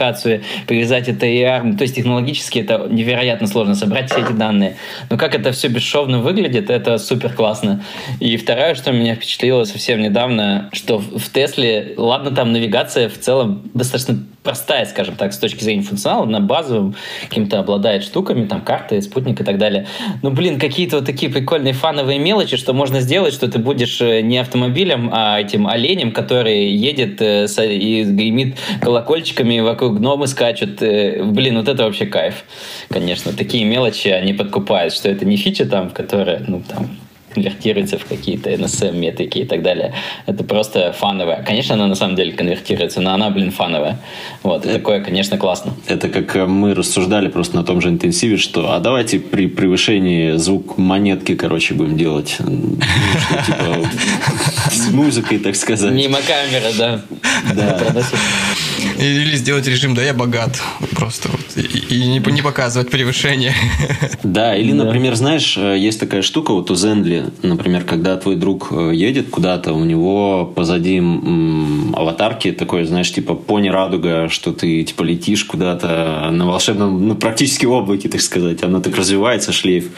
привязать 0.67 1.07
это 1.07 1.25
AR. 1.25 1.77
То 1.77 1.83
есть 1.83 1.95
технологически 1.95 2.59
это 2.59 2.87
невероятно 2.89 3.47
сложно 3.47 3.75
собрать 3.75 4.11
все 4.11 4.21
эти 4.21 4.31
данные. 4.31 4.77
Но 5.09 5.17
как 5.17 5.35
это 5.35 5.51
все 5.51 5.67
бесшовно 5.67 6.19
выглядит, 6.19 6.69
это 6.69 6.97
супер 6.97 7.33
классно. 7.33 7.83
И 8.19 8.37
второе, 8.37 8.75
что 8.75 8.91
меня 8.91 9.15
впечатлило 9.15 9.63
совсем 9.63 10.01
недавно, 10.01 10.69
что 10.73 10.99
в 10.99 11.29
Тесле, 11.31 11.93
ладно, 11.97 12.31
там 12.31 12.51
навигация 12.51 13.09
в 13.09 13.17
целом 13.17 13.69
достаточно 13.73 14.19
простая, 14.45 14.85
скажем 14.85 15.15
так, 15.15 15.33
с 15.33 15.37
точки 15.37 15.63
зрения 15.63 15.81
функционала, 15.81 16.25
на 16.25 16.39
базовом 16.39 16.95
каким-то 17.27 17.59
обладает 17.59 18.03
штуками, 18.03 18.45
там 18.45 18.61
карты, 18.61 19.01
спутник 19.01 19.41
и 19.41 19.43
так 19.43 19.57
далее. 19.57 19.87
Но, 20.21 20.29
блин, 20.29 20.59
какие-то 20.59 20.97
вот 20.97 21.05
такие 21.05 21.31
прикольные 21.31 21.73
фановые 21.73 22.19
мелочи, 22.19 22.55
что 22.55 22.71
можно 22.73 23.01
сделать, 23.01 23.33
что 23.33 23.49
ты 23.49 23.59
будешь 23.59 23.99
э, 23.99 24.21
не 24.21 24.37
автомобилем, 24.37 25.09
а 25.11 25.41
этим 25.41 25.67
оленем, 25.67 26.11
который 26.11 26.69
едет 26.69 27.21
э, 27.21 27.47
и 27.59 28.03
гремит 28.03 28.57
колокольчиками, 28.81 29.59
вокруг 29.59 29.97
гномы 29.97 30.27
скачут. 30.27 30.81
Э, 30.81 31.23
блин, 31.23 31.57
вот 31.57 31.67
это 31.67 31.83
вообще 31.83 32.05
кайф. 32.05 32.45
Конечно, 32.89 33.33
такие 33.33 33.65
мелочи, 33.65 34.09
они 34.09 34.33
подкупают, 34.33 34.93
что 34.93 35.09
это 35.09 35.25
не 35.25 35.37
фича 35.37 35.65
там, 35.65 35.89
которая, 35.89 36.43
ну, 36.47 36.61
там, 36.61 36.89
конвертируется 37.35 37.97
в 37.97 38.05
какие-то 38.05 38.49
NSM 38.49 38.97
метрики 38.97 39.39
и 39.39 39.45
так 39.45 39.61
далее. 39.61 39.93
Это 40.25 40.43
просто 40.43 40.93
фановая. 40.93 41.43
Конечно, 41.43 41.75
она 41.75 41.87
на 41.87 41.95
самом 41.95 42.15
деле 42.15 42.31
конвертируется, 42.31 43.01
но 43.01 43.13
она, 43.13 43.29
блин, 43.29 43.51
фановая. 43.51 43.99
Вот, 44.43 44.65
это, 44.65 44.75
такое, 44.75 45.01
конечно, 45.01 45.37
классно. 45.37 45.73
Это 45.87 46.09
как 46.09 46.35
э, 46.35 46.45
мы 46.45 46.73
рассуждали 46.73 47.27
просто 47.27 47.55
на 47.55 47.63
том 47.63 47.81
же 47.81 47.89
интенсиве, 47.89 48.37
что 48.37 48.73
а 48.73 48.79
давайте 48.79 49.19
при 49.19 49.47
превышении 49.47 50.37
звук 50.37 50.77
монетки, 50.77 51.35
короче, 51.35 51.73
будем 51.73 51.97
делать. 51.97 52.37
Типа 52.37 53.89
с 54.71 54.89
музыкой, 54.91 55.39
так 55.39 55.55
сказать. 55.55 55.93
Мимо 55.93 56.19
камеры, 56.21 56.73
да. 56.77 57.01
Да. 57.55 57.79
Или 58.99 59.35
сделать 59.35 59.67
режим, 59.67 59.93
да, 59.93 60.03
я 60.03 60.13
богат. 60.13 60.61
Просто 60.95 61.29
вот. 61.29 61.41
И, 61.55 61.95
и 61.95 62.07
не, 62.07 62.19
не 62.19 62.41
показывать 62.41 62.89
превышение. 62.89 63.53
Да, 64.23 64.55
или, 64.55 64.71
например, 64.71 65.15
знаешь, 65.15 65.57
э, 65.57 65.77
есть 65.77 65.99
такая 65.99 66.21
штука 66.21 66.53
вот 66.53 66.71
у 66.71 66.75
Зендли, 66.75 67.25
например, 67.43 67.83
когда 67.83 68.17
твой 68.17 68.35
друг 68.35 68.69
э, 68.71 68.91
едет 68.93 69.29
куда-то, 69.29 69.73
у 69.73 69.83
него 69.85 70.45
позади 70.55 70.97
м, 70.97 71.93
аватарки 71.95 72.51
такой, 72.51 72.85
знаешь, 72.85 73.11
типа 73.13 73.35
пони 73.35 73.69
радуга, 73.69 74.29
что 74.29 74.51
ты 74.51 74.83
типа 74.83 75.03
летишь 75.03 75.43
куда-то 75.45 76.29
на 76.31 76.45
волшебном, 76.45 77.07
ну, 77.07 77.15
практически 77.15 77.65
облаке, 77.65 78.09
так 78.09 78.21
сказать, 78.21 78.63
оно 78.63 78.81
так 78.81 78.97
развивается, 78.97 79.51
шлейф. 79.51 79.89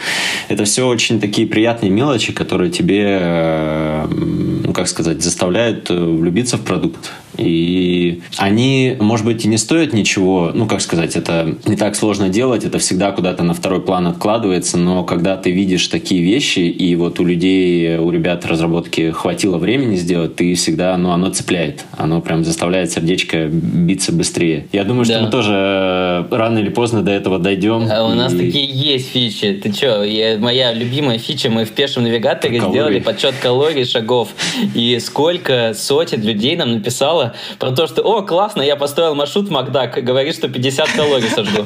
Это 0.50 0.66
все 0.66 0.88
очень 0.88 1.20
такие 1.20 1.48
приятные 1.48 1.90
мелочи, 1.90 2.34
которые 2.34 2.70
тебе, 2.70 4.06
ну, 4.10 4.74
как 4.74 4.88
сказать, 4.88 5.22
заставляют 5.22 5.90
влюбиться 5.90 6.58
в 6.58 6.62
продукт. 6.62 7.12
И 7.38 8.22
они, 8.38 8.96
может 9.00 9.26
быть, 9.26 9.46
и 9.46 9.48
не 9.48 9.58
стоят 9.58 9.94
ничего, 9.94 10.52
ну, 10.54 10.68
как 10.68 10.82
сказать, 10.82 11.16
это 11.16 11.56
не 11.66 11.76
так 11.76 11.96
сложно 11.96 12.30
делать, 12.30 12.64
это 12.64 12.80
всегда 12.80 13.12
куда-то 13.12 13.44
на 13.44 13.54
второй 13.54 13.82
план 13.82 14.08
откладывается, 14.08 14.78
но 14.78 15.04
когда 15.04 15.38
ты 15.38 15.52
видишь 15.52 15.88
такие 15.88 16.22
вещи, 16.22 16.60
и 16.60 16.96
вот 16.96 17.20
у 17.20 17.26
людей, 17.26 17.98
у 17.98 18.10
ребят 18.12 18.46
разработки 18.46 19.12
хватило 19.12 19.58
времени 19.58 19.96
сделать, 19.96 20.36
ты 20.36 20.54
всегда, 20.56 20.98
ну, 20.98 21.12
оно 21.12 21.30
цепляет, 21.30 21.86
оно 21.96 22.22
прям 22.22 22.44
заставляет 22.44 22.92
сердечко 22.92 23.48
биться 23.48 24.12
быстрее. 24.12 24.68
Я 24.72 24.84
думаю, 24.84 25.06
да. 25.06 25.14
что 25.14 25.24
мы 25.24 25.32
тоже 25.32 25.54
э, 25.54 26.36
рано 26.36 26.60
или 26.60 26.70
поздно 26.70 27.04
до 27.04 27.12
этого 27.12 27.40
дойдем. 27.40 27.88
А 27.92 28.06
у 28.06 28.14
нас 28.14 28.34
такие 28.34 28.66
есть 28.66 29.10
фичи. 29.10 29.60
Ты 29.62 29.72
что, 29.74 30.06
моя 30.40 30.74
любимая 30.74 31.18
фича, 31.18 31.50
мы 31.50 31.66
в 31.66 31.72
пешем 31.72 32.04
навигаторе 32.04 32.60
калорий. 32.60 32.74
сделали 32.74 33.00
подсчет 33.00 33.36
калорий, 33.42 33.86
шагов, 33.86 34.30
и 34.74 34.98
сколько 35.00 35.74
сотен 35.76 36.22
людей 36.22 36.56
нам 36.56 36.72
написало 36.72 37.27
про 37.60 37.72
то, 37.72 37.88
что 37.88 38.02
«О, 38.02 38.22
классно, 38.22 38.62
я 38.62 38.76
построил 38.76 39.16
маршрут 39.16 39.50
Макдак», 39.50 40.04
говорит, 40.04 40.36
что 40.36 40.48
50 40.48 40.92
калорий 40.92 41.30
сожгу. 41.30 41.66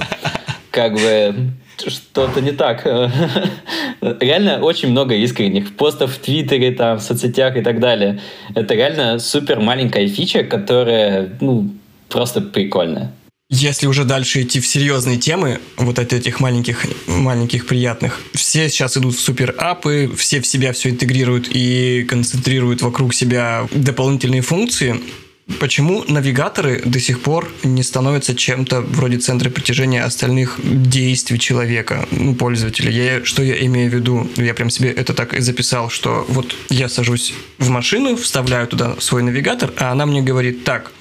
Как 0.72 0.94
бы 0.94 1.36
что-то 1.78 2.42
не 2.42 2.52
так. 2.52 2.86
Реально 4.02 4.60
очень 4.62 4.90
много 4.90 5.16
искренних 5.16 5.76
постов 5.76 6.14
в 6.14 6.20
Твиттере, 6.20 6.72
там, 6.72 6.98
в 6.98 7.02
соцсетях 7.02 7.58
и 7.58 7.62
так 7.62 7.80
далее. 7.80 8.22
Это 8.56 8.74
реально 8.74 9.20
супер 9.20 9.60
маленькая 9.60 10.08
фича, 10.08 10.44
которая, 10.44 11.30
ну, 11.42 11.70
просто 12.10 12.42
прикольная. 12.42 13.12
Если 13.54 13.86
уже 13.86 14.06
дальше 14.06 14.44
идти 14.44 14.62
в 14.62 14.66
серьезные 14.66 15.18
темы, 15.18 15.60
вот 15.76 16.00
от 16.00 16.14
этих 16.14 16.40
маленьких, 16.40 16.86
маленьких 17.06 17.68
приятных, 17.68 18.22
все 18.34 18.70
сейчас 18.70 18.96
идут 18.96 19.14
в 19.16 19.20
супер 19.20 19.54
апы, 19.58 20.10
все 20.16 20.40
в 20.40 20.48
себя 20.48 20.72
все 20.72 20.90
интегрируют 20.90 21.50
и 21.50 22.06
концентрируют 22.08 22.82
вокруг 22.82 23.14
себя 23.14 23.68
дополнительные 23.74 24.42
функции. 24.42 25.02
Почему 25.60 26.04
навигаторы 26.08 26.82
до 26.86 27.00
сих 27.00 27.22
пор 27.22 27.52
не 27.64 27.84
становятся 27.84 28.36
чем-то 28.36 28.82
вроде 28.82 29.18
центра 29.18 29.50
притяжения 29.50 30.04
остальных 30.04 30.60
действий 30.64 31.40
человека, 31.40 32.08
ну, 32.12 32.36
пользователя? 32.36 32.92
Я, 32.92 33.26
что 33.26 33.44
я 33.44 33.64
имею 33.66 33.90
в 33.90 33.94
виду? 33.94 34.30
Я 34.38 34.54
прям 34.54 34.70
себе 34.70 34.92
это 34.92 35.14
так 35.14 35.34
и 35.34 35.42
записал, 35.42 35.90
что 35.90 36.26
вот 36.30 36.56
я 36.70 36.90
сажусь 36.90 37.34
в 37.58 37.70
машину, 37.70 38.16
вставляю 38.16 38.68
туда 38.68 38.96
свой 39.00 39.24
навигатор, 39.24 39.74
а 39.78 39.92
она 39.92 40.06
мне 40.06 40.22
говорит, 40.22 40.64
так, 40.64 40.92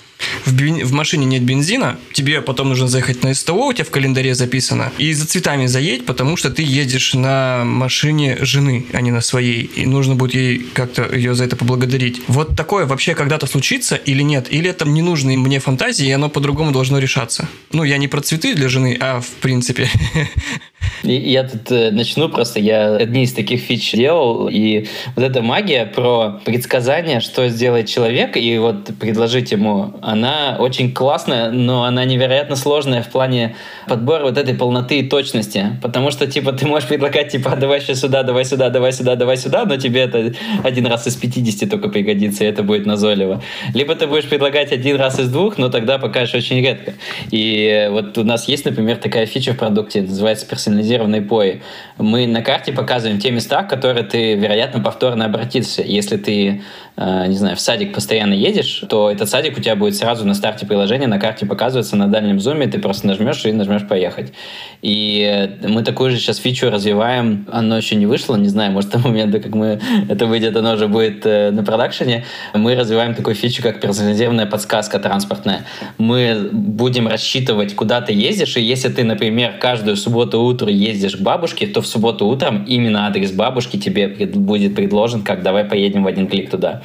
в, 0.44 0.52
бен... 0.54 0.84
в 0.84 0.92
машине 0.92 1.26
нет 1.26 1.42
бензина, 1.42 1.98
тебе 2.12 2.40
потом 2.40 2.68
нужно 2.68 2.88
заехать 2.88 3.22
на 3.22 3.34
СТО, 3.34 3.66
у 3.66 3.72
тебя 3.72 3.84
в 3.84 3.90
календаре 3.90 4.34
записано, 4.34 4.92
и 4.98 5.12
за 5.12 5.26
цветами 5.26 5.66
заедь, 5.66 6.06
потому 6.06 6.36
что 6.36 6.50
ты 6.50 6.62
едешь 6.62 7.14
на 7.14 7.62
машине 7.64 8.38
жены, 8.40 8.86
а 8.92 9.00
не 9.00 9.10
на 9.10 9.20
своей, 9.20 9.62
и 9.62 9.86
нужно 9.86 10.14
будет 10.14 10.34
ей 10.34 10.66
как-то 10.74 11.14
ее 11.14 11.34
за 11.34 11.44
это 11.44 11.56
поблагодарить. 11.56 12.22
Вот 12.28 12.56
такое 12.56 12.86
вообще 12.86 13.14
когда-то 13.14 13.46
случится 13.46 13.96
или 13.96 14.22
нет? 14.22 14.48
Или 14.50 14.70
это 14.70 14.86
не 14.86 15.02
нужно 15.02 15.32
мне 15.32 15.60
фантазии, 15.60 16.06
и 16.06 16.12
оно 16.12 16.28
по-другому 16.28 16.72
должно 16.72 16.98
решаться? 16.98 17.48
Ну, 17.72 17.84
я 17.84 17.98
не 17.98 18.08
про 18.08 18.20
цветы 18.20 18.54
для 18.54 18.68
жены, 18.68 18.96
а 19.00 19.20
в 19.20 19.28
принципе. 19.40 19.88
Я 21.02 21.44
тут 21.44 21.70
э, 21.70 21.90
начну 21.90 22.28
просто, 22.28 22.60
я 22.60 22.96
одни 22.96 23.22
из 23.22 23.32
таких 23.32 23.60
фич 23.60 23.92
делал, 23.92 24.48
и 24.48 24.86
вот 25.16 25.24
эта 25.24 25.40
магия 25.40 25.86
про 25.86 26.40
предсказание, 26.44 27.20
что 27.20 27.48
сделает 27.48 27.88
человек, 27.88 28.36
и 28.36 28.58
вот 28.58 28.90
предложить 28.98 29.52
ему 29.52 29.94
она 30.02 30.56
очень 30.58 30.92
классная, 30.92 31.50
но 31.50 31.84
она 31.84 32.04
невероятно 32.04 32.56
сложная 32.56 33.02
в 33.02 33.08
плане 33.08 33.56
подбора 33.86 34.24
вот 34.24 34.36
этой 34.36 34.54
полноты 34.54 34.98
и 34.98 35.08
точности. 35.08 35.78
Потому 35.82 36.10
что, 36.10 36.26
типа, 36.26 36.52
ты 36.52 36.66
можешь 36.66 36.88
предлагать, 36.88 37.32
типа, 37.32 37.52
«А, 37.52 37.56
давай 37.56 37.80
сейчас 37.80 38.00
сюда, 38.00 38.22
давай 38.22 38.44
сюда, 38.44 38.68
давай 38.68 38.92
сюда, 38.92 39.16
давай 39.16 39.36
сюда, 39.36 39.64
но 39.64 39.76
тебе 39.76 40.02
это 40.02 40.34
один 40.62 40.86
раз 40.86 41.06
из 41.06 41.16
50 41.16 41.70
только 41.70 41.88
пригодится, 41.88 42.44
и 42.44 42.46
это 42.46 42.62
будет 42.62 42.86
назойливо. 42.86 43.42
Либо 43.74 43.94
ты 43.94 44.06
будешь 44.06 44.28
предлагать 44.28 44.72
один 44.72 44.96
раз 44.96 45.18
из 45.18 45.30
двух, 45.30 45.56
но 45.58 45.70
тогда 45.70 45.98
покажешь 45.98 46.34
очень 46.34 46.60
редко. 46.60 46.94
И 47.30 47.88
вот 47.90 48.18
у 48.18 48.24
нас 48.24 48.48
есть, 48.48 48.64
например, 48.64 48.96
такая 48.96 49.26
фича 49.26 49.54
в 49.54 49.56
продукте, 49.56 50.02
называется 50.02 50.46
персонализированный 50.70 51.22
пои. 51.22 51.60
Мы 51.98 52.26
на 52.26 52.42
карте 52.42 52.72
показываем 52.72 53.18
те 53.18 53.30
места, 53.30 53.62
которые 53.64 54.04
ты, 54.04 54.34
вероятно, 54.34 54.80
повторно 54.80 55.24
обратишься. 55.24 55.82
Если 55.82 56.16
ты 56.16 56.62
Э, 57.02 57.26
не 57.26 57.36
знаю, 57.36 57.56
в 57.56 57.60
садик 57.60 57.94
постоянно 57.94 58.34
едешь, 58.34 58.84
то 58.90 59.10
этот 59.10 59.26
садик 59.30 59.56
у 59.56 59.60
тебя 59.62 59.74
будет 59.74 59.96
сразу 59.96 60.26
на 60.26 60.34
старте 60.34 60.66
приложения 60.66 61.06
на 61.06 61.18
карте 61.18 61.46
показываться 61.46 61.96
на 61.96 62.08
дальнем 62.08 62.38
зуме, 62.40 62.66
ты 62.66 62.78
просто 62.78 63.06
нажмешь 63.06 63.42
и 63.46 63.52
нажмешь 63.52 63.88
«Поехать». 63.88 64.34
И 64.82 65.56
мы 65.66 65.82
такую 65.82 66.10
же 66.10 66.18
сейчас 66.18 66.36
фичу 66.36 66.68
развиваем, 66.68 67.48
оно 67.50 67.78
еще 67.78 67.96
не 67.96 68.04
вышло, 68.04 68.36
не 68.36 68.48
знаю, 68.48 68.72
может, 68.72 68.90
до 68.90 68.98
момента, 68.98 69.40
как 69.40 69.54
мы 69.54 69.80
это 70.10 70.26
выйдет, 70.26 70.54
оно 70.58 70.74
уже 70.74 70.88
будет 70.88 71.24
э, 71.24 71.50
на 71.52 71.64
продакшене. 71.64 72.26
Мы 72.52 72.74
развиваем 72.74 73.14
такую 73.14 73.34
фичу, 73.34 73.62
как 73.62 73.80
персонализированная 73.80 74.44
подсказка 74.44 74.98
транспортная. 74.98 75.64
Мы 75.96 76.50
будем 76.52 77.08
рассчитывать, 77.08 77.74
куда 77.74 78.02
ты 78.02 78.12
ездишь, 78.12 78.58
и 78.58 78.60
если 78.60 78.90
ты, 78.90 79.04
например, 79.04 79.54
каждую 79.58 79.96
субботу 79.96 80.38
утром 80.42 80.59
ездишь 80.68 81.16
к 81.16 81.20
бабушке, 81.20 81.66
то 81.66 81.80
в 81.80 81.86
субботу 81.86 82.26
утром 82.26 82.64
именно 82.64 83.06
адрес 83.06 83.32
бабушки 83.32 83.76
тебе 83.76 84.08
будет 84.08 84.74
предложен, 84.74 85.22
как 85.22 85.42
«давай 85.42 85.64
поедем 85.64 86.04
в 86.04 86.06
один 86.06 86.26
клик 86.26 86.50
туда». 86.50 86.82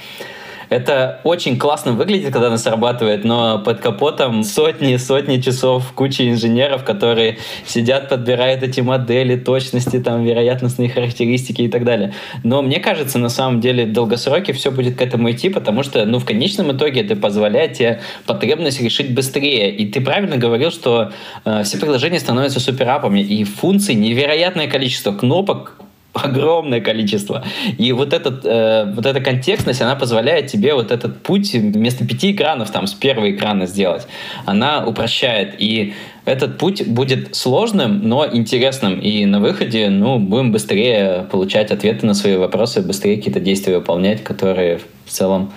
Это 0.69 1.19
очень 1.23 1.57
классно 1.57 1.93
выглядит, 1.93 2.31
когда 2.31 2.47
она 2.47 2.57
срабатывает, 2.57 3.23
но 3.23 3.59
под 3.59 3.79
капотом 3.79 4.43
сотни-сотни 4.43 5.39
часов 5.39 5.91
куча 5.93 6.29
инженеров, 6.29 6.83
которые 6.83 7.37
сидят, 7.65 8.09
подбирают 8.09 8.63
эти 8.63 8.81
модели, 8.81 9.35
точности, 9.35 9.99
там, 9.99 10.23
вероятностные 10.23 10.89
характеристики 10.89 11.63
и 11.63 11.67
так 11.67 11.83
далее. 11.83 12.13
Но 12.43 12.61
мне 12.61 12.79
кажется, 12.79 13.19
на 13.19 13.29
самом 13.29 13.61
деле, 13.61 13.85
в 13.85 13.93
долгосроке 13.93 14.53
все 14.53 14.71
будет 14.71 14.97
к 14.97 15.01
этому 15.01 15.31
идти, 15.31 15.49
потому 15.49 15.83
что, 15.83 16.05
ну, 16.05 16.19
в 16.19 16.25
конечном 16.25 16.71
итоге 16.71 17.01
это 17.01 17.15
позволяет 17.15 17.73
тебе 17.73 18.01
потребность 18.25 18.81
решить 18.81 19.13
быстрее. 19.13 19.75
И 19.75 19.85
ты 19.85 20.01
правильно 20.01 20.37
говорил, 20.37 20.71
что 20.71 21.11
э, 21.45 21.63
все 21.63 21.77
приложения 21.77 22.19
становятся 22.19 22.59
суперапами, 22.59 23.19
и 23.19 23.43
функций 23.43 23.95
невероятное 23.95 24.67
количество 24.67 25.11
кнопок, 25.11 25.74
огромное 26.15 26.81
количество. 26.81 27.43
И 27.77 27.91
вот, 27.91 28.13
этот, 28.13 28.45
э, 28.45 28.91
вот 28.95 29.05
эта 29.05 29.21
контекстность, 29.21 29.81
она 29.81 29.95
позволяет 29.95 30.47
тебе 30.47 30.73
вот 30.73 30.91
этот 30.91 31.21
путь 31.21 31.53
вместо 31.53 32.05
пяти 32.05 32.31
экранов 32.31 32.71
там 32.71 32.87
с 32.87 32.93
первого 32.93 33.31
экрана 33.31 33.65
сделать. 33.65 34.07
Она 34.45 34.85
упрощает. 34.85 35.55
И 35.59 35.93
этот 36.25 36.57
путь 36.57 36.87
будет 36.87 37.35
сложным, 37.35 38.07
но 38.07 38.27
интересным. 38.31 38.99
И 38.99 39.25
на 39.25 39.39
выходе, 39.39 39.89
ну, 39.89 40.19
будем 40.19 40.51
быстрее 40.51 41.27
получать 41.31 41.71
ответы 41.71 42.05
на 42.05 42.13
свои 42.13 42.35
вопросы, 42.37 42.81
быстрее 42.81 43.17
какие-то 43.17 43.39
действия 43.39 43.77
выполнять, 43.77 44.23
которые 44.23 44.79
в 45.05 45.11
целом 45.11 45.53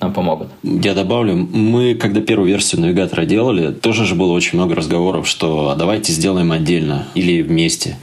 нам 0.00 0.12
помогут. 0.12 0.48
Я 0.62 0.94
добавлю, 0.94 1.36
мы, 1.36 1.94
когда 1.94 2.20
первую 2.20 2.48
версию 2.48 2.82
навигатора 2.82 3.24
делали, 3.24 3.72
тоже 3.72 4.04
же 4.04 4.14
было 4.14 4.32
очень 4.32 4.58
много 4.58 4.74
разговоров, 4.74 5.26
что 5.26 5.70
а 5.70 5.76
давайте 5.76 6.12
сделаем 6.12 6.52
отдельно 6.52 7.06
или 7.14 7.42
вместе. 7.42 7.96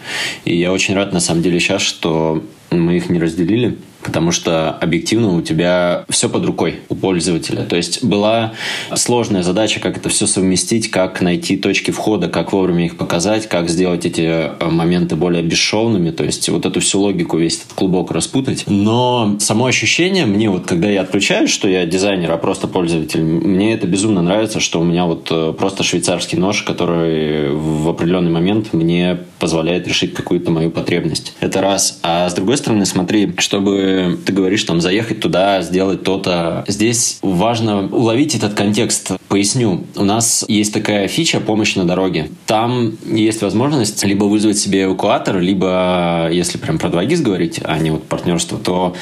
И 0.45 0.55
я 0.55 0.71
очень 0.71 0.95
рад, 0.95 1.13
на 1.13 1.19
самом 1.19 1.43
деле, 1.43 1.59
сейчас, 1.59 1.81
что 1.81 2.43
мы 2.71 2.97
их 2.97 3.09
не 3.09 3.19
разделили, 3.19 3.77
потому 4.03 4.31
что 4.31 4.71
объективно 4.71 5.35
у 5.35 5.41
тебя 5.41 6.05
все 6.09 6.29
под 6.29 6.45
рукой 6.45 6.79
у 6.89 6.95
пользователя. 6.95 7.63
То 7.63 7.75
есть 7.75 8.03
была 8.03 8.53
сложная 8.95 9.43
задача, 9.43 9.79
как 9.79 9.97
это 9.97 10.09
все 10.09 10.27
совместить, 10.27 10.89
как 10.91 11.21
найти 11.21 11.57
точки 11.57 11.91
входа, 11.91 12.27
как 12.27 12.53
вовремя 12.53 12.85
их 12.85 12.97
показать, 12.97 13.47
как 13.47 13.69
сделать 13.69 14.05
эти 14.05 14.21
э, 14.21 14.69
моменты 14.69 15.15
более 15.15 15.43
бесшовными, 15.43 16.11
то 16.11 16.23
есть 16.23 16.49
вот 16.49 16.65
эту 16.65 16.79
всю 16.79 16.99
логику, 16.99 17.37
весь 17.37 17.59
этот 17.59 17.73
клубок 17.73 18.11
распутать. 18.11 18.65
Но 18.67 19.37
само 19.39 19.65
ощущение 19.65 20.25
мне 20.25 20.49
вот, 20.49 20.65
когда 20.65 20.89
я 20.89 21.01
отключаюсь, 21.01 21.49
что 21.49 21.67
я 21.67 21.85
дизайнер, 21.85 22.31
а 22.31 22.37
просто 22.37 22.67
пользователь, 22.67 23.21
мне 23.21 23.73
это 23.73 23.87
безумно 23.87 24.21
нравится, 24.21 24.59
что 24.59 24.79
у 24.79 24.83
меня 24.83 25.05
вот 25.05 25.27
э, 25.31 25.53
просто 25.57 25.83
швейцарский 25.83 26.37
нож, 26.37 26.63
который 26.63 27.51
в 27.51 27.89
определенный 27.89 28.31
момент 28.31 28.73
мне 28.73 29.17
позволяет 29.39 29.87
решить 29.87 30.13
какую-то 30.13 30.51
мою 30.51 30.71
потребность. 30.71 31.33
Это 31.39 31.61
раз. 31.61 31.99
А 32.03 32.29
с 32.29 32.33
другой 32.33 32.57
стороны, 32.57 32.85
смотри, 32.85 33.33
чтобы 33.37 33.90
ты 34.25 34.33
говоришь, 34.33 34.63
там, 34.63 34.81
заехать 34.81 35.19
туда, 35.19 35.61
сделать 35.61 36.03
то-то. 36.03 36.63
Здесь 36.67 37.19
важно 37.21 37.87
уловить 37.87 38.35
этот 38.35 38.53
контекст. 38.53 39.11
Поясню. 39.27 39.85
У 39.95 40.03
нас 40.03 40.43
есть 40.47 40.73
такая 40.73 41.07
фича 41.07 41.39
«Помощь 41.39 41.75
на 41.75 41.85
дороге». 41.85 42.29
Там 42.45 42.93
есть 43.05 43.41
возможность 43.41 44.03
либо 44.03 44.25
вызвать 44.25 44.57
себе 44.57 44.83
эвакуатор, 44.83 45.39
либо, 45.39 46.29
если 46.31 46.57
прям 46.57 46.77
про 46.77 46.89
2 46.89 47.03
говорить, 47.21 47.59
а 47.63 47.77
не 47.77 47.91
вот 47.91 48.03
партнерство, 48.03 48.57
то 48.57 48.95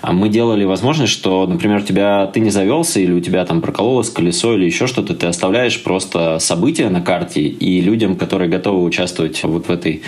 а, 0.00 0.12
мы 0.12 0.28
делали 0.28 0.64
возможность, 0.64 1.12
что, 1.12 1.46
например, 1.46 1.78
у 1.78 1.84
тебя 1.84 2.26
ты 2.26 2.40
не 2.40 2.50
завелся, 2.50 3.00
или 3.00 3.12
у 3.12 3.20
тебя 3.20 3.44
там 3.44 3.60
прокололось 3.60 4.10
колесо, 4.10 4.54
или 4.54 4.64
еще 4.64 4.86
что-то, 4.86 5.14
ты 5.14 5.26
оставляешь 5.26 5.82
просто 5.82 6.38
события 6.38 6.88
на 6.88 7.00
карте, 7.00 7.42
и 7.42 7.80
людям, 7.80 8.16
которые 8.16 8.48
готовы 8.48 8.82
участвовать 8.84 9.42
вот 9.44 9.68
в 9.68 9.70
этой 9.70 10.02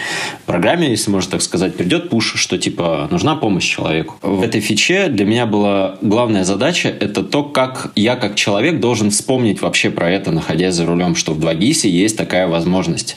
программе, 0.46 0.90
если 0.90 1.10
можно 1.10 1.32
так 1.32 1.42
сказать, 1.42 1.76
придет 1.76 2.10
пуш, 2.10 2.34
что 2.36 2.58
типа 2.58 3.08
нужна 3.10 3.36
помощь 3.36 3.64
человеку 3.64 4.16
в 4.24 4.42
этой 4.42 4.60
фиче 4.60 5.08
для 5.08 5.26
меня 5.26 5.44
была 5.44 5.98
главная 6.00 6.44
задача– 6.44 6.88
это 7.00 7.22
то, 7.22 7.42
как 7.42 7.92
я 7.94 8.16
как 8.16 8.36
человек 8.36 8.80
должен 8.80 9.10
вспомнить 9.10 9.60
вообще 9.60 9.90
про 9.90 10.10
это, 10.10 10.30
находясь 10.30 10.74
за 10.74 10.86
рулем, 10.86 11.14
что 11.14 11.32
в 11.32 11.38
2GIS 11.38 11.86
есть 11.88 12.16
такая 12.16 12.48
возможность. 12.48 13.16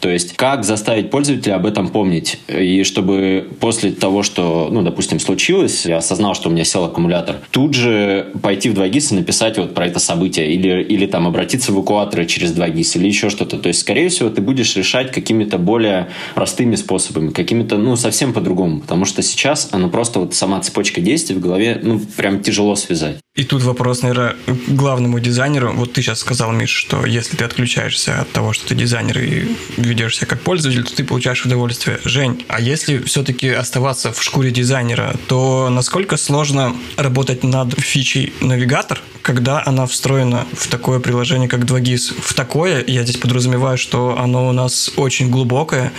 То 0.00 0.08
есть, 0.08 0.34
как 0.36 0.64
заставить 0.64 1.10
пользователя 1.10 1.56
об 1.56 1.66
этом 1.66 1.88
помнить. 1.88 2.38
И 2.48 2.84
чтобы 2.84 3.48
после 3.60 3.92
того, 3.92 4.22
что, 4.22 4.68
ну, 4.72 4.80
допустим, 4.82 5.20
случилось, 5.20 5.84
я 5.84 5.98
осознал, 5.98 6.34
что 6.34 6.48
у 6.48 6.52
меня 6.52 6.64
сел 6.64 6.84
аккумулятор, 6.84 7.36
тут 7.50 7.74
же 7.74 8.32
пойти 8.42 8.70
в 8.70 8.74
2GIS 8.74 9.12
и 9.12 9.16
написать 9.16 9.58
вот 9.58 9.74
про 9.74 9.86
это 9.86 9.98
событие. 9.98 10.50
Или, 10.50 10.82
или 10.82 11.04
там 11.04 11.26
обратиться 11.26 11.70
в 11.70 11.74
эвакуаторы 11.74 12.24
через 12.24 12.56
2GIS 12.56 12.98
или 12.98 13.08
еще 13.08 13.28
что-то. 13.28 13.58
То 13.58 13.68
есть, 13.68 13.80
скорее 13.80 14.08
всего, 14.08 14.30
ты 14.30 14.40
будешь 14.40 14.74
решать 14.76 15.12
какими-то 15.12 15.58
более 15.58 16.08
простыми 16.34 16.76
способами, 16.76 17.30
какими-то, 17.30 17.76
ну, 17.76 17.96
совсем 17.96 18.32
по-другому. 18.32 18.80
Потому 18.80 19.04
что 19.04 19.20
сейчас 19.20 19.68
оно 19.72 19.90
просто 19.90 20.20
вот 20.20 20.29
сама 20.34 20.60
цепочка 20.60 21.00
действий 21.00 21.36
в 21.36 21.40
голове, 21.40 21.80
ну, 21.82 22.00
прям 22.16 22.42
тяжело 22.42 22.76
связать. 22.76 23.16
И 23.36 23.44
тут 23.44 23.62
вопрос, 23.62 24.02
наверное, 24.02 24.34
главному 24.66 25.20
дизайнеру. 25.20 25.72
Вот 25.72 25.92
ты 25.92 26.02
сейчас 26.02 26.18
сказал, 26.18 26.52
Миш, 26.52 26.70
что 26.70 27.06
если 27.06 27.36
ты 27.36 27.44
отключаешься 27.44 28.20
от 28.20 28.30
того, 28.32 28.52
что 28.52 28.66
ты 28.66 28.74
дизайнер 28.74 29.18
и 29.18 29.56
ведешь 29.76 30.16
себя 30.16 30.26
как 30.26 30.40
пользователь, 30.40 30.82
то 30.82 30.94
ты 30.94 31.04
получаешь 31.04 31.46
удовольствие. 31.46 32.00
Жень, 32.04 32.44
а 32.48 32.60
если 32.60 32.98
все-таки 32.98 33.48
оставаться 33.48 34.12
в 34.12 34.22
шкуре 34.22 34.50
дизайнера, 34.50 35.14
то 35.28 35.68
насколько 35.70 36.16
сложно 36.16 36.76
работать 36.96 37.44
над 37.44 37.78
фичей 37.78 38.32
навигатор, 38.40 39.00
когда 39.22 39.62
она 39.64 39.86
встроена 39.86 40.46
в 40.52 40.68
такое 40.68 40.98
приложение, 40.98 41.48
как 41.48 41.60
2GIS? 41.60 42.14
В 42.20 42.34
такое, 42.34 42.84
я 42.86 43.04
здесь 43.04 43.16
подразумеваю, 43.16 43.78
что 43.78 44.18
оно 44.18 44.48
у 44.48 44.52
нас 44.52 44.90
очень 44.96 45.30
глубокое, 45.30 45.92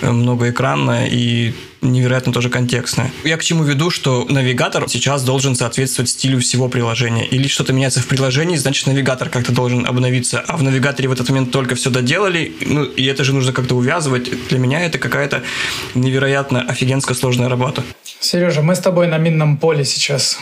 многоэкранное, 0.00 1.06
и 1.06 1.52
невероятно 1.80 2.32
тоже 2.32 2.50
контекстная. 2.50 3.12
Я 3.24 3.36
к 3.36 3.44
чему 3.44 3.64
веду, 3.64 3.90
что 3.90 4.26
навигатор 4.28 4.88
сейчас 4.88 5.22
должен 5.22 5.54
соответствовать 5.54 6.10
стилю 6.10 6.40
всего 6.40 6.68
приложения. 6.68 7.26
Или 7.26 7.48
что-то 7.48 7.72
меняется 7.72 8.00
в 8.00 8.06
приложении, 8.06 8.56
значит 8.56 8.86
навигатор 8.86 9.28
как-то 9.28 9.52
должен 9.52 9.86
обновиться, 9.86 10.40
а 10.40 10.56
в 10.56 10.62
навигаторе 10.62 11.08
в 11.08 11.12
этот 11.12 11.28
момент 11.28 11.50
только 11.50 11.74
все 11.74 11.90
доделали, 11.90 12.52
ну 12.64 12.84
и 12.84 13.04
это 13.04 13.24
же 13.24 13.32
нужно 13.32 13.52
как-то 13.52 13.74
увязывать. 13.76 14.30
Для 14.48 14.58
меня 14.58 14.80
это 14.80 14.98
какая-то 14.98 15.42
невероятно 15.94 16.62
офигенская 16.62 17.16
сложная 17.16 17.48
работа. 17.48 17.82
Сережа, 18.20 18.62
мы 18.62 18.74
с 18.74 18.80
тобой 18.80 19.06
на 19.06 19.18
минном 19.18 19.58
поле 19.58 19.84
сейчас 19.84 20.38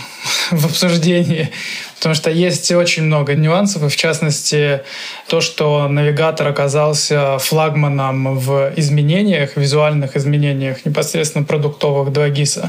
в 0.50 0.66
обсуждении, 0.66 1.50
потому 1.96 2.14
что 2.14 2.30
есть 2.30 2.70
очень 2.72 3.04
много 3.04 3.34
нюансов, 3.34 3.82
и 3.82 3.88
в 3.88 3.96
частности 3.96 4.80
то, 5.28 5.40
что 5.40 5.88
навигатор 5.88 6.46
оказался 6.48 7.38
флагманом 7.38 8.38
в 8.38 8.72
изменениях, 8.76 9.56
визуальных 9.56 10.16
изменениях 10.16 10.84
непосредственно 10.84 11.44
продуктовых 11.44 12.10
2GIS, 12.10 12.68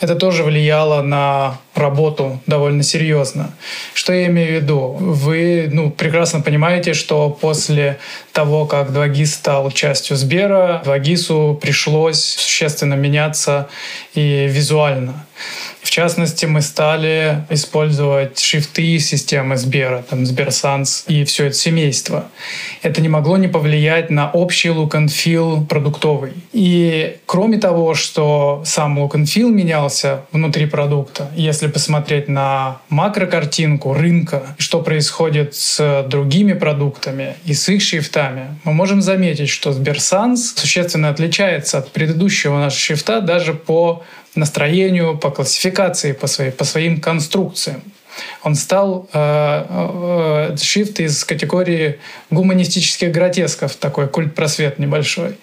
это 0.00 0.14
тоже 0.14 0.42
влияло 0.42 1.02
на 1.02 1.58
работу 1.74 2.40
довольно 2.46 2.82
серьезно. 2.82 3.50
Что 3.94 4.12
я 4.12 4.26
имею 4.26 4.60
в 4.60 4.62
виду? 4.62 4.96
Вы 5.00 5.68
ну, 5.72 5.90
прекрасно 5.90 6.40
понимаете, 6.40 6.94
что 6.94 7.30
после 7.30 7.98
того, 8.32 8.66
как 8.66 8.90
2GIS 8.90 9.26
стал 9.26 9.70
частью 9.70 10.16
Сбера, 10.16 10.82
2GIS 10.84 11.56
пришлось 11.56 12.22
существенно 12.22 12.94
меняться 12.94 13.68
и 14.14 14.46
визуально. 14.48 15.26
В 15.82 15.90
частности, 15.90 16.46
мы 16.46 16.60
стали 16.62 17.44
использовать 17.50 18.40
шрифты 18.40 18.98
системы 18.98 19.56
Сбера, 19.56 20.04
там 20.08 20.26
Сберсанс 20.26 21.04
и 21.06 21.24
все 21.24 21.46
это 21.46 21.56
семейство. 21.56 22.24
Это 22.82 23.00
не 23.00 23.08
могло 23.08 23.36
не 23.36 23.48
повлиять 23.48 24.10
на 24.10 24.30
общий 24.30 24.70
look 24.70 24.92
and 24.92 25.06
feel 25.06 25.66
продуктовый. 25.66 26.32
И 26.52 27.18
кроме 27.26 27.58
того, 27.58 27.94
что 27.94 28.62
сам 28.64 28.98
look 28.98 29.12
and 29.12 29.24
feel 29.24 29.50
менялся 29.50 30.22
внутри 30.32 30.66
продукта, 30.66 31.30
если 31.36 31.68
посмотреть 31.68 32.28
на 32.28 32.78
макрокартинку 32.88 33.92
рынка, 33.94 34.42
что 34.58 34.80
происходит 34.80 35.54
с 35.54 36.04
другими 36.08 36.54
продуктами 36.54 37.36
и 37.44 37.54
с 37.54 37.68
их 37.68 37.82
шрифтами, 37.82 38.58
мы 38.64 38.72
можем 38.72 39.02
заметить, 39.02 39.50
что 39.50 39.72
Сберсанс 39.72 40.54
существенно 40.56 41.10
отличается 41.10 41.78
от 41.78 41.92
предыдущего 41.92 42.58
нашего 42.58 42.80
шрифта 42.80 43.20
даже 43.20 43.54
по 43.54 44.02
настроению, 44.36 45.16
по 45.18 45.30
классификации, 45.30 46.12
по, 46.12 46.26
своей, 46.26 46.50
по 46.50 46.64
своим 46.64 47.00
конструкциям. 47.00 47.82
Он 48.42 48.54
стал 48.54 49.08
э, 49.12 49.66
э, 49.68 50.56
шрифт 50.56 51.00
из 51.00 51.24
категории 51.24 51.98
гуманистических 52.30 53.10
гротесков, 53.10 53.74
такой 53.74 54.08
культ-просвет 54.08 54.78
небольшой. 54.78 55.36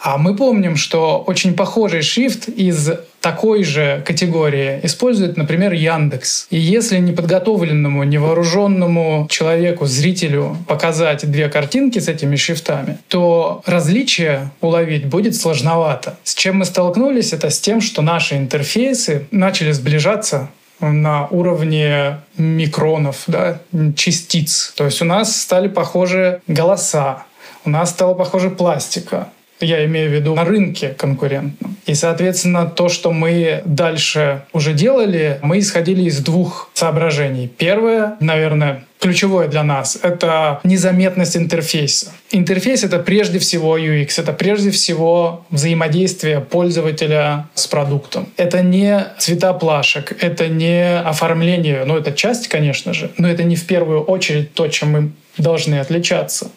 А 0.00 0.16
мы 0.16 0.34
помним, 0.36 0.76
что 0.76 1.22
очень 1.26 1.54
похожий 1.54 2.02
шрифт 2.02 2.48
из 2.48 2.90
такой 3.20 3.64
же 3.64 4.02
категории 4.06 4.78
использует, 4.84 5.36
например, 5.36 5.72
Яндекс. 5.72 6.46
И 6.50 6.56
если 6.56 6.98
неподготовленному, 6.98 8.04
невооруженному 8.04 9.26
человеку, 9.28 9.86
зрителю 9.86 10.56
показать 10.68 11.28
две 11.28 11.48
картинки 11.48 11.98
с 11.98 12.08
этими 12.08 12.36
шрифтами, 12.36 12.98
то 13.08 13.62
различия 13.66 14.52
уловить 14.60 15.06
будет 15.06 15.34
сложновато. 15.34 16.16
С 16.22 16.34
чем 16.34 16.58
мы 16.58 16.64
столкнулись, 16.64 17.32
это 17.32 17.50
с 17.50 17.60
тем, 17.60 17.80
что 17.80 18.00
наши 18.00 18.36
интерфейсы 18.36 19.26
начали 19.32 19.72
сближаться 19.72 20.48
на 20.80 21.26
уровне 21.26 22.20
микронов, 22.36 23.24
да, 23.26 23.60
частиц. 23.96 24.72
То 24.76 24.84
есть 24.84 25.02
у 25.02 25.04
нас 25.04 25.36
стали 25.36 25.66
похожи 25.66 26.40
голоса, 26.46 27.24
у 27.64 27.70
нас 27.70 27.90
стала 27.90 28.14
похожа 28.14 28.50
пластика, 28.50 29.28
я 29.60 29.84
имею 29.84 30.10
в 30.10 30.12
виду 30.12 30.34
на 30.34 30.44
рынке 30.44 30.90
конкурентном. 30.90 31.76
И, 31.86 31.94
соответственно, 31.94 32.66
то, 32.66 32.88
что 32.88 33.12
мы 33.12 33.62
дальше 33.64 34.42
уже 34.52 34.72
делали, 34.72 35.38
мы 35.42 35.58
исходили 35.58 36.02
из 36.02 36.20
двух 36.20 36.70
соображений. 36.74 37.48
Первое, 37.48 38.16
наверное, 38.20 38.84
ключевое 39.00 39.48
для 39.48 39.62
нас— 39.62 39.98
это 40.02 40.60
незаметность 40.64 41.36
интерфейса. 41.36 42.12
Интерфейс— 42.30 42.84
это 42.84 42.98
прежде 42.98 43.38
всего 43.38 43.78
UX, 43.78 44.20
это 44.20 44.32
прежде 44.32 44.70
всего 44.70 45.46
взаимодействие 45.50 46.40
пользователя 46.40 47.46
с 47.54 47.66
продуктом. 47.66 48.28
Это 48.36 48.62
не 48.62 49.06
цвета 49.18 49.52
плашек, 49.54 50.16
это 50.20 50.48
не 50.48 50.98
оформление, 50.98 51.84
ну, 51.84 51.96
это 51.96 52.12
часть, 52.12 52.48
конечно 52.48 52.92
же, 52.92 53.10
но 53.16 53.28
это 53.28 53.44
не 53.44 53.56
в 53.56 53.66
первую 53.66 54.02
очередь 54.02 54.52
то, 54.54 54.68
чем 54.68 54.90
мы 54.90 55.10
должны 55.38 55.76
отличаться. 55.76 56.50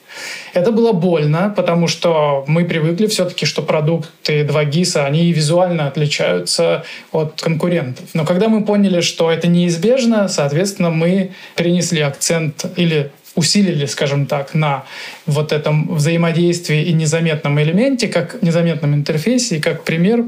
Это 0.54 0.72
было 0.72 0.92
больно, 0.92 1.54
потому 1.56 1.88
что 1.88 2.44
мы 2.48 2.66
привыкли 2.66 3.08
все-таки, 3.08 3.46
что 3.46 3.62
продукты 3.62 4.42
2GIS, 4.42 5.06
они 5.06 5.32
визуально 5.32 5.88
отличаются 5.88 6.84
от 7.12 7.42
конкурентов. 7.42 8.06
Но 8.14 8.26
когда 8.26 8.50
мы 8.50 8.66
поняли, 8.66 9.02
что 9.02 9.32
это 9.32 9.48
неизбежно, 9.48 10.28
соответственно, 10.28 10.90
мы 10.90 11.32
перенесли 11.56 12.02
акцент 12.02 12.66
или 12.76 13.12
усилили, 13.36 13.86
скажем 13.86 14.26
так, 14.26 14.54
на 14.54 14.84
вот 15.26 15.54
этом 15.54 15.96
взаимодействии 15.96 16.84
и 16.84 16.94
незаметном 16.94 17.62
элементе, 17.62 18.08
как 18.08 18.42
незаметном 18.42 18.94
интерфейсе. 18.94 19.58
И 19.58 19.62
как 19.62 19.84
пример 19.84 20.26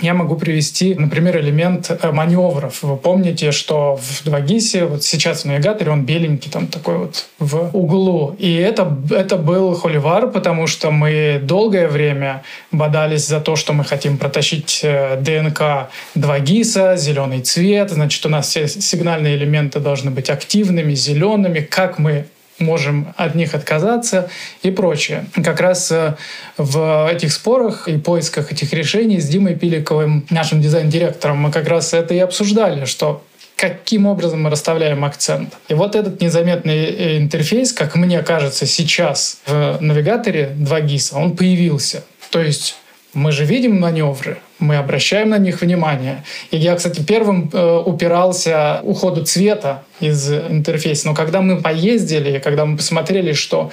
я 0.00 0.12
могу 0.14 0.36
привести, 0.36 0.94
например, 0.94 1.38
элемент 1.38 1.90
э, 1.90 2.10
маневров. 2.12 2.82
Вы 2.82 2.96
помните, 2.96 3.50
что 3.50 3.96
в 3.96 4.26
2GIS, 4.26 4.86
вот 4.86 5.04
сейчас 5.04 5.42
в 5.42 5.44
навигаторе 5.46 5.90
он 5.90 6.04
беленький, 6.04 6.50
там 6.50 6.66
такой 6.66 6.98
вот 6.98 7.26
в 7.38 7.70
углу. 7.72 8.36
И 8.38 8.54
это, 8.54 8.96
это 9.10 9.36
был 9.36 9.74
холивар, 9.74 10.30
потому 10.30 10.66
что 10.66 10.90
мы 10.90 11.40
долгое 11.42 11.88
время 11.88 12.42
бодались 12.72 13.26
за 13.26 13.40
то, 13.40 13.56
что 13.56 13.72
мы 13.72 13.84
хотим 13.84 14.18
протащить 14.18 14.80
э, 14.82 15.16
ДНК 15.20 15.88
2GIS, 16.14 16.98
зеленый 16.98 17.40
цвет, 17.40 17.90
значит, 17.90 18.24
у 18.26 18.28
нас 18.28 18.48
все 18.48 18.68
сигнальные 18.68 19.36
элементы 19.36 19.80
должны 19.80 20.10
быть 20.10 20.28
активными, 20.28 20.94
зелеными. 20.94 21.60
Как 21.60 21.98
мы 21.98 22.26
можем 22.58 23.14
от 23.16 23.34
них 23.34 23.54
отказаться 23.54 24.28
и 24.62 24.70
прочее. 24.70 25.26
Как 25.44 25.60
раз 25.60 25.90
э, 25.90 26.16
в 26.56 27.10
этих 27.12 27.32
спорах 27.32 27.88
и 27.88 27.98
поисках 27.98 28.52
этих 28.52 28.72
решений 28.72 29.20
с 29.20 29.28
Димой 29.28 29.54
Пиликовым, 29.54 30.26
нашим 30.30 30.60
дизайн-директором, 30.60 31.38
мы 31.38 31.50
как 31.50 31.68
раз 31.68 31.92
это 31.92 32.14
и 32.14 32.18
обсуждали, 32.18 32.84
что 32.84 33.24
каким 33.56 34.06
образом 34.06 34.42
мы 34.42 34.50
расставляем 34.50 35.04
акцент. 35.04 35.54
И 35.68 35.74
вот 35.74 35.96
этот 35.96 36.20
незаметный 36.20 36.84
э, 36.84 37.18
интерфейс, 37.18 37.72
как 37.72 37.96
мне 37.96 38.22
кажется, 38.22 38.66
сейчас 38.66 39.40
в 39.46 39.78
навигаторе 39.80 40.54
2GIS, 40.58 41.14
он 41.14 41.36
появился. 41.36 42.04
То 42.30 42.40
есть 42.42 42.76
мы 43.16 43.32
же 43.32 43.44
видим 43.44 43.80
маневры, 43.80 44.36
мы 44.58 44.76
обращаем 44.76 45.30
на 45.30 45.38
них 45.38 45.62
внимание. 45.62 46.22
И 46.50 46.58
я, 46.58 46.76
кстати, 46.76 47.00
первым 47.02 47.50
э, 47.52 47.82
упирался 47.84 48.80
уходу 48.82 49.24
цвета 49.24 49.82
из 50.00 50.30
интерфейса. 50.30 51.08
Но 51.08 51.14
когда 51.14 51.40
мы 51.40 51.60
поездили, 51.62 52.38
когда 52.38 52.66
мы 52.66 52.76
посмотрели, 52.76 53.32
что 53.32 53.72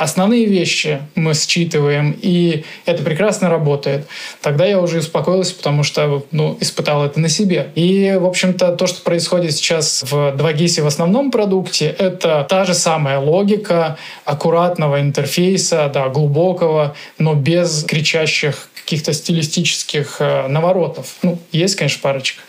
основные 0.00 0.46
вещи 0.46 1.02
мы 1.14 1.34
считываем, 1.34 2.16
и 2.22 2.64
это 2.86 3.02
прекрасно 3.02 3.50
работает. 3.50 4.06
Тогда 4.40 4.64
я 4.64 4.80
уже 4.80 5.00
успокоился, 5.00 5.54
потому 5.54 5.82
что 5.82 6.24
ну, 6.30 6.56
испытал 6.58 7.04
это 7.04 7.20
на 7.20 7.28
себе. 7.28 7.70
И, 7.74 8.16
в 8.18 8.24
общем-то, 8.24 8.72
то, 8.76 8.86
что 8.86 9.02
происходит 9.02 9.52
сейчас 9.52 10.02
в 10.02 10.14
2GIS 10.14 10.82
в 10.82 10.86
основном 10.86 11.30
продукте, 11.30 11.94
это 11.98 12.46
та 12.48 12.64
же 12.64 12.72
самая 12.72 13.18
логика 13.18 13.98
аккуратного 14.24 15.00
интерфейса, 15.00 15.90
да, 15.92 16.08
глубокого, 16.08 16.96
но 17.18 17.34
без 17.34 17.84
кричащих 17.84 18.70
каких-то 18.90 19.12
стилистических 19.12 20.16
э, 20.18 20.48
наворотов. 20.48 21.14
Ну, 21.22 21.38
есть, 21.52 21.76
конечно, 21.76 22.00
парочка, 22.02 22.42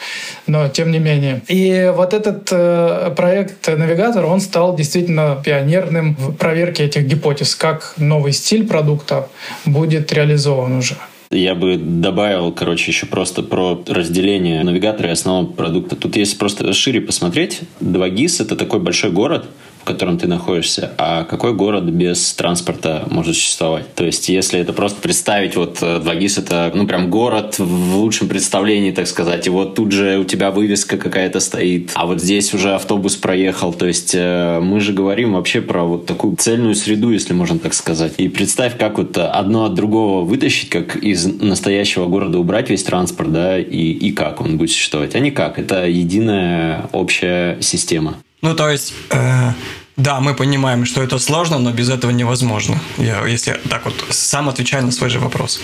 но 0.47 0.69
тем 0.69 0.91
не 0.91 0.97
менее. 0.97 1.41
И 1.47 1.91
вот 1.95 2.15
этот 2.15 2.49
э, 2.51 3.13
проект 3.15 3.67
«Навигатор», 3.67 4.25
он 4.25 4.41
стал 4.41 4.75
действительно 4.75 5.39
пионерным 5.45 6.15
в 6.15 6.33
проверке 6.33 6.85
этих 6.85 7.03
гипотез, 7.03 7.40
как 7.55 7.93
новый 7.97 8.33
стиль 8.33 8.67
продукта 8.67 9.29
будет 9.65 10.11
реализован 10.13 10.77
уже. 10.77 10.95
Я 11.31 11.55
бы 11.55 11.77
добавил, 11.77 12.51
короче, 12.51 12.91
еще 12.91 13.05
просто 13.05 13.41
про 13.41 13.81
разделение 13.87 14.63
навигатора 14.63 15.09
и 15.09 15.11
основного 15.13 15.53
продукта. 15.53 15.95
Тут 15.95 16.17
есть 16.17 16.37
просто 16.37 16.73
шире 16.73 16.99
посмотреть. 16.99 17.61
2GIS— 17.79 18.35
это 18.43 18.57
такой 18.57 18.81
большой 18.81 19.11
город, 19.11 19.45
в 19.81 19.83
котором 19.83 20.17
ты 20.17 20.27
находишься, 20.27 20.91
а 20.97 21.23
какой 21.23 21.53
город 21.53 21.85
без 21.85 22.33
транспорта 22.33 23.07
может 23.09 23.35
существовать. 23.35 23.93
То 23.95 24.05
есть, 24.05 24.29
если 24.29 24.59
это 24.59 24.73
просто 24.73 25.01
представить, 25.01 25.55
вот 25.55 25.81
2GIS 25.81 26.39
э, 26.39 26.41
это, 26.43 26.71
ну, 26.75 26.85
прям 26.85 27.09
город 27.09 27.57
в 27.57 27.95
лучшем 27.95 28.27
представлении, 28.27 28.91
так 28.91 29.07
сказать, 29.07 29.47
и 29.47 29.49
вот 29.49 29.75
тут 29.75 29.91
же 29.91 30.19
у 30.19 30.23
тебя 30.23 30.51
вывеска 30.51 30.97
какая-то 30.97 31.39
стоит, 31.39 31.91
а 31.95 32.05
вот 32.05 32.21
здесь 32.21 32.53
уже 32.53 32.75
автобус 32.75 33.15
проехал, 33.15 33.73
то 33.73 33.87
есть 33.87 34.13
э, 34.13 34.59
мы 34.61 34.79
же 34.79 34.93
говорим 34.93 35.33
вообще 35.33 35.61
про 35.61 35.83
вот 35.83 36.05
такую 36.05 36.35
цельную 36.35 36.75
среду, 36.75 37.11
если 37.11 37.33
можно 37.33 37.57
так 37.57 37.73
сказать. 37.73 38.13
И 38.17 38.27
представь, 38.29 38.77
как 38.77 38.97
вот 38.97 39.17
одно 39.17 39.65
от 39.65 39.73
другого 39.73 40.23
вытащить, 40.23 40.69
как 40.69 40.95
из 40.95 41.25
настоящего 41.25 42.05
города 42.05 42.37
убрать 42.39 42.69
весь 42.69 42.83
транспорт, 42.83 43.31
да, 43.31 43.59
и, 43.59 43.91
и 43.91 44.11
как 44.11 44.41
он 44.41 44.57
будет 44.57 44.71
существовать, 44.71 45.15
а 45.15 45.19
не 45.19 45.31
как. 45.31 45.57
Это 45.57 45.87
единая 45.87 46.89
общая 46.91 47.57
система. 47.61 48.15
Ну, 48.41 48.55
то 48.55 48.69
есть, 48.69 48.93
э, 49.11 49.51
да, 49.97 50.19
мы 50.19 50.33
понимаем, 50.33 50.85
что 50.85 51.03
это 51.03 51.19
сложно, 51.19 51.59
но 51.59 51.71
без 51.71 51.89
этого 51.89 52.11
невозможно. 52.11 52.79
Я, 52.97 53.27
если 53.27 53.59
так 53.69 53.85
вот 53.85 53.93
сам 54.09 54.49
отвечаю 54.49 54.83
на 54.83 54.91
свой 54.91 55.11
же 55.11 55.19
вопрос, 55.19 55.59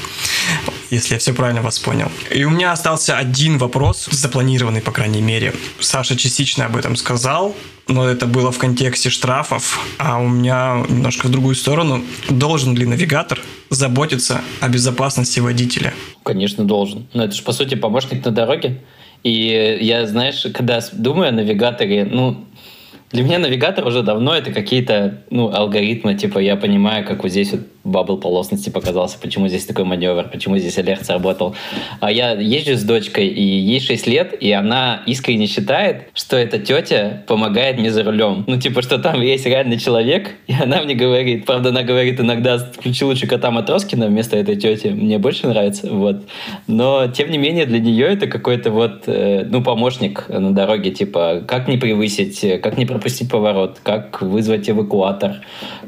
если 0.92 1.16
я 1.16 1.20
все 1.20 1.34
правильно 1.34 1.62
вас 1.64 1.80
понял. 1.80 2.12
И 2.30 2.44
у 2.44 2.52
меня 2.52 2.72
остался 2.72 3.18
один 3.18 3.58
вопрос, 3.58 4.08
запланированный, 4.12 4.82
по 4.82 4.92
крайней 4.92 5.22
мере. 5.22 5.54
Саша 5.80 6.16
частично 6.16 6.66
об 6.66 6.76
этом 6.76 6.96
сказал, 6.96 7.56
но 7.88 8.08
это 8.08 8.28
было 8.28 8.52
в 8.52 8.60
контексте 8.60 9.10
штрафов, 9.10 9.80
а 9.98 10.20
у 10.20 10.28
меня 10.28 10.86
немножко 10.88 11.28
в 11.28 11.32
другую 11.32 11.56
сторону. 11.56 12.04
Должен 12.30 12.76
ли 12.76 12.86
навигатор 12.86 13.40
заботиться 13.72 14.42
о 14.60 14.70
безопасности 14.70 15.40
водителя? 15.40 15.94
Конечно, 16.24 16.64
должен. 16.64 17.08
Но 17.14 17.24
это 17.24 17.34
же, 17.34 17.42
по 17.42 17.54
сути, 17.54 17.74
помощник 17.74 18.24
на 18.24 18.32
дороге. 18.32 18.82
И 19.24 19.80
я, 19.82 20.06
знаешь, 20.06 20.46
когда 20.54 20.80
думаю 20.94 21.30
о 21.30 21.32
навигаторе, 21.32 22.06
ну, 22.06 22.46
для 23.12 23.24
меня 23.24 23.40
навигатор 23.40 23.88
уже 23.88 24.04
давно 24.04 24.36
это 24.36 24.52
какие-то 24.52 25.22
ну, 25.30 25.54
алгоритмы, 25.54 26.16
типа 26.16 26.40
я 26.40 26.58
понимаю, 26.58 27.06
как 27.06 27.24
вот 27.24 27.32
здесь 27.32 27.52
вот 27.52 27.62
бабл 27.88 28.18
полосности 28.18 28.70
показался, 28.70 29.18
почему 29.20 29.48
здесь 29.48 29.66
такой 29.66 29.86
маневр, 29.86 30.30
почему 30.30 30.58
здесь 30.58 30.78
алерт 30.78 31.06
сработал. 31.06 31.56
А 32.00 32.12
я 32.12 32.32
езжу 32.32 32.76
с 32.76 32.84
дочкой, 32.84 33.28
и 33.28 33.42
ей 33.42 33.80
6 33.80 34.08
лет, 34.08 34.36
и 34.40 34.52
она 34.52 35.02
искренне 35.06 35.48
считает, 35.48 36.10
что 36.14 36.38
эта 36.38 36.60
тетя 36.60 37.24
помогает 37.28 37.78
мне 37.78 37.92
за 37.92 38.04
рулем. 38.04 38.44
Ну, 38.48 38.58
типа, 38.60 38.82
что 38.82 38.98
там 39.00 39.22
есть 39.22 39.46
реальный 39.46 39.80
человек, 39.80 40.32
и 40.48 40.54
она 40.54 40.82
мне 40.82 40.96
говорит, 40.96 41.46
правда, 41.46 41.70
она 41.70 41.84
говорит 41.84 42.20
иногда, 42.20 42.58
включи 42.58 43.06
лучше 43.06 43.28
кота 43.28 43.52
Матроскина 43.52 44.08
вместо 44.08 44.38
этой 44.38 44.56
тети, 44.56 44.88
мне 44.88 45.18
больше 45.18 45.48
нравится, 45.48 45.88
вот. 45.92 46.24
Но, 46.68 47.08
тем 47.08 47.32
не 47.32 47.38
менее, 47.38 47.66
для 47.66 47.80
нее 47.80 48.08
это 48.08 48.28
какой-то 48.28 48.72
вот, 48.72 49.04
э, 49.08 49.46
ну, 49.50 49.64
помощник 49.64 50.28
на 50.30 50.54
дороге, 50.54 50.92
типа, 50.92 51.44
как 51.48 51.68
не 51.68 51.78
превысить, 51.78 52.62
как 52.62 52.78
не 52.78 52.86
пропустить 52.86 53.30
поворот, 53.30 53.80
как 53.84 54.22
вызвать 54.22 54.70
эвакуатор, 54.70 55.38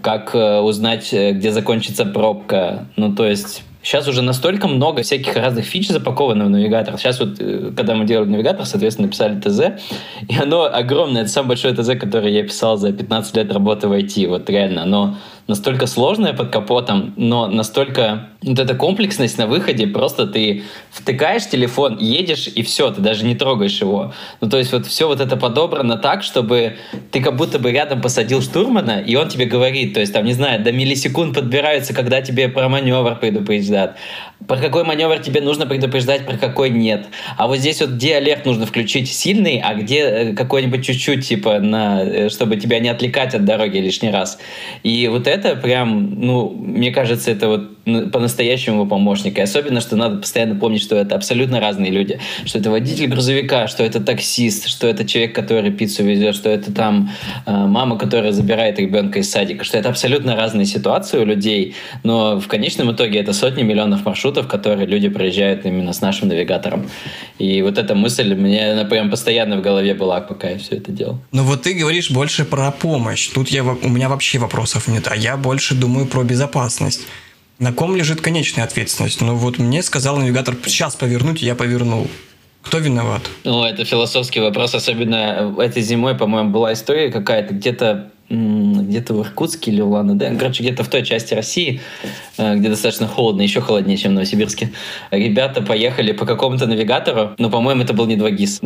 как 0.01 0.33
э, 0.33 0.59
узнать, 0.59 1.13
э, 1.13 1.31
где 1.31 1.51
закончится 1.51 1.88
пробка. 2.05 2.85
Ну, 2.95 3.15
то 3.15 3.25
есть 3.25 3.63
Сейчас 3.81 4.09
уже 4.09 4.21
настолько 4.21 4.67
много 4.67 5.03
всяких 5.03 5.35
разных 5.37 5.63
фич 5.63 5.87
запаковано 5.87 6.45
в 6.45 6.49
навигатор. 6.49 6.97
Сейчас 6.97 7.19
вот, 7.21 7.37
э, 7.39 7.71
когда 7.75 7.95
мы 7.95 8.05
делали 8.05 8.27
навигатор, 8.27 8.65
соответственно, 8.65 9.07
написали 9.07 9.39
ТЗ, 9.39 9.81
и 10.27 10.37
оно 10.37 10.65
огромное. 10.65 11.21
Это 11.21 11.31
самое 11.31 11.49
большое 11.49 11.73
ТЗ, 11.73 11.97
которое 11.97 12.29
я 12.29 12.43
писал 12.43 12.77
за 12.77 12.91
15 12.91 13.37
лет 13.37 13.53
работы 13.53 13.87
в 13.87 13.93
IT. 13.93 14.27
Вот 14.27 14.49
реально, 14.49 14.83
оно 14.83 15.17
настолько 15.49 15.87
сложное 15.87 16.33
под 16.33 16.51
капотом, 16.51 17.13
но 17.17 17.47
настолько 17.47 18.29
вот 18.41 18.59
эта 18.59 18.75
комплексность 18.75 19.37
на 19.37 19.47
выходе, 19.47 19.87
просто 19.87 20.27
ты 20.27 20.63
втыкаешь 20.91 21.49
телефон, 21.49 21.97
едешь 21.99 22.47
и 22.47 22.61
все, 22.61 22.91
ты 22.91 23.01
даже 23.01 23.25
не 23.25 23.35
трогаешь 23.35 23.81
его. 23.81 24.13
Ну, 24.41 24.49
то 24.49 24.57
есть 24.57 24.71
вот 24.71 24.85
все 24.85 25.07
вот 25.07 25.19
это 25.19 25.35
подобрано 25.35 25.97
так, 25.97 26.23
чтобы 26.23 26.77
ты 27.11 27.21
как 27.21 27.35
будто 27.35 27.59
бы 27.59 27.71
рядом 27.71 27.99
посадил 27.99 28.41
штурмана, 28.41 29.01
и 29.01 29.15
он 29.15 29.27
тебе 29.27 29.45
говорит, 29.45 29.95
то 29.95 29.99
есть 29.99 30.13
там, 30.13 30.23
не 30.23 30.33
знаю, 30.33 30.63
до 30.63 30.71
миллисекунд 30.71 31.35
подбираются, 31.35 31.93
когда 31.93 32.21
тебе 32.21 32.47
про 32.47 32.69
маневр 32.69 33.15
предупреждают. 33.15 33.93
Про 34.47 34.57
какой 34.57 34.83
маневр 34.83 35.19
тебе 35.19 35.41
нужно 35.41 35.65
предупреждать, 35.65 36.25
про 36.25 36.37
какой 36.37 36.69
нет. 36.69 37.07
А 37.37 37.47
вот 37.47 37.57
здесь 37.57 37.81
вот 37.81 37.91
где 37.91 38.15
алерт 38.15 38.45
нужно 38.45 38.65
включить 38.65 39.11
сильный, 39.11 39.61
а 39.63 39.73
где 39.73 39.99
э, 39.99 40.33
какой-нибудь 40.33 40.85
чуть-чуть, 40.85 41.27
типа, 41.27 41.59
на, 41.59 42.03
э, 42.03 42.29
чтобы 42.29 42.55
тебя 42.55 42.79
не 42.79 42.87
отвлекать 42.87 43.35
от 43.35 43.43
дороги 43.43 43.79
лишний 43.79 44.11
раз. 44.11 44.39
И 44.83 45.07
вот 45.09 45.27
это 45.27 45.38
прям, 45.55 46.19
ну, 46.19 46.49
мне 46.49 46.91
кажется, 46.91 47.31
это 47.31 47.47
вот 47.47 47.78
по-настоящему 48.11 48.75
его 48.77 48.85
помощник. 48.85 49.37
И 49.37 49.41
особенно, 49.41 49.81
что 49.81 49.95
надо 49.95 50.17
постоянно 50.17 50.55
помнить, 50.55 50.81
что 50.81 50.95
это 50.95 51.15
абсолютно 51.15 51.59
разные 51.59 51.91
люди. 51.91 52.19
Что 52.45 52.59
это 52.59 52.69
водитель 52.71 53.07
грузовика, 53.07 53.67
что 53.67 53.83
это 53.83 53.99
таксист, 53.99 54.67
что 54.67 54.87
это 54.87 55.05
человек, 55.05 55.35
который 55.35 55.71
пиццу 55.71 56.03
везет, 56.03 56.35
что 56.35 56.49
это 56.49 56.73
там 56.73 57.11
э, 57.45 57.51
мама, 57.51 57.97
которая 57.97 58.31
забирает 58.31 58.79
ребенка 58.79 59.19
из 59.19 59.31
садика. 59.31 59.63
Что 59.63 59.77
это 59.77 59.89
абсолютно 59.89 60.35
разные 60.35 60.65
ситуации 60.65 61.19
у 61.19 61.25
людей. 61.25 61.75
Но 62.03 62.39
в 62.39 62.47
конечном 62.47 62.91
итоге 62.91 63.19
это 63.19 63.33
сотни 63.33 63.63
миллионов 63.63 64.05
маршрутов, 64.05 64.47
которые 64.47 64.87
люди 64.87 65.09
проезжают 65.09 65.65
именно 65.65 65.93
с 65.93 66.01
нашим 66.01 66.29
навигатором. 66.29 66.89
И 67.37 67.61
вот 67.61 67.77
эта 67.77 67.95
мысль 67.95 68.33
мне 68.33 68.71
она 68.71 68.85
прям 68.85 69.09
постоянно 69.09 69.57
в 69.57 69.61
голове 69.61 69.93
была, 69.93 70.21
пока 70.21 70.49
я 70.49 70.57
все 70.57 70.75
это 70.75 70.91
делал. 70.91 71.19
Ну 71.31 71.43
вот 71.43 71.63
ты 71.63 71.73
говоришь 71.73 72.11
больше 72.11 72.45
про 72.45 72.71
помощь. 72.71 73.27
Тут 73.29 73.49
я, 73.49 73.63
у 73.63 73.89
меня 73.89 74.09
вообще 74.09 74.39
вопросов 74.39 74.87
нет, 74.87 75.07
а 75.07 75.15
я 75.15 75.37
больше 75.37 75.75
думаю 75.75 76.05
про 76.05 76.23
безопасность. 76.23 77.01
На 77.59 77.73
ком 77.73 77.95
лежит 77.95 78.21
конечная 78.21 78.63
ответственность? 78.63 79.19
Ну 79.19 79.35
вот 79.35 79.59
мне 79.59 79.83
сказал 79.83 80.15
навигатор, 80.17 80.55
сейчас 80.65 80.95
повернуть, 80.95 81.41
я 81.41 81.55
повернул. 81.55 82.07
Кто 82.61 82.77
виноват? 82.77 83.21
Ну, 83.43 83.63
это 83.63 83.83
философский 83.83 84.39
вопрос, 84.39 84.75
особенно 84.75 85.55
этой 85.59 85.81
зимой, 85.81 86.15
по-моему, 86.15 86.51
была 86.51 86.73
история 86.73 87.11
какая-то, 87.11 87.53
где-то 87.53 88.11
где-то 88.29 89.13
в 89.15 89.21
Иркутске 89.21 89.71
или 89.71 89.81
в 89.81 89.87
Улан-Удэ, 89.87 90.35
короче, 90.37 90.63
где-то 90.63 90.83
в 90.83 90.87
той 90.87 91.03
части 91.03 91.33
России, 91.33 91.81
э, 92.37 92.55
где 92.55 92.69
достаточно 92.69 93.07
холодно, 93.07 93.41
еще 93.41 93.61
холоднее, 93.61 93.97
чем 93.97 94.11
в 94.11 94.13
Новосибирске. 94.15 94.71
Ребята 95.11 95.61
поехали 95.61 96.11
по 96.11 96.25
какому-то 96.25 96.67
навигатору, 96.67 97.31
но, 97.37 97.49
по-моему, 97.49 97.81
это 97.81 97.93
был 97.93 98.05
не 98.05 98.15
2GIS. 98.15 98.59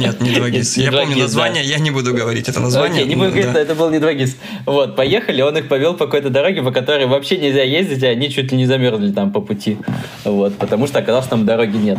Нет, 0.00 0.20
не 0.20 0.30
2GIS. 0.30 0.82
Я 0.82 0.92
помню 0.92 1.18
название, 1.18 1.64
я 1.64 1.78
не 1.78 1.90
буду 1.90 2.14
говорить 2.14 2.48
это 2.48 2.60
название. 2.60 3.02
Окей, 3.02 3.08
не 3.08 3.16
буду 3.16 3.30
говорить, 3.30 3.54
это 3.54 3.74
был 3.74 3.90
не 3.90 3.98
2GIS. 3.98 4.36
Вот, 4.66 4.96
поехали, 4.96 5.40
он 5.42 5.56
их 5.56 5.68
повел 5.68 5.94
по 5.94 6.04
какой-то 6.04 6.30
дороге, 6.30 6.62
по 6.62 6.70
которой 6.70 7.06
вообще 7.06 7.38
нельзя 7.38 7.62
ездить, 7.62 8.02
и 8.02 8.06
они 8.06 8.30
чуть 8.30 8.52
ли 8.52 8.58
не 8.58 8.66
замерзли 8.66 9.12
там 9.12 9.32
по 9.32 9.40
пути. 9.40 9.78
Вот, 10.24 10.56
потому 10.58 10.86
что 10.86 10.98
оказалось, 10.98 11.26
там 11.26 11.46
дороги 11.46 11.76
нет. 11.76 11.98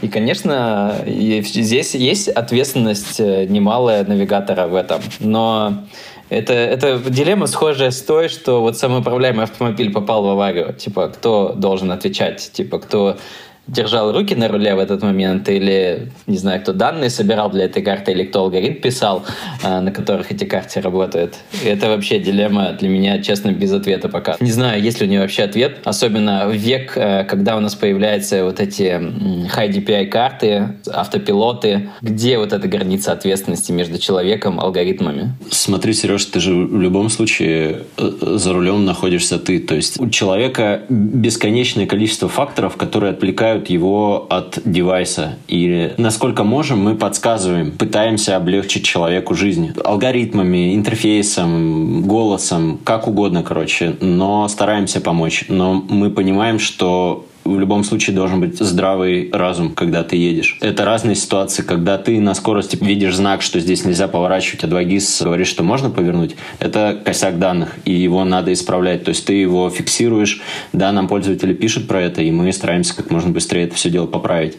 И, 0.00 0.08
конечно, 0.08 0.96
здесь 1.06 1.94
есть 1.94 2.28
ответственность 2.28 3.18
э, 3.18 3.46
немалая 3.46 4.04
навигатора 4.04 4.68
в 4.68 4.76
этом. 4.76 5.00
Но 5.18 5.84
это, 6.30 6.52
это 6.52 6.98
дилемма 6.98 7.46
схожая 7.46 7.90
с 7.90 8.02
той, 8.02 8.28
что 8.28 8.60
вот 8.60 8.76
самоуправляемый 8.76 9.44
автомобиль 9.44 9.92
попал 9.92 10.22
в 10.22 10.28
аварию. 10.28 10.74
Типа, 10.74 11.08
кто 11.08 11.54
должен 11.56 11.90
отвечать? 11.90 12.50
Типа, 12.52 12.78
кто 12.78 13.16
держал 13.68 14.12
руки 14.12 14.34
на 14.34 14.48
руле 14.48 14.74
в 14.74 14.78
этот 14.78 15.02
момент, 15.02 15.48
или, 15.48 16.10
не 16.26 16.38
знаю, 16.38 16.60
кто 16.60 16.72
данные 16.72 17.10
собирал 17.10 17.50
для 17.50 17.66
этой 17.66 17.82
карты, 17.82 18.12
или 18.12 18.24
кто 18.24 18.40
алгоритм 18.40 18.80
писал, 18.80 19.24
а, 19.62 19.80
на 19.80 19.92
которых 19.92 20.32
эти 20.32 20.44
карты 20.44 20.80
работают. 20.80 21.34
Это 21.64 21.88
вообще 21.88 22.18
дилемма 22.18 22.72
для 22.72 22.88
меня, 22.88 23.22
честно, 23.22 23.52
без 23.52 23.72
ответа 23.72 24.08
пока. 24.08 24.36
Не 24.40 24.50
знаю, 24.50 24.82
есть 24.82 25.00
ли 25.00 25.06
у 25.06 25.10
нее 25.10 25.20
вообще 25.20 25.42
ответ, 25.42 25.78
особенно 25.84 26.48
в 26.48 26.52
век, 26.52 26.92
э, 26.96 27.24
когда 27.24 27.56
у 27.56 27.60
нас 27.60 27.74
появляются 27.74 28.44
вот 28.44 28.60
эти 28.60 28.82
high 29.54 29.70
DPI 29.70 30.06
карты, 30.06 30.68
автопилоты, 30.90 31.90
где 32.00 32.38
вот 32.38 32.52
эта 32.52 32.66
граница 32.68 33.12
ответственности 33.12 33.72
между 33.72 33.98
человеком 33.98 34.60
алгоритмами? 34.60 35.34
Смотри, 35.50 35.92
Сереж, 35.92 36.24
ты 36.24 36.40
же 36.40 36.54
в 36.54 36.80
любом 36.80 37.10
случае 37.10 37.82
э, 37.96 38.10
за 38.20 38.52
рулем 38.52 38.84
находишься 38.84 39.38
ты. 39.38 39.58
То 39.58 39.74
есть 39.74 40.00
у 40.00 40.08
человека 40.08 40.82
бесконечное 40.88 41.86
количество 41.86 42.28
факторов, 42.28 42.76
которые 42.76 43.12
отвлекают 43.12 43.57
отвлекают 43.58 43.70
его 43.70 44.26
от 44.30 44.58
девайса. 44.64 45.36
И 45.48 45.92
насколько 45.98 46.44
можем, 46.44 46.82
мы 46.82 46.94
подсказываем, 46.94 47.72
пытаемся 47.72 48.36
облегчить 48.36 48.84
человеку 48.84 49.34
жизнь. 49.34 49.72
Алгоритмами, 49.84 50.74
интерфейсом, 50.74 52.02
голосом, 52.02 52.78
как 52.84 53.08
угодно, 53.08 53.42
короче. 53.42 53.96
Но 54.00 54.48
стараемся 54.48 55.00
помочь. 55.00 55.44
Но 55.48 55.84
мы 55.88 56.10
понимаем, 56.10 56.58
что 56.58 57.24
в 57.44 57.58
любом 57.58 57.84
случае 57.84 58.14
должен 58.14 58.40
быть 58.40 58.58
здравый 58.58 59.30
разум, 59.32 59.72
когда 59.74 60.02
ты 60.02 60.16
едешь. 60.16 60.58
Это 60.60 60.84
разные 60.84 61.14
ситуации, 61.14 61.62
когда 61.62 61.98
ты 61.98 62.20
на 62.20 62.34
скорости 62.34 62.76
видишь 62.80 63.16
знак, 63.16 63.42
что 63.42 63.60
здесь 63.60 63.84
нельзя 63.84 64.08
поворачивать, 64.08 64.64
а 64.64 64.66
2GIS 64.66 65.24
говорит, 65.24 65.46
что 65.46 65.62
можно 65.62 65.90
повернуть. 65.90 66.36
Это 66.58 67.00
косяк 67.04 67.38
данных, 67.38 67.76
и 67.84 67.92
его 67.92 68.24
надо 68.24 68.52
исправлять. 68.52 69.04
То 69.04 69.10
есть 69.10 69.24
ты 69.24 69.34
его 69.34 69.70
фиксируешь, 69.70 70.40
да, 70.72 70.92
нам 70.92 71.08
пользователи 71.08 71.54
пишут 71.54 71.88
про 71.88 72.02
это, 72.02 72.22
и 72.22 72.30
мы 72.30 72.52
стараемся 72.52 72.94
как 72.94 73.10
можно 73.10 73.30
быстрее 73.30 73.64
это 73.64 73.74
все 73.74 73.90
дело 73.90 74.06
поправить. 74.06 74.58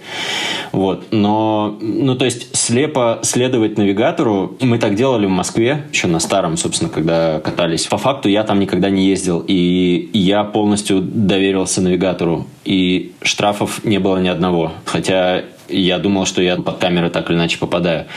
Вот. 0.72 1.08
Но, 1.12 1.78
ну, 1.82 2.16
то 2.16 2.26
есть 2.26 2.56
слепо 2.56 3.20
следовать 3.24 3.78
навигатору, 3.78 4.58
мы 4.62 4.78
так 4.80 4.96
делали 4.96 5.26
в 5.26 5.32
Москве, 5.32 5.86
еще 5.92 6.08
на 6.08 6.20
старом, 6.20 6.58
собственно, 6.58 6.90
когда 6.90 7.40
катались. 7.40 7.86
По 7.86 7.98
факту 7.98 8.30
я 8.30 8.44
там 8.44 8.60
никогда 8.60 8.90
не 8.90 9.08
ездил, 9.08 9.44
и 9.48 10.10
я 10.14 10.44
полностью 10.44 11.02
доверился 11.02 11.82
навигатору. 11.82 12.48
И 12.66 13.14
штрафов 13.22 13.84
не 13.84 14.00
было 14.00 14.18
ни 14.18 14.28
одного. 14.28 14.74
Хотя 14.86 15.44
я 15.70 16.00
думал, 16.00 16.26
что 16.26 16.42
я 16.42 16.56
под 16.58 16.78
камеры 16.80 17.10
так 17.10 17.30
или 17.30 17.38
иначе 17.38 17.58
попадаю. 17.58 18.08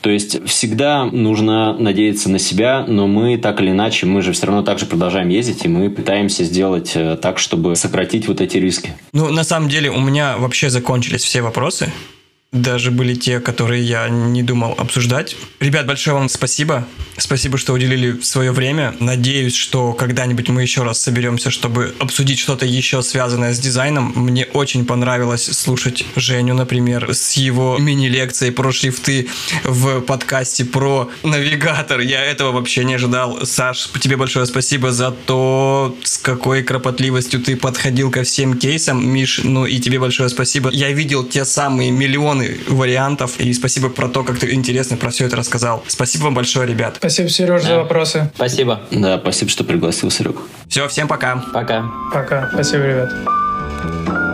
То 0.00 0.10
есть 0.10 0.46
всегда 0.46 1.04
нужно 1.04 1.74
надеяться 1.74 2.30
на 2.30 2.38
себя, 2.38 2.84
но 2.86 3.06
мы 3.06 3.36
так 3.38 3.60
или 3.60 3.70
иначе, 3.70 4.06
мы 4.06 4.22
же 4.22 4.32
все 4.32 4.46
равно 4.46 4.62
также 4.62 4.86
продолжаем 4.86 5.28
ездить, 5.28 5.64
и 5.64 5.68
мы 5.68 5.90
пытаемся 5.90 6.44
сделать 6.44 6.92
э, 6.94 7.16
так, 7.20 7.38
чтобы 7.38 7.76
сократить 7.76 8.28
вот 8.28 8.40
эти 8.40 8.56
риски. 8.58 8.94
Ну, 9.12 9.30
на 9.30 9.44
самом 9.44 9.68
деле, 9.68 9.90
у 9.90 10.00
меня 10.00 10.36
вообще 10.38 10.70
закончились 10.70 11.22
все 11.22 11.42
вопросы 11.42 11.92
даже 12.62 12.90
были 12.90 13.14
те, 13.14 13.40
которые 13.40 13.82
я 13.82 14.08
не 14.08 14.42
думал 14.42 14.74
обсуждать. 14.76 15.36
Ребят, 15.60 15.86
большое 15.86 16.16
вам 16.16 16.28
спасибо. 16.28 16.86
Спасибо, 17.18 17.56
что 17.56 17.72
уделили 17.72 18.20
свое 18.20 18.52
время. 18.52 18.94
Надеюсь, 19.00 19.54
что 19.54 19.94
когда-нибудь 19.94 20.48
мы 20.50 20.62
еще 20.62 20.82
раз 20.82 21.00
соберемся, 21.00 21.50
чтобы 21.50 21.94
обсудить 21.98 22.38
что-то 22.38 22.66
еще 22.66 23.02
связанное 23.02 23.54
с 23.54 23.58
дизайном. 23.58 24.12
Мне 24.14 24.44
очень 24.52 24.84
понравилось 24.84 25.44
слушать 25.44 26.04
Женю, 26.14 26.54
например, 26.54 27.14
с 27.14 27.32
его 27.34 27.78
мини-лекцией 27.78 28.52
про 28.52 28.70
шрифты 28.70 29.28
в 29.64 30.00
подкасте 30.00 30.64
про 30.64 31.10
навигатор. 31.22 32.00
Я 32.00 32.22
этого 32.22 32.52
вообще 32.52 32.84
не 32.84 32.94
ожидал. 32.94 33.46
Саш, 33.46 33.88
тебе 34.00 34.16
большое 34.16 34.44
спасибо 34.44 34.92
за 34.92 35.10
то, 35.10 35.96
с 36.02 36.18
какой 36.18 36.62
кропотливостью 36.62 37.40
ты 37.40 37.56
подходил 37.56 38.10
ко 38.10 38.24
всем 38.24 38.58
кейсам. 38.58 39.06
Миш, 39.06 39.40
ну 39.42 39.64
и 39.64 39.78
тебе 39.78 39.98
большое 39.98 40.28
спасибо. 40.28 40.70
Я 40.70 40.90
видел 40.90 41.24
те 41.24 41.44
самые 41.44 41.90
миллионы 42.46 42.58
вариантов. 42.68 43.38
И 43.40 43.52
спасибо 43.52 43.88
про 43.88 44.08
то, 44.08 44.24
как 44.24 44.38
ты 44.38 44.52
интересно 44.54 44.96
про 44.96 45.10
все 45.10 45.26
это 45.26 45.36
рассказал. 45.36 45.82
Спасибо 45.86 46.24
вам 46.24 46.34
большое, 46.34 46.68
ребят. 46.68 46.96
Спасибо, 46.98 47.28
Сереж, 47.28 47.62
да. 47.62 47.68
за 47.68 47.76
вопросы. 47.78 48.30
Спасибо. 48.34 48.80
Да, 48.90 49.18
спасибо, 49.18 49.50
что 49.50 49.64
пригласил, 49.64 50.10
Серег. 50.10 50.36
Все, 50.68 50.88
всем 50.88 51.08
пока. 51.08 51.36
Пока. 51.52 51.84
Пока. 52.12 52.50
Спасибо, 52.52 52.84
ребят. 52.84 54.25